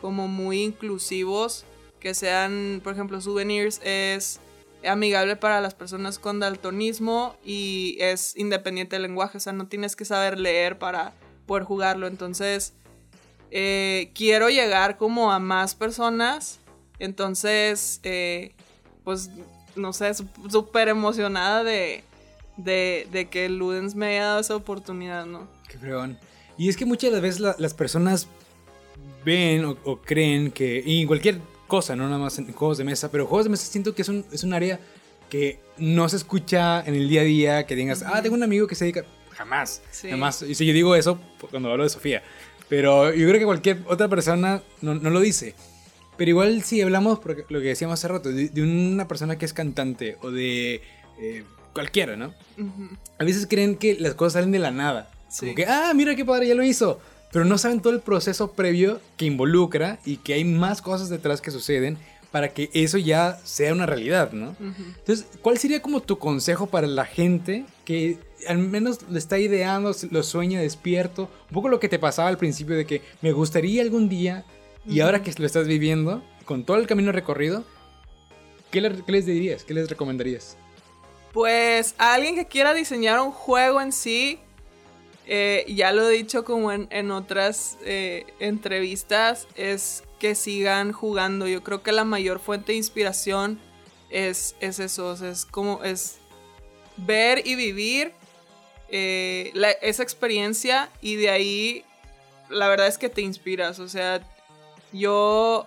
como 0.00 0.28
muy 0.28 0.62
inclusivos, 0.62 1.64
que 2.04 2.14
sean, 2.14 2.80
por 2.84 2.92
ejemplo, 2.92 3.20
Souvenirs 3.20 3.80
es 3.82 4.38
amigable 4.86 5.34
para 5.34 5.60
las 5.60 5.74
personas 5.74 6.20
con 6.20 6.38
daltonismo 6.38 7.34
y 7.42 7.96
es 7.98 8.36
independiente 8.36 8.94
del 8.94 9.02
lenguaje, 9.02 9.38
o 9.38 9.40
sea, 9.40 9.52
no 9.52 9.66
tienes 9.66 9.96
que 9.96 10.04
saber 10.04 10.38
leer 10.38 10.78
para 10.78 11.14
poder 11.46 11.64
jugarlo, 11.64 12.06
entonces 12.06 12.74
eh, 13.50 14.12
quiero 14.14 14.50
llegar 14.50 14.98
como 14.98 15.32
a 15.32 15.38
más 15.38 15.74
personas 15.74 16.60
entonces, 16.98 18.00
eh, 18.04 18.52
pues, 19.02 19.30
no 19.76 19.92
sé, 19.92 20.12
súper 20.48 20.88
emocionada 20.88 21.64
de, 21.64 22.04
de, 22.56 23.28
que 23.30 23.48
Ludens 23.48 23.94
me 23.94 24.06
haya 24.06 24.26
dado 24.26 24.40
esa 24.40 24.56
oportunidad, 24.56 25.26
¿no? 25.26 25.48
Qué 25.68 25.78
fregón. 25.78 26.18
Y 26.56 26.68
es 26.68 26.76
que 26.76 26.86
muchas 26.86 27.10
de 27.10 27.16
las 27.16 27.22
veces 27.22 27.40
las 27.58 27.74
personas 27.74 28.28
ven 29.24 29.64
o, 29.64 30.00
creen 30.00 30.52
que, 30.52 30.82
y 30.84 31.02
en 31.02 31.06
cualquier 31.08 31.40
cosa, 31.66 31.96
no 31.96 32.04
nada 32.04 32.18
más 32.18 32.38
en 32.38 32.52
juegos 32.52 32.78
de 32.78 32.84
mesa, 32.84 33.10
pero 33.10 33.26
juegos 33.26 33.44
de 33.44 33.50
mesa 33.50 33.66
siento 33.66 33.94
que 33.94 34.02
es 34.02 34.08
un, 34.08 34.24
es 34.32 34.44
un 34.44 34.54
área 34.54 34.80
que 35.30 35.58
no 35.78 36.08
se 36.08 36.16
escucha 36.16 36.84
en 36.84 36.94
el 36.94 37.08
día 37.08 37.22
a 37.22 37.24
día, 37.24 37.66
que 37.66 37.74
digas, 37.74 38.04
ah, 38.06 38.22
tengo 38.22 38.34
un 38.34 38.42
amigo 38.42 38.66
que 38.66 38.74
se 38.74 38.84
dedica, 38.84 39.04
jamás, 39.30 39.82
jamás. 40.02 40.42
Y 40.42 40.54
si 40.54 40.66
yo 40.66 40.72
digo 40.72 40.94
eso 40.94 41.18
cuando 41.50 41.70
hablo 41.70 41.84
de 41.84 41.90
Sofía, 41.90 42.22
pero 42.68 43.12
yo 43.12 43.28
creo 43.28 43.38
que 43.38 43.46
cualquier 43.46 43.82
otra 43.86 44.08
persona 44.08 44.62
no, 44.80 44.94
no 44.94 45.10
lo 45.10 45.20
dice. 45.20 45.54
Pero 46.16 46.30
igual 46.30 46.62
si 46.62 46.80
hablamos, 46.80 47.18
porque 47.18 47.44
lo 47.48 47.60
que 47.60 47.66
decíamos 47.66 47.98
hace 47.98 48.08
rato, 48.08 48.30
de, 48.30 48.62
una 48.62 49.08
persona 49.08 49.36
que 49.36 49.44
es 49.44 49.52
cantante 49.52 50.16
o 50.22 50.30
de 50.30 50.80
eh, 51.18 51.44
cualquiera, 51.72 52.16
¿no? 52.16 52.32
A 53.18 53.24
veces 53.24 53.46
creen 53.48 53.76
que 53.76 53.96
las 53.98 54.14
cosas 54.14 54.34
salen 54.34 54.52
de 54.52 54.60
la 54.60 54.70
nada. 54.70 55.10
Como 55.38 55.54
que, 55.54 55.66
ah, 55.66 55.92
mira 55.94 56.14
qué 56.14 56.24
padre, 56.24 56.46
ya 56.46 56.54
lo 56.54 56.62
hizo. 56.62 57.00
Pero 57.34 57.44
no 57.44 57.58
saben 57.58 57.80
todo 57.80 57.92
el 57.92 57.98
proceso 57.98 58.52
previo 58.52 59.00
que 59.16 59.24
involucra 59.24 59.98
y 60.04 60.18
que 60.18 60.34
hay 60.34 60.44
más 60.44 60.80
cosas 60.80 61.08
detrás 61.08 61.40
que 61.40 61.50
suceden 61.50 61.98
para 62.30 62.50
que 62.50 62.70
eso 62.74 62.96
ya 62.96 63.40
sea 63.42 63.72
una 63.72 63.86
realidad, 63.86 64.30
¿no? 64.30 64.54
Entonces, 64.60 65.26
¿cuál 65.42 65.58
sería 65.58 65.82
como 65.82 66.00
tu 66.00 66.16
consejo 66.16 66.66
para 66.66 66.86
la 66.86 67.04
gente 67.04 67.64
que 67.84 68.18
al 68.46 68.58
menos 68.58 69.00
lo 69.10 69.18
está 69.18 69.40
ideando, 69.40 69.92
lo 70.12 70.22
sueña 70.22 70.60
despierto? 70.60 71.28
Un 71.48 71.54
poco 71.54 71.68
lo 71.68 71.80
que 71.80 71.88
te 71.88 71.98
pasaba 71.98 72.28
al 72.28 72.38
principio 72.38 72.76
de 72.76 72.86
que 72.86 73.02
me 73.20 73.32
gustaría 73.32 73.82
algún 73.82 74.08
día 74.08 74.44
y 74.86 75.00
ahora 75.00 75.20
que 75.20 75.34
lo 75.36 75.44
estás 75.44 75.66
viviendo, 75.66 76.22
con 76.44 76.62
todo 76.62 76.76
el 76.76 76.86
camino 76.86 77.10
recorrido, 77.10 77.64
¿qué, 78.70 78.80
les 78.80 79.26
dirías? 79.26 79.64
¿Qué 79.64 79.74
les 79.74 79.90
recomendarías? 79.90 80.56
Pues 81.32 81.96
a 81.98 82.14
alguien 82.14 82.36
que 82.36 82.46
quiera 82.46 82.74
diseñar 82.74 83.18
un 83.18 83.32
juego 83.32 83.80
en 83.80 83.90
sí, 83.90 84.38
eh, 85.26 85.64
ya 85.68 85.92
lo 85.92 86.08
he 86.08 86.12
dicho 86.12 86.44
como 86.44 86.70
en, 86.72 87.10
otras 87.10 87.78
eh, 87.84 88.26
entrevistas, 88.40 89.48
es 89.54 90.04
que 90.18 90.34
sigan 90.34 90.92
jugando. 90.92 91.46
Yo 91.46 91.62
creo 91.62 91.82
que 91.82 91.92
la 91.92 92.04
mayor 92.04 92.40
fuente 92.40 92.72
de 92.72 92.78
inspiración 92.78 93.58
es, 94.10 94.54
es 94.60 94.78
eso, 94.78 95.12
es 95.12 95.44
como 95.44 95.82
es 95.82 96.18
ver 96.96 97.46
y 97.46 97.54
vivir 97.54 98.12
eh, 98.88 99.52
esa 99.82 100.02
experiencia 100.02 100.90
y 101.00 101.16
de 101.16 101.30
ahí 101.30 101.84
la 102.50 102.68
verdad 102.68 102.86
es 102.86 102.98
que 102.98 103.08
te 103.08 103.22
inspiras, 103.22 103.78
o 103.80 103.88
sea, 103.88 104.20
yo 104.92 105.66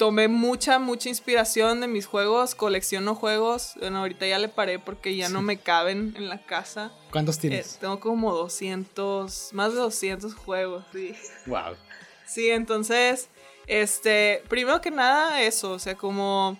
tomé 0.00 0.28
mucha, 0.28 0.78
mucha 0.78 1.10
inspiración 1.10 1.82
de 1.82 1.86
mis 1.86 2.06
juegos, 2.06 2.54
colecciono 2.54 3.14
juegos. 3.14 3.74
Bueno, 3.78 3.98
ahorita 3.98 4.26
ya 4.26 4.38
le 4.38 4.48
paré 4.48 4.78
porque 4.78 5.14
ya 5.14 5.28
no 5.28 5.42
me 5.42 5.58
caben 5.58 6.14
en 6.16 6.30
la 6.30 6.38
casa. 6.42 6.90
¿Cuántos 7.12 7.38
tienes? 7.38 7.74
Eh, 7.74 7.78
tengo 7.82 8.00
como 8.00 8.32
200, 8.32 9.50
más 9.52 9.74
de 9.74 9.78
200 9.78 10.34
juegos, 10.34 10.86
sí. 10.90 11.14
Wow. 11.44 11.76
Sí, 12.24 12.48
entonces, 12.48 13.28
este, 13.66 14.42
primero 14.48 14.80
que 14.80 14.90
nada 14.90 15.42
eso, 15.42 15.72
o 15.72 15.78
sea, 15.78 15.94
como 15.96 16.58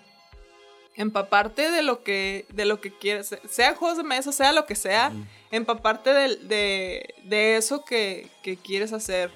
empaparte 0.95 1.71
de 1.71 1.81
lo 1.81 2.03
que, 2.03 2.45
de 2.49 2.65
lo 2.65 2.79
que 2.79 2.95
quieres, 2.95 3.35
sea 3.49 3.73
juegos 3.73 3.97
de 3.97 4.03
mesa, 4.03 4.31
sea 4.31 4.53
lo 4.53 4.67
que 4.67 4.75
sea, 4.75 5.11
empaparte 5.49 6.13
de, 6.13 7.15
de, 7.23 7.57
eso 7.57 7.83
que, 7.85 8.29
que 8.43 8.55
quieres 8.55 8.93
hacer 8.93 9.31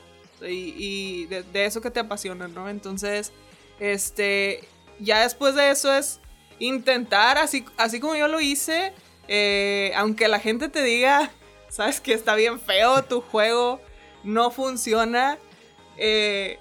y, 0.47 1.25
de, 1.25 1.65
eso 1.65 1.81
que 1.81 1.89
te 1.89 1.99
apasiona, 1.99 2.47
¿no? 2.47 2.69
Entonces, 2.69 3.31
este, 3.79 4.67
ya 4.99 5.23
después 5.23 5.55
de 5.55 5.71
eso 5.71 5.93
es 5.93 6.19
intentar, 6.59 7.37
así, 7.37 7.65
así 7.77 7.99
como 7.99 8.15
yo 8.15 8.27
lo 8.27 8.39
hice, 8.39 8.93
eh, 9.27 9.91
aunque 9.95 10.27
la 10.27 10.39
gente 10.39 10.69
te 10.69 10.83
diga, 10.83 11.31
sabes 11.69 11.99
que 11.99 12.13
está 12.13 12.35
bien 12.35 12.59
feo 12.59 13.03
tu 13.03 13.21
juego, 13.21 13.81
no 14.23 14.51
funciona, 14.51 15.37
eh, 15.97 16.57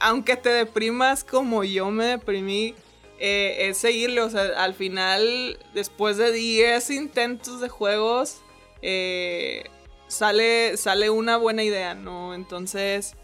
aunque 0.00 0.36
te 0.36 0.50
deprimas 0.50 1.24
como 1.24 1.64
yo 1.64 1.90
me 1.90 2.06
deprimí, 2.06 2.74
eh, 3.18 3.68
es 3.68 3.78
seguirle, 3.78 4.20
o 4.20 4.30
sea, 4.30 4.62
al 4.62 4.74
final, 4.74 5.58
después 5.72 6.16
de 6.16 6.32
10 6.32 6.90
intentos 6.90 7.60
de 7.60 7.68
juegos, 7.68 8.40
sale, 10.08 10.76
sale 10.76 11.10
una 11.10 11.36
buena 11.36 11.62
idea, 11.62 11.94
¿no? 11.94 12.34
Entonces, 12.34 13.16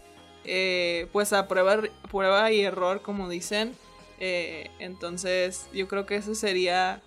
eh, 0.45 1.07
pues 1.11 1.33
a 1.33 1.47
prueba, 1.47 1.81
prueba 2.09 2.51
y 2.51 2.61
error, 2.61 3.01
como 3.01 3.29
dicen. 3.29 3.73
Eh, 4.19 4.69
entonces, 4.79 5.67
yo 5.73 5.87
creo 5.87 6.05
que 6.05 6.15
ese 6.15 6.35
sería 6.35 7.01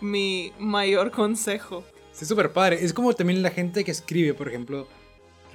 mi 0.00 0.52
mayor 0.58 1.10
consejo. 1.12 1.84
Sí, 2.12 2.24
súper 2.24 2.52
padre. 2.52 2.78
Es 2.82 2.92
como 2.92 3.12
también 3.14 3.42
la 3.42 3.50
gente 3.50 3.84
que 3.84 3.90
escribe, 3.90 4.34
por 4.34 4.48
ejemplo, 4.48 4.88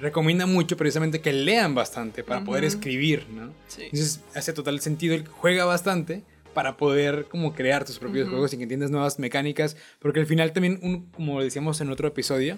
recomienda 0.00 0.46
mucho 0.46 0.76
precisamente 0.76 1.20
que 1.20 1.32
lean 1.32 1.74
bastante 1.74 2.22
para 2.22 2.44
poder 2.44 2.64
escribir, 2.64 3.26
¿no? 3.30 3.52
Sí. 3.68 3.84
Entonces, 3.84 4.20
hace 4.34 4.52
total 4.52 4.80
sentido, 4.80 5.14
él 5.14 5.26
juega 5.26 5.64
bastante 5.64 6.22
para 6.54 6.78
poder 6.78 7.26
como 7.26 7.54
crear 7.54 7.84
tus 7.84 7.98
propios 7.98 8.30
juegos 8.30 8.52
y 8.54 8.56
que 8.56 8.62
entiendas 8.62 8.90
nuevas 8.90 9.18
mecánicas, 9.18 9.76
porque 9.98 10.20
al 10.20 10.26
final 10.26 10.52
también, 10.52 11.06
como 11.12 11.42
decíamos 11.42 11.80
en 11.82 11.90
otro 11.90 12.08
episodio, 12.08 12.56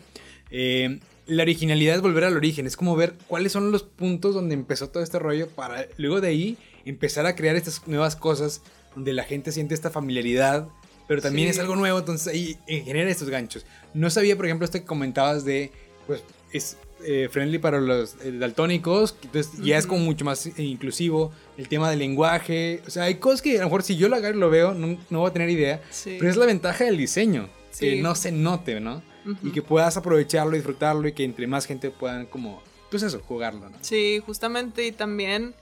eh, 0.50 1.00
la 1.28 1.42
originalidad 1.42 1.96
es 1.96 2.02
volver 2.02 2.24
al 2.24 2.36
origen, 2.36 2.66
es 2.66 2.76
como 2.76 2.96
ver 2.96 3.14
cuáles 3.28 3.52
son 3.52 3.70
los 3.70 3.84
puntos 3.84 4.34
donde 4.34 4.54
empezó 4.54 4.88
todo 4.88 5.02
este 5.02 5.18
rollo 5.18 5.48
para 5.48 5.86
luego 5.96 6.20
de 6.20 6.28
ahí 6.28 6.58
empezar 6.84 7.26
a 7.26 7.36
crear 7.36 7.54
estas 7.54 7.86
nuevas 7.86 8.16
cosas 8.16 8.62
donde 8.94 9.12
la 9.12 9.22
gente 9.22 9.52
siente 9.52 9.74
esta 9.74 9.90
familiaridad 9.90 10.68
pero 11.08 11.22
también 11.22 11.48
es 11.48 11.58
algo 11.58 11.74
nuevo, 11.74 11.98
entonces 11.98 12.28
ahí 12.28 12.58
eh, 12.66 12.82
genera 12.84 13.10
estos 13.10 13.30
ganchos. 13.30 13.64
No 13.94 14.10
sabía, 14.10 14.36
por 14.36 14.44
ejemplo, 14.44 14.66
esto 14.66 14.78
que 14.78 14.84
comentabas 14.84 15.42
de, 15.42 15.72
pues, 16.06 16.22
es 16.52 16.76
eh, 17.02 17.28
friendly 17.32 17.58
para 17.58 17.80
los 17.80 18.16
eh, 18.22 18.32
daltónicos, 18.32 19.16
entonces 19.22 19.52
ya 19.62 19.78
es 19.78 19.86
como 19.86 20.04
mucho 20.04 20.26
más 20.26 20.46
inclusivo, 20.58 21.32
el 21.56 21.66
tema 21.66 21.88
del 21.88 22.00
lenguaje, 22.00 22.82
o 22.86 22.90
sea, 22.90 23.04
hay 23.04 23.14
cosas 23.14 23.40
que 23.40 23.56
a 23.56 23.60
lo 23.60 23.64
mejor 23.64 23.82
si 23.82 23.96
yo 23.96 24.10
lo 24.10 24.16
agarro 24.16 24.36
y 24.36 24.40
lo 24.40 24.50
veo, 24.50 24.74
no, 24.74 24.98
no 25.08 25.20
voy 25.20 25.30
a 25.30 25.32
tener 25.32 25.48
idea, 25.48 25.80
pero 26.04 26.28
es 26.28 26.36
la 26.36 26.44
ventaja 26.44 26.84
del 26.84 26.98
diseño, 26.98 27.48
que 27.78 28.02
no 28.02 28.14
se 28.14 28.30
note, 28.30 28.78
¿no? 28.80 29.02
Y 29.42 29.50
que 29.50 29.62
puedas 29.62 29.96
aprovecharlo, 29.96 30.52
disfrutarlo 30.52 31.06
y 31.08 31.12
que 31.12 31.24
entre 31.24 31.46
más 31.46 31.66
gente 31.66 31.90
puedan 31.90 32.26
como, 32.26 32.62
pues 32.90 33.02
eso, 33.02 33.20
jugarlo, 33.26 33.68
¿no? 33.68 33.76
Sí, 33.82 34.22
justamente 34.24 34.86
y 34.86 34.92
también 34.92 35.54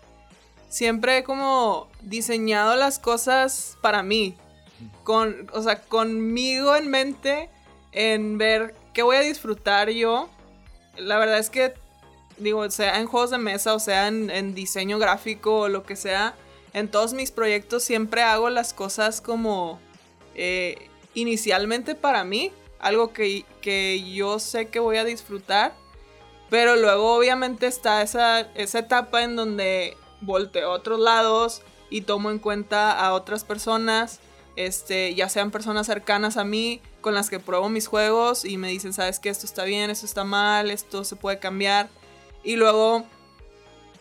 siempre 0.68 1.18
he 1.18 1.24
como 1.24 1.88
diseñado 2.02 2.76
las 2.76 2.98
cosas 2.98 3.76
para 3.80 4.02
mí, 4.02 4.36
con, 5.04 5.48
o 5.52 5.62
sea, 5.62 5.80
conmigo 5.80 6.76
en 6.76 6.88
mente, 6.88 7.48
en 7.92 8.38
ver 8.38 8.74
qué 8.92 9.02
voy 9.02 9.16
a 9.16 9.20
disfrutar 9.20 9.90
yo. 9.90 10.28
La 10.96 11.18
verdad 11.18 11.38
es 11.38 11.50
que, 11.50 11.74
digo, 12.38 12.70
sea 12.70 13.00
en 13.00 13.06
juegos 13.06 13.30
de 13.30 13.38
mesa 13.38 13.74
o 13.74 13.78
sea 13.78 14.08
en, 14.08 14.54
diseño 14.54 14.98
gráfico 14.98 15.60
o 15.60 15.68
lo 15.68 15.84
que 15.84 15.96
sea, 15.96 16.34
en 16.72 16.88
todos 16.88 17.14
mis 17.14 17.30
proyectos 17.30 17.82
siempre 17.82 18.22
hago 18.22 18.50
las 18.50 18.74
cosas 18.74 19.20
como 19.20 19.80
eh, 20.34 20.88
inicialmente 21.14 21.94
para 21.94 22.24
mí, 22.24 22.52
algo 22.78 23.12
que, 23.12 23.44
que, 23.60 24.02
yo 24.12 24.38
sé 24.38 24.68
que 24.68 24.78
voy 24.78 24.96
a 24.96 25.04
disfrutar, 25.04 25.74
pero 26.50 26.76
luego 26.76 27.14
obviamente 27.14 27.66
está 27.66 28.02
esa, 28.02 28.40
esa 28.54 28.78
etapa 28.80 29.22
en 29.22 29.36
donde 29.36 29.96
volteo 30.20 30.70
a 30.70 30.74
otros 30.74 31.00
lados 31.00 31.62
y 31.90 32.02
tomo 32.02 32.30
en 32.30 32.38
cuenta 32.38 32.92
a 32.92 33.12
otras 33.12 33.44
personas 33.44 34.20
este, 34.56 35.14
ya 35.14 35.28
sean 35.28 35.50
personas 35.50 35.86
cercanas 35.86 36.38
a 36.38 36.44
mí 36.44 36.80
con 37.02 37.14
las 37.14 37.30
que 37.30 37.38
pruebo 37.38 37.68
mis 37.68 37.86
juegos 37.86 38.44
y 38.44 38.56
me 38.56 38.68
dicen, 38.68 38.92
sabes 38.92 39.20
que 39.20 39.28
esto 39.28 39.46
está 39.46 39.64
bien, 39.64 39.90
esto 39.90 40.06
está 40.06 40.24
mal, 40.24 40.70
esto 40.70 41.04
se 41.04 41.14
puede 41.14 41.38
cambiar. 41.38 41.88
Y 42.42 42.56
luego 42.56 43.04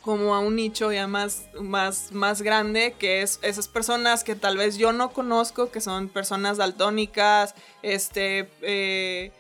como 0.06 0.36
a 0.36 0.40
un 0.40 0.56
nicho 0.56 0.92
ya 0.92 1.08
más, 1.08 1.50
más, 1.60 2.12
más 2.12 2.44
grande, 2.44 2.94
que 3.00 3.24
es 3.24 3.40
esas 3.42 3.68
personas 3.68 4.24
que 4.24 4.36
tal 4.36 4.56
vez 4.56 4.78
yo 4.78 4.94
no 4.94 5.10
conozco, 5.12 5.72
que 5.72 5.82
son 5.82 6.10
personas 6.10 6.58
daltónicas, 6.58 7.56
este, 7.82 8.48
eh, 8.62 9.32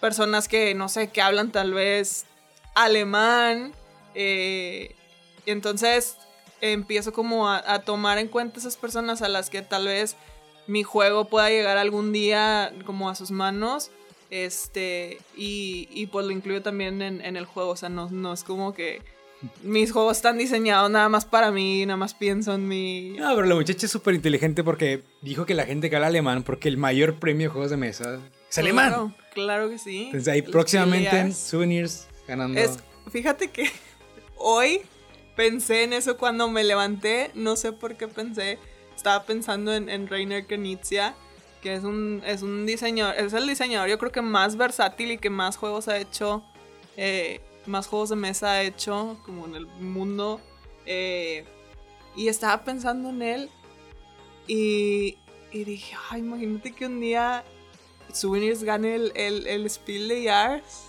personas 0.00 0.46
que, 0.46 0.76
no 0.76 0.88
sé, 0.88 1.10
que 1.10 1.22
hablan 1.22 1.50
tal 1.50 1.74
vez 1.74 2.24
alemán. 2.76 3.72
Eh, 4.14 4.94
entonces 5.44 6.16
empiezo 6.60 7.12
como 7.12 7.50
a 7.50 7.80
tomar 7.80 8.18
en 8.18 8.28
cuenta 8.28 8.60
esas 8.60 8.76
personas 8.76 9.22
a 9.22 9.28
las 9.28 9.50
que 9.50 9.62
tal 9.62 9.88
vez 9.88 10.14
mi 10.68 10.84
juego 10.84 11.24
pueda 11.24 11.50
llegar 11.50 11.78
algún 11.78 12.12
día 12.12 12.72
como 12.86 13.10
a 13.10 13.16
sus 13.16 13.32
manos. 13.32 13.90
Este, 14.30 15.18
y, 15.36 16.06
pues 16.06 16.24
lo 16.24 16.30
incluyo 16.30 16.62
también 16.62 17.02
en, 17.02 17.36
el 17.36 17.44
juego. 17.44 17.70
O 17.70 17.76
sea, 17.76 17.88
no, 17.88 18.08
no 18.08 18.32
es 18.32 18.44
como 18.44 18.72
que 18.72 19.02
mis 19.62 19.92
juegos 19.92 20.16
están 20.16 20.38
diseñados 20.38 20.90
nada 20.90 21.08
más 21.08 21.24
para 21.24 21.50
mí, 21.50 21.84
nada 21.86 21.96
más 21.96 22.14
pienso 22.14 22.54
en 22.54 22.68
mi. 22.68 23.10
No, 23.10 23.34
pero 23.34 23.46
la 23.46 23.54
muchacha 23.54 23.86
es 23.86 23.92
súper 23.92 24.14
inteligente 24.14 24.62
porque 24.62 25.02
dijo 25.20 25.46
que 25.46 25.54
la 25.54 25.64
gente 25.64 25.90
que 25.90 25.96
habla 25.96 26.08
alemán, 26.08 26.42
porque 26.42 26.68
el 26.68 26.76
mayor 26.76 27.14
premio 27.14 27.48
de 27.48 27.52
juegos 27.52 27.70
de 27.70 27.76
mesa 27.76 28.20
es 28.50 28.58
alemán. 28.58 29.14
Claro 29.34 29.68
que 29.70 29.78
sí. 29.78 30.04
Entonces 30.06 30.28
ahí 30.28 30.42
próximamente 30.42 31.18
en 31.18 31.34
Souvenirs 31.34 32.06
ganando. 32.26 32.60
fíjate 33.10 33.50
que 33.50 33.70
hoy 34.36 34.80
pensé 35.36 35.84
en 35.84 35.92
eso 35.92 36.16
cuando 36.16 36.48
me 36.48 36.64
levanté, 36.64 37.30
no 37.34 37.56
sé 37.56 37.72
por 37.72 37.96
qué 37.96 38.08
pensé 38.08 38.58
estaba 38.96 39.24
pensando 39.24 39.74
en, 39.74 39.88
en 39.88 40.06
Rainer 40.06 40.46
Knizia, 40.46 41.14
que 41.60 41.74
es 41.74 41.84
un, 41.84 42.22
es 42.26 42.42
un 42.42 42.66
diseñador, 42.66 43.16
es 43.16 43.32
el 43.32 43.46
diseñador 43.46 43.88
yo 43.88 43.98
creo 43.98 44.12
que 44.12 44.22
más 44.22 44.56
versátil 44.56 45.12
y 45.12 45.18
que 45.18 45.30
más 45.30 45.56
juegos 45.56 45.88
ha 45.88 45.98
hecho, 45.98 46.44
eh, 46.96 47.40
más 47.66 47.86
juegos 47.86 48.10
de 48.10 48.16
mesa 48.16 48.52
ha 48.52 48.62
hecho 48.62 49.18
como 49.24 49.46
en 49.46 49.54
el 49.54 49.66
mundo. 49.66 50.40
Eh, 50.86 51.44
y 52.16 52.28
estaba 52.28 52.64
pensando 52.64 53.10
en 53.10 53.22
él 53.22 53.50
y, 54.46 55.16
y 55.52 55.64
dije, 55.64 55.94
ay, 56.10 56.20
imagínate 56.20 56.72
que 56.72 56.86
un 56.86 57.00
día 57.00 57.44
Souvenirs 58.12 58.64
gane 58.64 58.94
el, 58.94 59.12
el, 59.14 59.46
el 59.46 59.70
Spiel 59.70 60.08
de 60.08 60.22
Yars. 60.24 60.84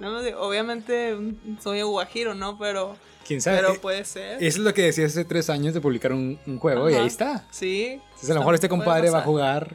¿no? 0.00 0.18
Obviamente 0.38 1.16
soy 1.60 1.82
guajiro, 1.82 2.34
¿no? 2.34 2.58
Pero 2.58 2.96
¿Quién 3.26 3.42
sabe? 3.42 3.58
Pero 3.58 3.80
puede 3.80 4.04
ser. 4.04 4.42
Eso 4.42 4.58
es 4.58 4.64
lo 4.64 4.72
que 4.72 4.82
decía 4.82 5.06
hace 5.06 5.24
tres 5.24 5.50
años 5.50 5.74
de 5.74 5.80
publicar 5.80 6.12
un, 6.12 6.38
juego 6.58 6.88
y 6.88 6.94
ahí 6.94 7.06
está. 7.06 7.46
Sí. 7.50 8.00
Entonces 8.02 8.30
a 8.30 8.34
lo 8.34 8.40
mejor 8.40 8.54
este 8.54 8.68
compadre 8.68 9.10
va 9.10 9.18
a 9.18 9.22
jugar 9.22 9.74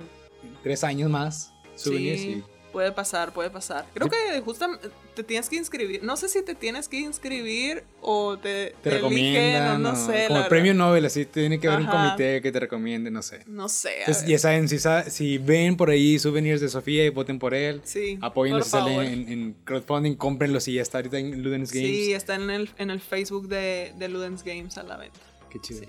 tres 0.63 0.83
años 0.83 1.09
más. 1.09 1.53
Sí. 1.75 2.43
Puede 2.73 2.91
pasar, 2.91 3.31
puede 3.31 3.51
pasar. 3.51 3.85
Creo 3.93 4.09
que 4.09 4.41
justamente 4.41 4.89
te 5.15 5.23
tienes 5.23 5.47
que 5.47 5.57
inscribir. 5.57 6.03
No 6.03 6.17
sé 6.17 6.27
si 6.27 6.43
te 6.43 6.55
tienes 6.55 6.87
que 6.87 6.99
inscribir 6.99 7.83
o 8.01 8.35
te, 8.37 8.73
te, 8.81 8.89
recomiendan. 8.89 9.79
no, 9.79 9.95
sé. 9.95 10.25
Como 10.27 10.39
el 10.39 10.47
premio 10.47 10.73
Nobel, 10.73 11.05
así 11.05 11.25
tiene 11.25 11.59
que 11.59 11.67
haber 11.67 11.81
un 11.81 11.85
comité 11.85 12.41
que 12.41 12.51
te 12.51 12.59
recomiende, 12.59 13.11
no 13.11 13.21
sé. 13.21 13.41
No 13.45 13.69
sé. 13.69 13.99
Entonces, 13.99 14.25
ya 14.25 14.39
saben, 14.39 14.67
si, 14.67 14.79
si, 15.11 15.37
ven 15.37 15.77
por 15.77 15.91
ahí 15.91 16.17
souvenirs 16.17 16.61
de 16.61 16.69
Sofía 16.69 17.05
y 17.05 17.09
voten 17.09 17.37
por 17.37 17.53
él, 17.53 17.81
sí, 17.83 18.17
apóyenlo 18.21 18.63
si 18.63 18.71
sale 18.71 19.03
en, 19.03 19.55
crowdfunding, 19.63 20.15
cómprenlos 20.15 20.67
y 20.67 20.73
ya 20.73 20.81
está 20.81 20.97
ahorita 20.97 21.19
en 21.19 21.43
Ludens 21.43 21.71
Games. 21.71 21.87
Sí, 21.87 22.13
está 22.13 22.33
en 22.33 22.49
el, 22.49 22.71
en 22.79 22.89
el 22.89 22.99
Facebook 22.99 23.47
de, 23.49 23.93
de 23.95 24.09
Ludens 24.09 24.43
Games 24.43 24.79
a 24.79 24.83
la 24.83 24.97
venta. 24.97 25.19
Qué 25.53 25.59
chido. 25.59 25.83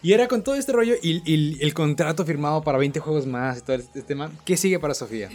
Y 0.00 0.14
era 0.14 0.28
con 0.28 0.42
todo 0.42 0.54
este 0.54 0.72
rollo 0.72 0.94
y, 1.02 1.62
el 1.62 1.74
contrato 1.74 2.24
firmado 2.24 2.62
para 2.62 2.78
20 2.78 3.00
juegos 3.00 3.26
más 3.26 3.58
y 3.58 3.60
todo 3.60 3.76
este 3.76 4.00
tema, 4.00 4.32
¿qué 4.46 4.56
sigue 4.56 4.78
para 4.78 4.94
Sofía 4.94 5.28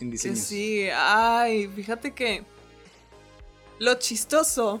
en 0.00 0.12
diseño? 0.12 0.36
Sí, 0.36 0.86
ay, 0.94 1.66
fíjate 1.66 2.12
que 2.12 2.44
lo 3.80 3.94
chistoso 3.94 4.80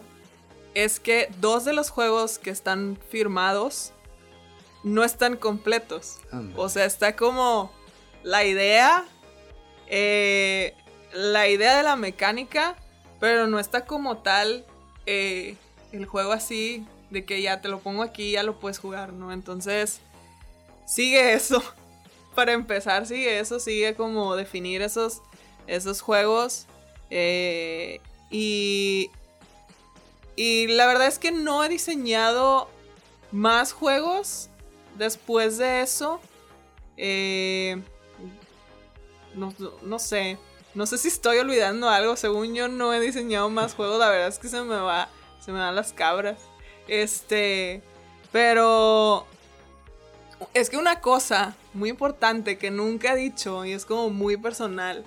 es 0.74 1.00
que 1.00 1.28
dos 1.40 1.64
de 1.64 1.72
los 1.72 1.90
juegos 1.90 2.38
que 2.38 2.50
están 2.50 2.96
firmados 3.10 3.92
no 4.84 5.02
están 5.02 5.36
completos. 5.36 6.18
O 6.54 6.68
sea, 6.68 6.84
está 6.84 7.16
como 7.16 7.72
la 8.22 8.44
idea, 8.44 9.04
eh, 9.88 10.76
la 11.12 11.48
idea 11.48 11.76
de 11.76 11.82
la 11.82 11.96
mecánica, 11.96 12.76
pero 13.18 13.48
no 13.48 13.58
está 13.58 13.86
como 13.86 14.18
tal 14.18 14.64
eh, 15.06 15.56
el 15.90 16.06
juego 16.06 16.30
así 16.30 16.86
de 17.12 17.24
que 17.26 17.42
ya 17.42 17.60
te 17.60 17.68
lo 17.68 17.80
pongo 17.80 18.02
aquí, 18.02 18.32
ya 18.32 18.42
lo 18.42 18.58
puedes 18.58 18.78
jugar, 18.78 19.12
¿no? 19.12 19.32
Entonces, 19.32 20.00
sigue 20.86 21.34
eso. 21.34 21.62
Para 22.34 22.52
empezar, 22.52 23.06
sigue 23.06 23.38
eso, 23.38 23.60
sigue 23.60 23.94
como 23.94 24.34
definir 24.34 24.80
esos, 24.80 25.20
esos 25.66 26.00
juegos. 26.00 26.66
Eh, 27.10 28.00
y, 28.30 29.10
y 30.34 30.68
la 30.68 30.86
verdad 30.86 31.06
es 31.08 31.18
que 31.18 31.30
no 31.30 31.62
he 31.62 31.68
diseñado 31.68 32.70
más 33.30 33.74
juegos 33.74 34.48
después 34.96 35.58
de 35.58 35.82
eso. 35.82 36.20
Eh, 36.96 37.82
no, 39.34 39.54
no, 39.82 39.98
sé. 39.98 40.38
No 40.74 40.86
sé 40.86 40.96
si 40.96 41.08
estoy 41.08 41.36
olvidando 41.36 41.90
algo. 41.90 42.16
Según 42.16 42.54
yo 42.54 42.68
no 42.68 42.94
he 42.94 43.00
diseñado 43.00 43.50
más 43.50 43.74
juegos. 43.74 43.98
La 43.98 44.08
verdad 44.08 44.28
es 44.28 44.38
que 44.38 44.48
se 44.48 44.62
me 44.62 44.76
va. 44.76 45.10
Se 45.38 45.52
me 45.52 45.58
van 45.58 45.74
las 45.74 45.92
cabras. 45.92 46.38
Este, 46.88 47.82
pero 48.30 49.26
es 50.54 50.70
que 50.70 50.76
una 50.76 51.00
cosa 51.00 51.56
muy 51.74 51.90
importante 51.90 52.58
que 52.58 52.70
nunca 52.70 53.14
he 53.14 53.16
dicho 53.16 53.64
y 53.64 53.72
es 53.72 53.84
como 53.86 54.10
muy 54.10 54.36
personal 54.36 55.04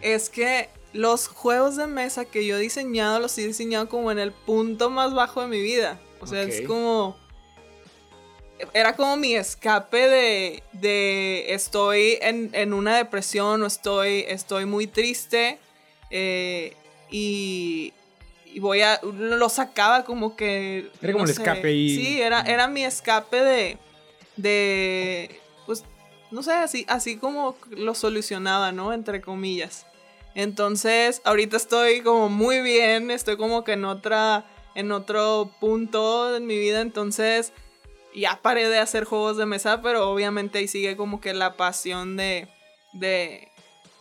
es 0.00 0.28
que 0.30 0.68
los 0.92 1.28
juegos 1.28 1.76
de 1.76 1.86
mesa 1.86 2.24
que 2.24 2.46
yo 2.46 2.56
he 2.56 2.60
diseñado 2.60 3.20
los 3.20 3.36
he 3.38 3.46
diseñado 3.46 3.88
como 3.88 4.10
en 4.10 4.18
el 4.18 4.32
punto 4.32 4.90
más 4.90 5.14
bajo 5.14 5.42
de 5.42 5.48
mi 5.48 5.60
vida. 5.60 5.98
O 6.20 6.26
sea, 6.26 6.42
es 6.42 6.66
como 6.66 7.16
era 8.72 8.96
como 8.96 9.16
mi 9.16 9.34
escape 9.34 10.08
de, 10.08 10.62
de 10.72 11.52
estoy 11.52 12.18
en, 12.20 12.72
una 12.72 12.96
depresión 12.96 13.62
o 13.62 13.66
estoy, 13.66 14.24
estoy 14.28 14.64
muy 14.64 14.86
triste 14.86 15.58
eh, 16.10 16.74
y, 17.10 17.92
y 18.56 18.58
voy 18.58 18.80
a. 18.80 18.98
Lo 19.02 19.50
sacaba 19.50 20.04
como 20.04 20.34
que. 20.34 20.90
Era 21.02 21.12
como 21.12 21.26
el 21.26 21.30
escape 21.30 21.74
y. 21.74 21.94
Sí, 21.94 22.22
era, 22.22 22.40
era 22.40 22.68
mi 22.68 22.84
escape 22.84 23.36
de. 23.42 23.78
De. 24.36 25.42
Pues. 25.66 25.84
No 26.30 26.42
sé, 26.42 26.52
así, 26.52 26.86
así 26.88 27.18
como 27.18 27.58
lo 27.68 27.94
solucionaba, 27.94 28.72
¿no? 28.72 28.94
Entre 28.94 29.20
comillas. 29.20 29.84
Entonces, 30.34 31.20
ahorita 31.26 31.58
estoy 31.58 32.00
como 32.00 32.30
muy 32.30 32.62
bien. 32.62 33.10
Estoy 33.10 33.36
como 33.36 33.62
que 33.62 33.72
en 33.72 33.84
otra. 33.84 34.46
En 34.74 34.90
otro 34.90 35.50
punto 35.60 36.34
en 36.34 36.46
mi 36.46 36.58
vida. 36.58 36.80
Entonces. 36.80 37.52
Ya 38.14 38.40
paré 38.40 38.70
de 38.70 38.78
hacer 38.78 39.04
juegos 39.04 39.36
de 39.36 39.44
mesa. 39.44 39.82
Pero 39.82 40.10
obviamente 40.10 40.60
ahí 40.60 40.68
sigue 40.68 40.96
como 40.96 41.20
que 41.20 41.34
la 41.34 41.58
pasión 41.58 42.16
de. 42.16 42.48
De 42.94 43.50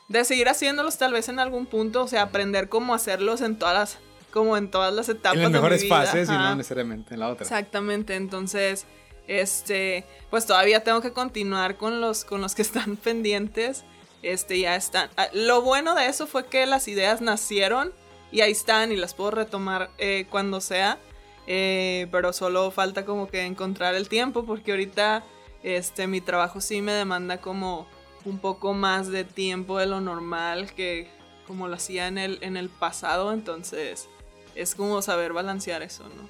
de 0.08 0.24
seguir 0.24 0.48
haciéndolos 0.48 0.98
tal 0.98 1.14
vez 1.14 1.30
en 1.30 1.40
algún 1.40 1.66
punto, 1.66 2.04
o 2.04 2.08
sea, 2.08 2.22
aprender 2.22 2.70
cómo 2.70 2.94
hacerlos 2.94 3.42
en 3.42 3.58
todas 3.58 3.74
las 3.74 4.05
como 4.36 4.58
en 4.58 4.70
todas 4.70 4.94
las 4.94 5.08
etapas. 5.08 5.38
En 5.38 5.44
las 5.44 5.52
mejores 5.54 5.88
fases 5.88 6.28
y 6.28 6.32
no 6.34 6.56
necesariamente 6.58 7.14
en 7.14 7.22
la 7.22 7.30
otra. 7.30 7.44
Exactamente, 7.44 8.16
entonces 8.16 8.86
Este, 9.28 10.04
pues 10.30 10.46
todavía 10.46 10.84
tengo 10.84 11.02
que 11.02 11.14
continuar 11.14 11.78
con 11.78 12.02
los, 12.02 12.26
con 12.26 12.42
los 12.42 12.54
que 12.54 12.62
están 12.62 12.98
pendientes. 13.04 13.86
Este, 14.22 14.60
ya 14.60 14.76
están. 14.76 15.10
Ah, 15.16 15.30
lo 15.32 15.62
bueno 15.62 15.96
de 15.96 16.08
eso 16.08 16.28
fue 16.28 16.48
que 16.48 16.66
las 16.66 16.90
ideas 16.90 17.22
nacieron 17.22 17.94
y 18.30 18.42
ahí 18.42 18.52
están 18.52 18.92
y 18.92 18.98
las 18.98 19.14
puedo 19.14 19.32
retomar 19.32 19.90
eh, 19.98 20.28
cuando 20.30 20.60
sea. 20.60 21.00
Eh, 21.48 22.08
pero 22.12 22.34
solo 22.34 22.70
falta 22.72 23.06
como 23.06 23.28
que 23.28 23.46
encontrar 23.46 23.96
el 23.96 24.10
tiempo 24.10 24.46
porque 24.46 24.72
ahorita 24.72 25.24
este, 25.64 26.08
mi 26.08 26.20
trabajo 26.20 26.60
sí 26.60 26.82
me 26.82 26.92
demanda 26.92 27.38
como 27.38 27.88
un 28.26 28.40
poco 28.40 28.74
más 28.74 29.08
de 29.08 29.24
tiempo 29.24 29.78
de 29.78 29.86
lo 29.86 30.02
normal 30.02 30.74
que 30.74 31.08
como 31.48 31.68
lo 31.70 31.76
hacía 31.76 32.08
en 32.08 32.18
el, 32.18 32.40
en 32.42 32.58
el 32.58 32.68
pasado. 32.68 33.32
Entonces 33.32 34.10
es 34.56 34.76
como 34.76 35.02
saber 35.02 35.34
balancear 35.34 35.84
eso, 35.84 36.04
¿no? 36.04 36.30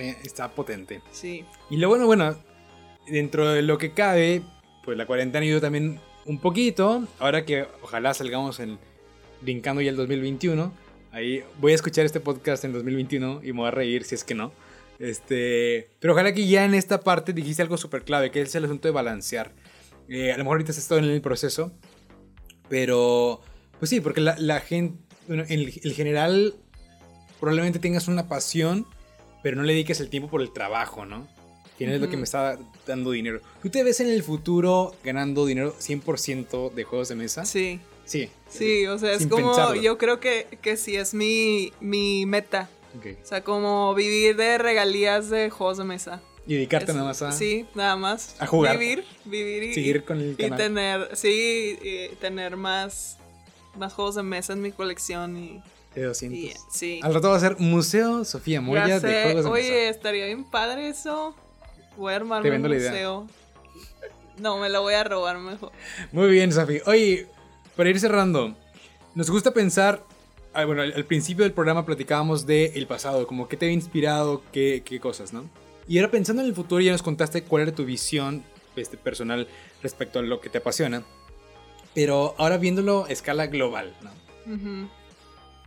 Está, 0.00 0.50
potente. 0.52 1.02
Sí. 1.12 1.44
Y 1.68 1.76
lo 1.76 1.88
bueno, 1.88 2.06
bueno, 2.06 2.36
dentro 3.06 3.50
de 3.50 3.62
lo 3.62 3.76
que 3.76 3.92
cabe, 3.92 4.42
pues 4.84 4.96
la 4.96 5.06
cuarentena 5.06 5.44
ido 5.44 5.60
también 5.60 6.00
un 6.24 6.38
poquito. 6.38 7.06
Ahora 7.18 7.44
que 7.44 7.66
ojalá 7.82 8.14
salgamos 8.14 8.58
en 8.60 8.78
brincando 9.42 9.82
ya 9.82 9.90
el 9.90 9.96
2021. 9.96 10.72
Ahí 11.10 11.44
voy 11.60 11.72
a 11.72 11.74
escuchar 11.74 12.06
este 12.06 12.20
podcast 12.20 12.64
en 12.64 12.72
2021 12.72 13.40
y 13.42 13.52
me 13.52 13.58
voy 13.58 13.68
a 13.68 13.70
reír 13.70 14.04
si 14.04 14.14
es 14.14 14.24
que 14.24 14.34
no. 14.34 14.52
Este, 14.98 15.90
pero 16.00 16.14
ojalá 16.14 16.32
que 16.32 16.46
ya 16.46 16.64
en 16.64 16.74
esta 16.74 17.00
parte 17.00 17.32
dijiste 17.32 17.60
algo 17.60 17.76
súper 17.76 18.02
clave, 18.04 18.30
que 18.30 18.40
es 18.40 18.54
el 18.54 18.64
asunto 18.64 18.88
de 18.88 18.92
balancear. 18.92 19.52
Eh, 20.08 20.32
a 20.32 20.38
lo 20.38 20.44
mejor 20.44 20.56
ahorita 20.56 20.70
estás 20.70 20.88
todo 20.88 20.98
en 21.00 21.04
el 21.04 21.20
proceso, 21.20 21.72
pero 22.68 23.40
pues 23.78 23.90
sí, 23.90 24.00
porque 24.00 24.20
la, 24.20 24.60
gente, 24.60 24.98
bueno, 25.26 25.44
en 25.48 25.60
el 25.60 25.92
general 25.92 26.54
probablemente 27.42 27.80
tengas 27.80 28.06
una 28.06 28.28
pasión 28.28 28.86
pero 29.42 29.56
no 29.56 29.64
le 29.64 29.72
dediques 29.72 30.00
el 30.00 30.08
tiempo 30.08 30.30
por 30.30 30.40
el 30.40 30.52
trabajo, 30.52 31.04
¿no? 31.04 31.26
Que 31.76 31.92
es 31.92 32.00
lo 32.00 32.08
que 32.08 32.16
me 32.16 32.22
está 32.22 32.58
dando 32.86 33.10
dinero. 33.10 33.40
¿Tú 33.60 33.68
te 33.68 33.82
ves 33.82 33.98
en 33.98 34.08
el 34.08 34.22
futuro 34.22 34.94
ganando 35.02 35.46
dinero 35.46 35.74
100% 35.80 36.72
de 36.72 36.84
juegos 36.84 37.08
de 37.08 37.16
mesa? 37.16 37.44
Sí. 37.44 37.80
Sí. 38.04 38.30
Sí, 38.48 38.86
o 38.86 38.98
sea, 38.98 39.12
es 39.12 39.26
como, 39.26 39.74
yo 39.74 39.98
creo 39.98 40.20
que, 40.20 40.46
que 40.62 40.76
sí 40.76 40.94
es 40.94 41.12
mi, 41.12 41.72
mi 41.80 42.24
meta. 42.24 42.68
O 42.94 43.26
sea, 43.26 43.42
como 43.42 43.94
vivir 43.94 44.36
de 44.36 44.58
regalías 44.58 45.28
de 45.28 45.50
juegos 45.50 45.78
de 45.78 45.84
mesa. 45.84 46.20
Y 46.46 46.54
dedicarte 46.54 46.92
nada 46.92 47.06
más 47.06 47.22
a... 47.22 47.32
Sí, 47.32 47.66
nada 47.74 47.96
más. 47.96 48.36
A 48.38 48.46
jugar. 48.46 48.78
Vivir, 48.78 49.04
vivir 49.24 49.62
y... 49.64 49.74
Seguir 49.74 50.04
con 50.04 50.20
el 50.20 50.36
canal. 50.36 50.52
Y 50.52 50.62
tener, 50.62 51.16
sí, 51.16 51.78
y 51.82 52.14
tener 52.16 52.56
más, 52.56 53.18
más 53.76 53.92
juegos 53.92 54.14
de 54.14 54.22
mesa 54.22 54.52
en 54.52 54.62
mi 54.62 54.70
colección 54.70 55.36
y 55.36 55.62
de 55.94 56.04
200. 56.04 56.66
sí. 56.70 57.00
Al 57.02 57.14
rato 57.14 57.30
va 57.30 57.36
a 57.36 57.40
ser 57.40 57.56
Museo 57.58 58.24
Sofía 58.24 58.60
Moya 58.60 58.98
de 59.00 59.22
Juegos 59.24 59.44
de 59.44 59.50
Oye, 59.50 59.88
estaría 59.88 60.26
bien 60.26 60.44
padre 60.44 60.88
eso. 60.88 61.34
Voy 61.96 62.12
a 62.12 62.16
armar 62.16 62.42
un 62.44 62.62
museo. 62.62 63.26
No, 64.38 64.58
me 64.58 64.70
lo 64.70 64.82
voy 64.82 64.94
a 64.94 65.04
robar 65.04 65.38
mejor. 65.38 65.72
Muy 66.10 66.30
bien, 66.30 66.52
Sofía. 66.52 66.80
Oye, 66.86 67.26
para 67.76 67.90
ir 67.90 68.00
cerrando, 68.00 68.54
nos 69.14 69.30
gusta 69.30 69.52
pensar. 69.52 70.04
Ah, 70.54 70.64
bueno, 70.64 70.82
al, 70.82 71.04
principio 71.04 71.44
del 71.44 71.52
programa 71.52 71.86
platicábamos 71.86 72.46
de 72.46 72.72
el 72.74 72.86
pasado, 72.86 73.26
como 73.26 73.48
qué 73.48 73.56
te 73.56 73.66
ha 73.66 73.70
inspirado, 73.70 74.42
qué, 74.52 74.82
qué 74.84 75.00
cosas, 75.00 75.32
¿no? 75.32 75.48
Y 75.88 75.98
ahora 75.98 76.10
pensando 76.10 76.42
en 76.42 76.48
el 76.48 76.54
futuro, 76.54 76.80
ya 76.80 76.92
nos 76.92 77.02
contaste 77.02 77.42
cuál 77.42 77.62
era 77.62 77.72
tu 77.72 77.84
visión 77.84 78.44
este, 78.76 78.96
personal 78.96 79.48
respecto 79.82 80.18
a 80.18 80.22
lo 80.22 80.40
que 80.40 80.48
te 80.48 80.58
apasiona. 80.58 81.02
Pero 81.94 82.34
ahora 82.38 82.56
viéndolo 82.56 83.04
a 83.04 83.10
escala 83.10 83.46
global, 83.46 83.94
¿no? 84.02 84.90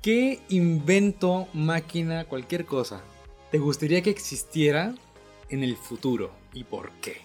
¿Qué 0.05 0.39
invento, 0.49 1.47
máquina, 1.51 2.25
cualquier 2.25 2.67
cosa 2.67 3.01
te 3.49 3.57
gustaría 3.57 4.03
que 4.03 4.11
existiera 4.11 4.93
en 5.49 5.63
el 5.63 5.75
futuro 5.75 6.29
y 6.53 6.63
por 6.63 6.91
qué? 7.01 7.23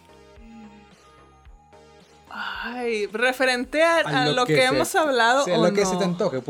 Ay, 2.31 3.05
referente 3.09 3.83
a, 3.83 4.31
lo, 4.31 4.47
que, 4.47 4.64
hemos 4.64 4.95
hablado. 4.95 5.45
O 5.45 5.62
lo 5.62 5.74
que 5.74 5.85
se 5.85 5.95
te 5.99 6.05
antoje. 6.05 6.41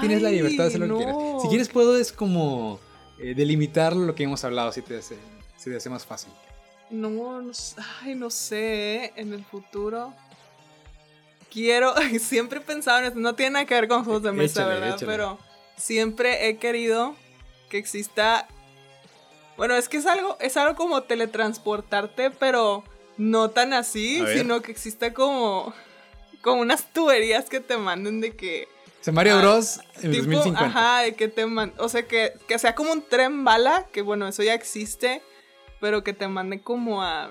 tienes 0.00 0.22
la 0.22 0.30
libertad 0.30 0.64
de 0.64 0.68
hacer 0.68 0.80
lo 0.80 0.96
que 0.96 1.04
quieras. 1.04 1.42
Si 1.42 1.48
quieres, 1.48 1.68
puedo 1.68 1.98
es 1.98 2.12
como 2.12 2.80
eh, 3.18 3.34
delimitar 3.34 3.94
lo 3.94 4.14
que 4.14 4.22
hemos 4.22 4.42
hablado 4.42 4.72
si 4.72 4.80
te, 4.80 4.96
hace, 4.96 5.18
si 5.58 5.68
te 5.68 5.76
hace 5.76 5.90
más 5.90 6.06
fácil. 6.06 6.32
No, 6.88 7.42
no, 7.42 7.52
ay, 8.00 8.14
no 8.14 8.30
sé. 8.30 9.12
En 9.16 9.34
el 9.34 9.44
futuro. 9.44 10.14
Quiero. 11.52 11.92
Siempre 12.20 12.60
he 12.60 12.62
pensado 12.62 13.00
en 13.00 13.04
esto. 13.04 13.18
No 13.18 13.34
tiene 13.34 13.50
nada 13.50 13.66
que 13.66 13.74
ver 13.74 13.86
con 13.86 14.02
juegos 14.02 14.22
de 14.22 14.32
mesa, 14.32 14.66
¿verdad? 14.66 14.96
Pero 15.04 15.38
siempre 15.76 16.48
he 16.48 16.58
querido 16.58 17.14
que 17.68 17.78
exista. 17.78 18.46
Bueno, 19.56 19.76
es 19.76 19.88
que 19.88 19.98
es 19.98 20.06
algo, 20.06 20.36
es 20.40 20.56
algo 20.56 20.74
como 20.74 21.02
teletransportarte, 21.02 22.30
pero 22.30 22.84
no 23.16 23.50
tan 23.50 23.72
así, 23.72 24.22
sino 24.34 24.62
que 24.62 24.72
exista 24.72 25.14
como, 25.14 25.72
como 26.42 26.60
unas 26.60 26.92
tuberías 26.92 27.48
que 27.48 27.60
te 27.60 27.76
manden 27.76 28.20
de 28.20 28.34
que. 28.36 28.68
Se 29.00 29.12
Mario 29.12 29.36
ah, 29.36 29.40
Bros. 29.42 29.80
en 30.02 30.12
tipo, 30.12 30.24
2050. 30.24 30.64
Ajá, 30.64 31.00
de 31.02 31.14
que 31.14 31.28
te 31.28 31.46
manden. 31.46 31.78
O 31.78 31.88
sea, 31.88 32.06
que, 32.06 32.32
que 32.48 32.58
sea 32.58 32.74
como 32.74 32.92
un 32.92 33.02
tren 33.02 33.44
bala, 33.44 33.86
que 33.92 34.02
bueno, 34.02 34.26
eso 34.26 34.42
ya 34.42 34.54
existe, 34.54 35.22
pero 35.80 36.02
que 36.02 36.14
te 36.14 36.26
mande 36.26 36.62
como 36.62 37.02
a 37.02 37.30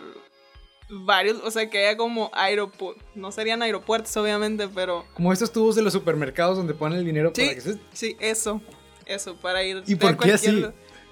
varios, 1.01 1.41
o 1.43 1.51
sea, 1.51 1.69
que 1.69 1.85
haya 1.85 1.97
como 1.97 2.29
aeropuertos, 2.33 3.03
no 3.15 3.31
serían 3.31 3.61
aeropuertos 3.61 4.15
obviamente, 4.17 4.67
pero... 4.67 5.05
Como 5.13 5.33
estos 5.33 5.51
tubos 5.51 5.75
de 5.75 5.81
los 5.81 5.93
supermercados 5.93 6.57
donde 6.57 6.73
ponen 6.73 6.99
el 6.99 7.05
dinero 7.05 7.33
para 7.33 7.53
que 7.53 7.61
se... 7.61 7.79
Sí, 7.93 8.15
eso, 8.19 8.61
eso, 9.05 9.35
para 9.35 9.63
ir... 9.63 9.83
¿Y 9.87 9.95
por 9.95 10.17
qué 10.17 10.33
así? 10.33 10.65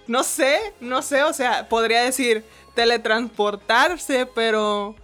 No 0.07 0.23
sé, 0.23 0.59
no 0.79 1.01
sé, 1.01 1.23
o 1.23 1.34
sea, 1.34 1.69
podría 1.69 2.03
decir 2.03 2.43
teletransportarse, 2.75 4.25
pero 4.25 4.95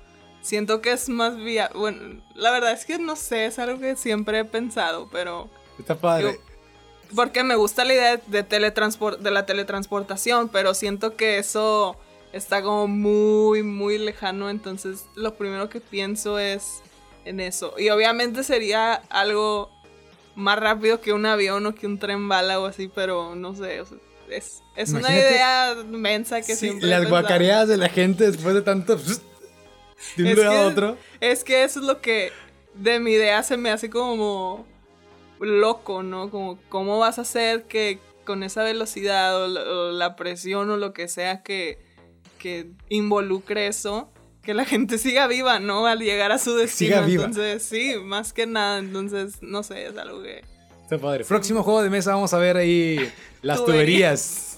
siento 0.42 0.82
que 0.82 0.92
es 0.92 1.10
más 1.10 1.36
vía... 1.38 1.70
Bueno, 1.74 2.22
la 2.36 2.52
verdad 2.52 2.72
es 2.72 2.86
que 2.86 3.00
no 3.00 3.16
sé, 3.16 3.46
es 3.46 3.60
algo 3.60 3.80
que 3.80 3.96
siempre 3.96 4.40
he 4.40 4.46
pensado, 4.46 5.10
pero... 5.12 5.50
Está 5.80 5.96
padre. 5.96 6.40
porque 7.16 7.44
me 7.44 7.56
gusta 7.56 7.86
la 7.86 7.94
idea 7.94 8.18
de, 8.26 8.44
teletransport 8.44 9.20
de 9.20 9.32
la 9.32 9.46
teletransportación, 9.46 10.50
pero 10.50 10.74
siento 10.74 11.16
que 11.16 11.38
eso 11.38 11.98
está 12.34 12.62
como 12.62 12.88
muy, 12.88 13.64
muy 13.64 13.98
lejano. 13.98 14.50
Entonces, 14.50 15.06
lo 15.16 15.36
primero 15.36 15.70
que 15.70 15.82
pienso 15.82 16.40
es 16.40 16.82
en 17.26 17.40
eso. 17.40 17.74
Y 17.78 17.90
obviamente 17.90 18.44
sería 18.44 18.94
algo 19.10 19.72
más 20.36 20.60
rápido 20.60 21.02
que 21.02 21.14
un 21.14 21.26
avión 21.26 21.66
o 21.66 21.76
que 21.76 21.88
un 21.88 22.00
tren 22.00 22.28
bala 22.28 22.60
o 22.60 22.66
así, 22.66 22.90
pero 22.94 23.36
no 23.36 23.56
sé. 23.56 23.84
es, 24.30 24.62
es 24.76 24.92
una 24.92 25.12
idea 25.12 25.76
mensa 25.88 26.42
que 26.42 26.56
siempre. 26.56 26.88
Las 26.88 27.10
guacareadas 27.10 27.68
de 27.68 27.78
la 27.78 27.90
gente 27.90 28.30
después 28.30 28.54
de 28.54 28.62
tanto. 28.62 28.98
De 30.16 30.32
un 30.32 30.40
lado 30.40 30.60
a 30.60 30.68
otro. 30.68 30.98
Es 31.20 31.44
que 31.44 31.64
eso 31.64 31.80
es 31.80 31.86
lo 31.88 32.02
que 32.02 32.32
de 32.76 33.00
mi 33.00 33.14
idea 33.14 33.42
se 33.42 33.58
me 33.58 33.72
hace 33.72 33.90
como 33.90 34.68
loco, 35.40 36.04
¿no? 36.04 36.30
Como, 36.30 36.60
¿cómo 36.70 37.00
vas 37.00 37.18
a 37.18 37.22
hacer 37.22 37.64
que 37.64 38.00
con 38.24 38.44
esa 38.44 38.62
velocidad 38.64 39.44
o 39.44 39.92
la 39.92 40.16
presión 40.16 40.70
o 40.70 40.78
lo 40.78 40.94
que 40.94 41.08
sea 41.08 41.42
que 41.42 41.80
que 42.38 42.72
involucre 42.90 43.68
eso, 43.68 44.12
que 44.44 44.54
la 44.54 44.66
gente 44.66 44.98
siga 44.98 45.28
viva, 45.28 45.60
¿no? 45.60 45.88
Al 45.88 46.00
llegar 46.00 46.32
a 46.32 46.38
su 46.38 46.56
destino. 46.56 46.96
Siga 46.96 47.06
viva. 47.06 47.26
Entonces, 47.26 47.64
sí, 47.64 47.96
más 48.04 48.34
que 48.34 48.48
nada, 48.48 48.80
entonces, 48.80 49.42
no 49.42 49.64
sé, 49.64 49.88
es 49.88 49.98
algo 49.98 50.22
que... 50.24 50.44
Está 50.84 50.98
padre. 50.98 51.26
Próximo 51.26 51.64
juego 51.64 51.84
de 51.84 51.90
mesa 51.90 52.14
vamos 52.14 52.34
a 52.34 52.38
ver 52.38 52.56
ahí 52.56 53.12
las 53.42 53.66
tuberías. 53.66 54.54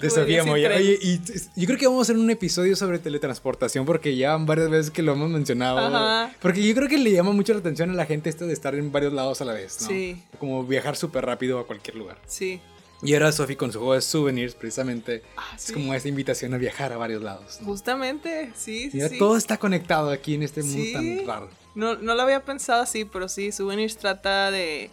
De 0.00 0.10
Sofía 0.10 0.44
Moya. 0.44 0.70
Oye, 0.76 0.98
y 1.00 1.18
yo 1.56 1.66
creo 1.66 1.78
que 1.78 1.86
vamos 1.86 2.00
a 2.00 2.02
hacer 2.12 2.16
un 2.20 2.30
episodio 2.30 2.76
sobre 2.76 2.98
teletransportación 2.98 3.86
porque 3.86 4.14
ya 4.14 4.36
varias 4.36 4.68
veces 4.68 4.90
que 4.90 5.00
lo 5.02 5.12
hemos 5.12 5.30
mencionado. 5.30 6.28
Porque 6.40 6.62
yo 6.62 6.74
creo 6.74 6.88
que 6.88 6.98
le 6.98 7.12
llama 7.12 7.32
mucho 7.32 7.52
la 7.54 7.60
atención 7.60 7.90
a 7.90 7.94
la 7.94 8.04
gente 8.04 8.28
esto 8.28 8.46
de 8.46 8.52
estar 8.52 8.74
en 8.74 8.92
varios 8.92 9.12
lados 9.12 9.40
a 9.40 9.44
la 9.44 9.52
vez, 9.54 9.80
¿no? 9.82 9.88
Sí. 9.88 10.22
Como 10.38 10.64
viajar 10.64 10.96
súper 10.96 11.24
rápido 11.24 11.58
a 11.58 11.66
cualquier 11.66 11.96
lugar. 11.96 12.18
Sí. 12.26 12.60
Y 13.02 13.14
ahora 13.14 13.32
Sophie 13.32 13.56
con 13.56 13.72
su 13.72 13.78
juego 13.78 13.94
de 13.94 14.00
souvenirs, 14.00 14.54
precisamente, 14.54 15.22
ah, 15.36 15.54
es 15.56 15.72
como 15.72 15.92
esta 15.92 16.08
invitación 16.08 16.54
a 16.54 16.58
viajar 16.58 16.92
a 16.92 16.96
varios 16.96 17.20
lados. 17.20 17.58
Justamente, 17.64 18.52
sí, 18.54 18.90
sí, 18.90 19.00
sí. 19.00 19.18
Todo 19.18 19.36
está 19.36 19.58
conectado 19.58 20.10
aquí 20.10 20.34
en 20.34 20.44
este 20.44 20.62
mundo 20.62 20.84
tan 20.92 21.26
raro. 21.26 21.48
No, 21.74 21.96
no 21.96 22.14
lo 22.14 22.22
había 22.22 22.44
pensado 22.44 22.82
así, 22.82 23.04
pero 23.04 23.28
sí, 23.28 23.50
souvenirs 23.50 23.96
trata 23.96 24.52
de 24.52 24.90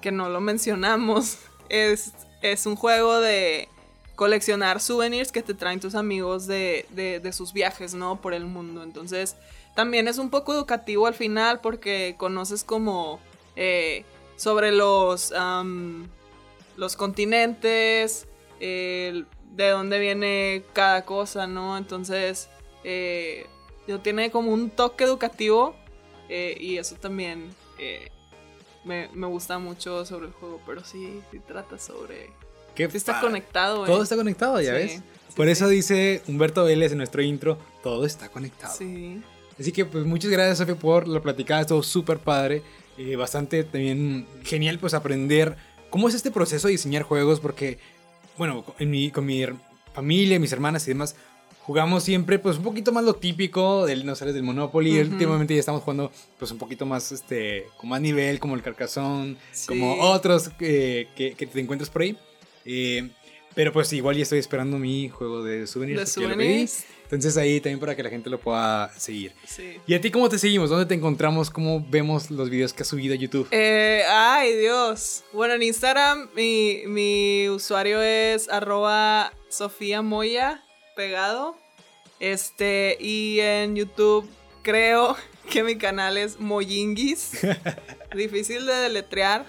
que 0.00 0.10
no 0.10 0.28
lo 0.28 0.40
mencionamos. 0.40 1.38
Es, 1.70 2.12
es 2.40 2.64
un 2.64 2.76
juego 2.76 3.20
de 3.20 3.68
coleccionar 4.16 4.80
souvenirs 4.80 5.30
que 5.30 5.42
te 5.42 5.52
traen 5.52 5.80
tus 5.80 5.94
amigos 5.94 6.46
de, 6.46 6.86
de, 6.90 7.32
sus 7.34 7.52
viajes, 7.52 7.92
¿no? 7.92 8.22
Por 8.22 8.32
el 8.32 8.46
mundo. 8.46 8.82
Entonces, 8.82 9.36
también 9.76 10.08
es 10.08 10.16
un 10.16 10.30
poco 10.30 10.54
educativo 10.54 11.06
al 11.06 11.12
final 11.12 11.60
porque 11.60 12.14
conoces 12.16 12.64
como 12.64 13.20
eh, 13.54 14.06
sobre 14.36 14.72
los 14.72 15.30
los 16.78 16.96
continentes, 16.96 18.26
de 19.58 19.68
dónde 19.70 19.98
viene 19.98 20.62
cada 20.72 21.04
cosa, 21.04 21.46
¿no? 21.46 21.76
Entonces, 21.76 22.48
eh, 22.84 23.46
tiene 24.02 24.30
como 24.30 24.52
un 24.52 24.70
toque 24.70 25.04
educativo 25.04 25.74
eh, 26.28 26.56
y 26.60 26.76
eso 26.76 26.96
también 26.96 27.48
eh, 27.78 28.10
me, 28.84 29.08
gusta 29.26 29.58
mucho 29.58 30.04
sobre 30.04 30.26
el 30.26 30.32
juego, 30.32 30.60
pero 30.66 30.84
sí, 30.84 31.20
sí 31.30 31.40
trata 31.46 31.78
sobre... 31.78 32.30
está 32.76 33.20
conectado, 33.20 33.84
Todo 33.84 34.02
está 34.02 34.16
conectado, 34.16 34.60
ya 34.60 34.72
ves. 34.72 35.02
Por 35.34 35.48
eso 35.48 35.68
dice 35.68 36.22
Humberto 36.26 36.64
Vélez 36.64 36.92
en 36.92 36.98
nuestro 36.98 37.22
intro, 37.22 37.58
todo 37.82 38.04
está 38.04 38.28
conectado. 38.28 38.74
Sí. 38.76 39.22
Así 39.58 39.72
que 39.72 39.84
pues 39.84 40.04
muchas 40.04 40.30
gracias, 40.30 40.58
Sofía, 40.58 40.76
por 40.76 41.08
la 41.08 41.20
platicada, 41.20 41.62
estuvo 41.62 41.82
súper 41.82 42.18
padre. 42.18 42.62
Eh, 42.96 43.14
bastante 43.14 43.62
también 43.62 44.26
genial 44.42 44.80
pues 44.80 44.92
aprender 44.92 45.56
cómo 45.90 46.08
es 46.08 46.14
este 46.14 46.30
proceso 46.30 46.68
de 46.68 46.72
diseñar 46.72 47.02
juegos, 47.02 47.40
porque, 47.40 47.78
bueno, 48.36 48.64
en 48.78 48.90
mi, 48.90 49.10
con 49.10 49.26
mi 49.26 49.44
familia, 49.92 50.38
mis 50.38 50.52
hermanas 50.52 50.86
y 50.86 50.90
demás, 50.90 51.16
jugamos 51.68 52.02
siempre 52.02 52.38
pues 52.38 52.56
un 52.56 52.62
poquito 52.62 52.92
más 52.92 53.04
lo 53.04 53.14
típico 53.14 53.84
del, 53.84 54.06
no 54.06 54.14
sabes, 54.14 54.32
del 54.32 54.42
Monopoly. 54.42 55.00
Últimamente 55.00 55.54
ya 55.54 55.60
estamos 55.60 55.82
jugando 55.82 56.10
pues 56.38 56.50
un 56.50 56.56
poquito 56.56 56.86
más, 56.86 57.12
este, 57.12 57.66
con 57.76 57.90
más 57.90 58.00
nivel, 58.00 58.38
como 58.38 58.54
el 58.54 58.62
Carcassonne, 58.62 59.36
como 59.66 60.00
otros 60.00 60.50
eh, 60.60 61.08
que, 61.14 61.34
que, 61.34 61.46
te 61.46 61.60
encuentras 61.60 61.90
por 61.90 62.02
ahí. 62.02 62.16
Eh, 62.64 63.10
pero 63.54 63.72
pues 63.72 63.92
igual 63.92 64.16
ya 64.16 64.22
estoy 64.22 64.38
esperando 64.38 64.78
mi 64.78 65.08
juego 65.08 65.42
de 65.42 65.66
souvenirs. 65.66 66.00
De 66.00 66.06
souvenirs. 66.06 66.84
Entonces 67.04 67.38
ahí 67.38 67.58
también 67.60 67.80
para 67.80 67.96
que 67.96 68.02
la 68.02 68.10
gente 68.10 68.28
lo 68.28 68.38
pueda 68.38 68.92
seguir. 68.98 69.32
Sí. 69.46 69.78
¿Y 69.86 69.94
a 69.94 70.00
ti 70.00 70.10
cómo 70.10 70.28
te 70.28 70.38
seguimos? 70.38 70.68
¿Dónde 70.68 70.84
te 70.84 70.94
encontramos? 70.94 71.48
¿Cómo 71.48 71.84
vemos 71.88 72.30
los 72.30 72.50
videos 72.50 72.74
que 72.74 72.82
has 72.82 72.88
subido 72.88 73.14
a 73.14 73.16
YouTube? 73.16 73.48
Eh, 73.50 74.02
ay, 74.08 74.54
Dios. 74.56 75.24
Bueno, 75.32 75.54
en 75.54 75.62
Instagram 75.62 76.28
mi, 76.36 76.82
mi 76.86 77.48
usuario 77.48 78.02
es 78.02 78.50
arroba 78.50 79.32
Sofía 79.48 80.02
Moya 80.02 80.62
pegado. 80.94 81.56
Este, 82.20 82.98
y 83.00 83.40
en 83.40 83.74
YouTube 83.74 84.28
creo 84.62 85.16
que 85.50 85.62
mi 85.62 85.78
canal 85.78 86.18
es 86.18 86.38
Moyinguis. 86.38 87.38
Difícil 88.14 88.66
de 88.66 88.74
deletrear, 88.74 89.46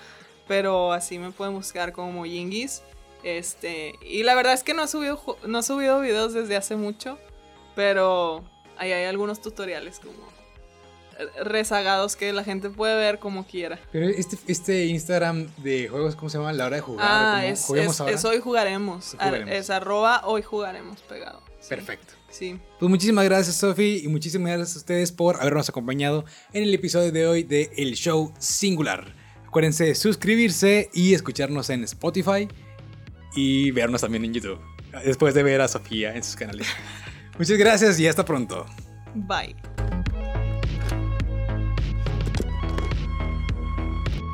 pero 0.48 0.94
así 0.94 1.20
me 1.20 1.32
pueden 1.32 1.56
buscar 1.56 1.92
como 1.92 2.12
Moyinguis. 2.14 2.84
Este, 3.24 3.96
y 4.02 4.24
la 4.24 4.36
verdad 4.36 4.54
es 4.54 4.64
que 4.64 4.74
no 4.74 4.84
he 4.84 4.88
subido, 4.88 5.22
no 5.46 5.60
he 5.60 5.64
subido 5.64 6.00
videos 6.00 6.34
desde 6.34 6.56
hace 6.56 6.76
mucho, 6.76 7.18
pero 7.76 8.44
ahí 8.78 8.92
hay 8.92 9.06
algunos 9.06 9.42
tutoriales 9.42 10.00
como 10.00 10.30
rezagados 11.44 12.16
que 12.16 12.32
la 12.34 12.44
gente 12.44 12.70
puede 12.70 12.96
ver 12.96 13.20
como 13.20 13.46
quiera. 13.46 13.80
Pero 13.92 14.08
este, 14.08 14.38
este 14.48 14.86
Instagram 14.86 15.48
de 15.58 15.90
juegos, 15.90 16.16
¿cómo 16.16 16.30
se 16.30 16.38
llama? 16.38 16.54
La 16.54 16.66
hora 16.66 16.78
de 16.78 16.82
jugar. 16.82 17.08
Ah, 17.10 17.46
es, 17.46 17.70
hoy 17.70 18.40
jugaremos. 18.40 19.16
Es 19.48 19.70
arroba 19.70 20.22
hoy 20.26 20.42
jugaremos 20.42 21.02
pegado. 21.02 21.42
Perfecto. 21.68 22.14
Sí. 22.30 22.60
Pues 22.80 22.90
muchísimas 22.90 23.26
gracias, 23.26 23.56
Sofi, 23.58 24.02
y 24.04 24.08
muchísimas 24.08 24.52
gracias 24.54 24.76
a 24.76 24.80
ustedes 24.80 25.12
por 25.12 25.42
habernos 25.42 25.68
acompañado 25.68 26.26
en 26.54 26.64
el 26.64 26.74
episodio 26.74 27.12
de 27.12 27.28
hoy 27.28 27.44
de 27.44 27.72
El 27.76 27.96
Show 27.96 28.32
Singular. 28.40 29.14
Acuérdense 29.46 29.86
de 29.86 29.96
suscribirse 29.96 30.90
y 30.94 31.14
escucharnos 31.16 31.70
en 31.70 31.84
Spotify 31.84 32.48
y 33.36 33.72
vernos 33.72 34.02
también 34.02 34.26
en 34.26 34.34
YouTube. 34.34 34.60
Después 35.06 35.34
de 35.34 35.44
ver 35.44 35.62
a 35.62 35.68
Sofía 35.68 36.16
en 36.16 36.24
sus 36.24 36.36
canales. 36.36 36.68
Muchas 37.38 37.58
gracias 37.58 38.00
y 38.00 38.08
hasta 38.08 38.26
pronto. 38.26 38.66
Bye. 39.14 39.56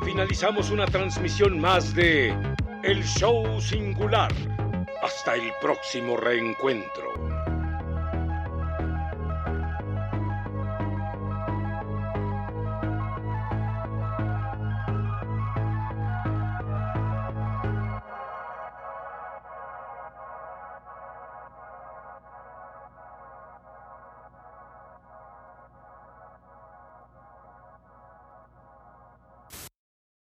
Finalizamos 0.04 0.70
una 0.70 0.86
transmisión 0.86 1.60
más 1.60 1.94
de 1.94 2.34
El 2.82 3.04
Show 3.04 3.60
Singular. 3.60 4.32
Hasta 5.02 5.34
el 5.34 5.52
próximo 5.60 6.16
reencuentro. 6.16 7.15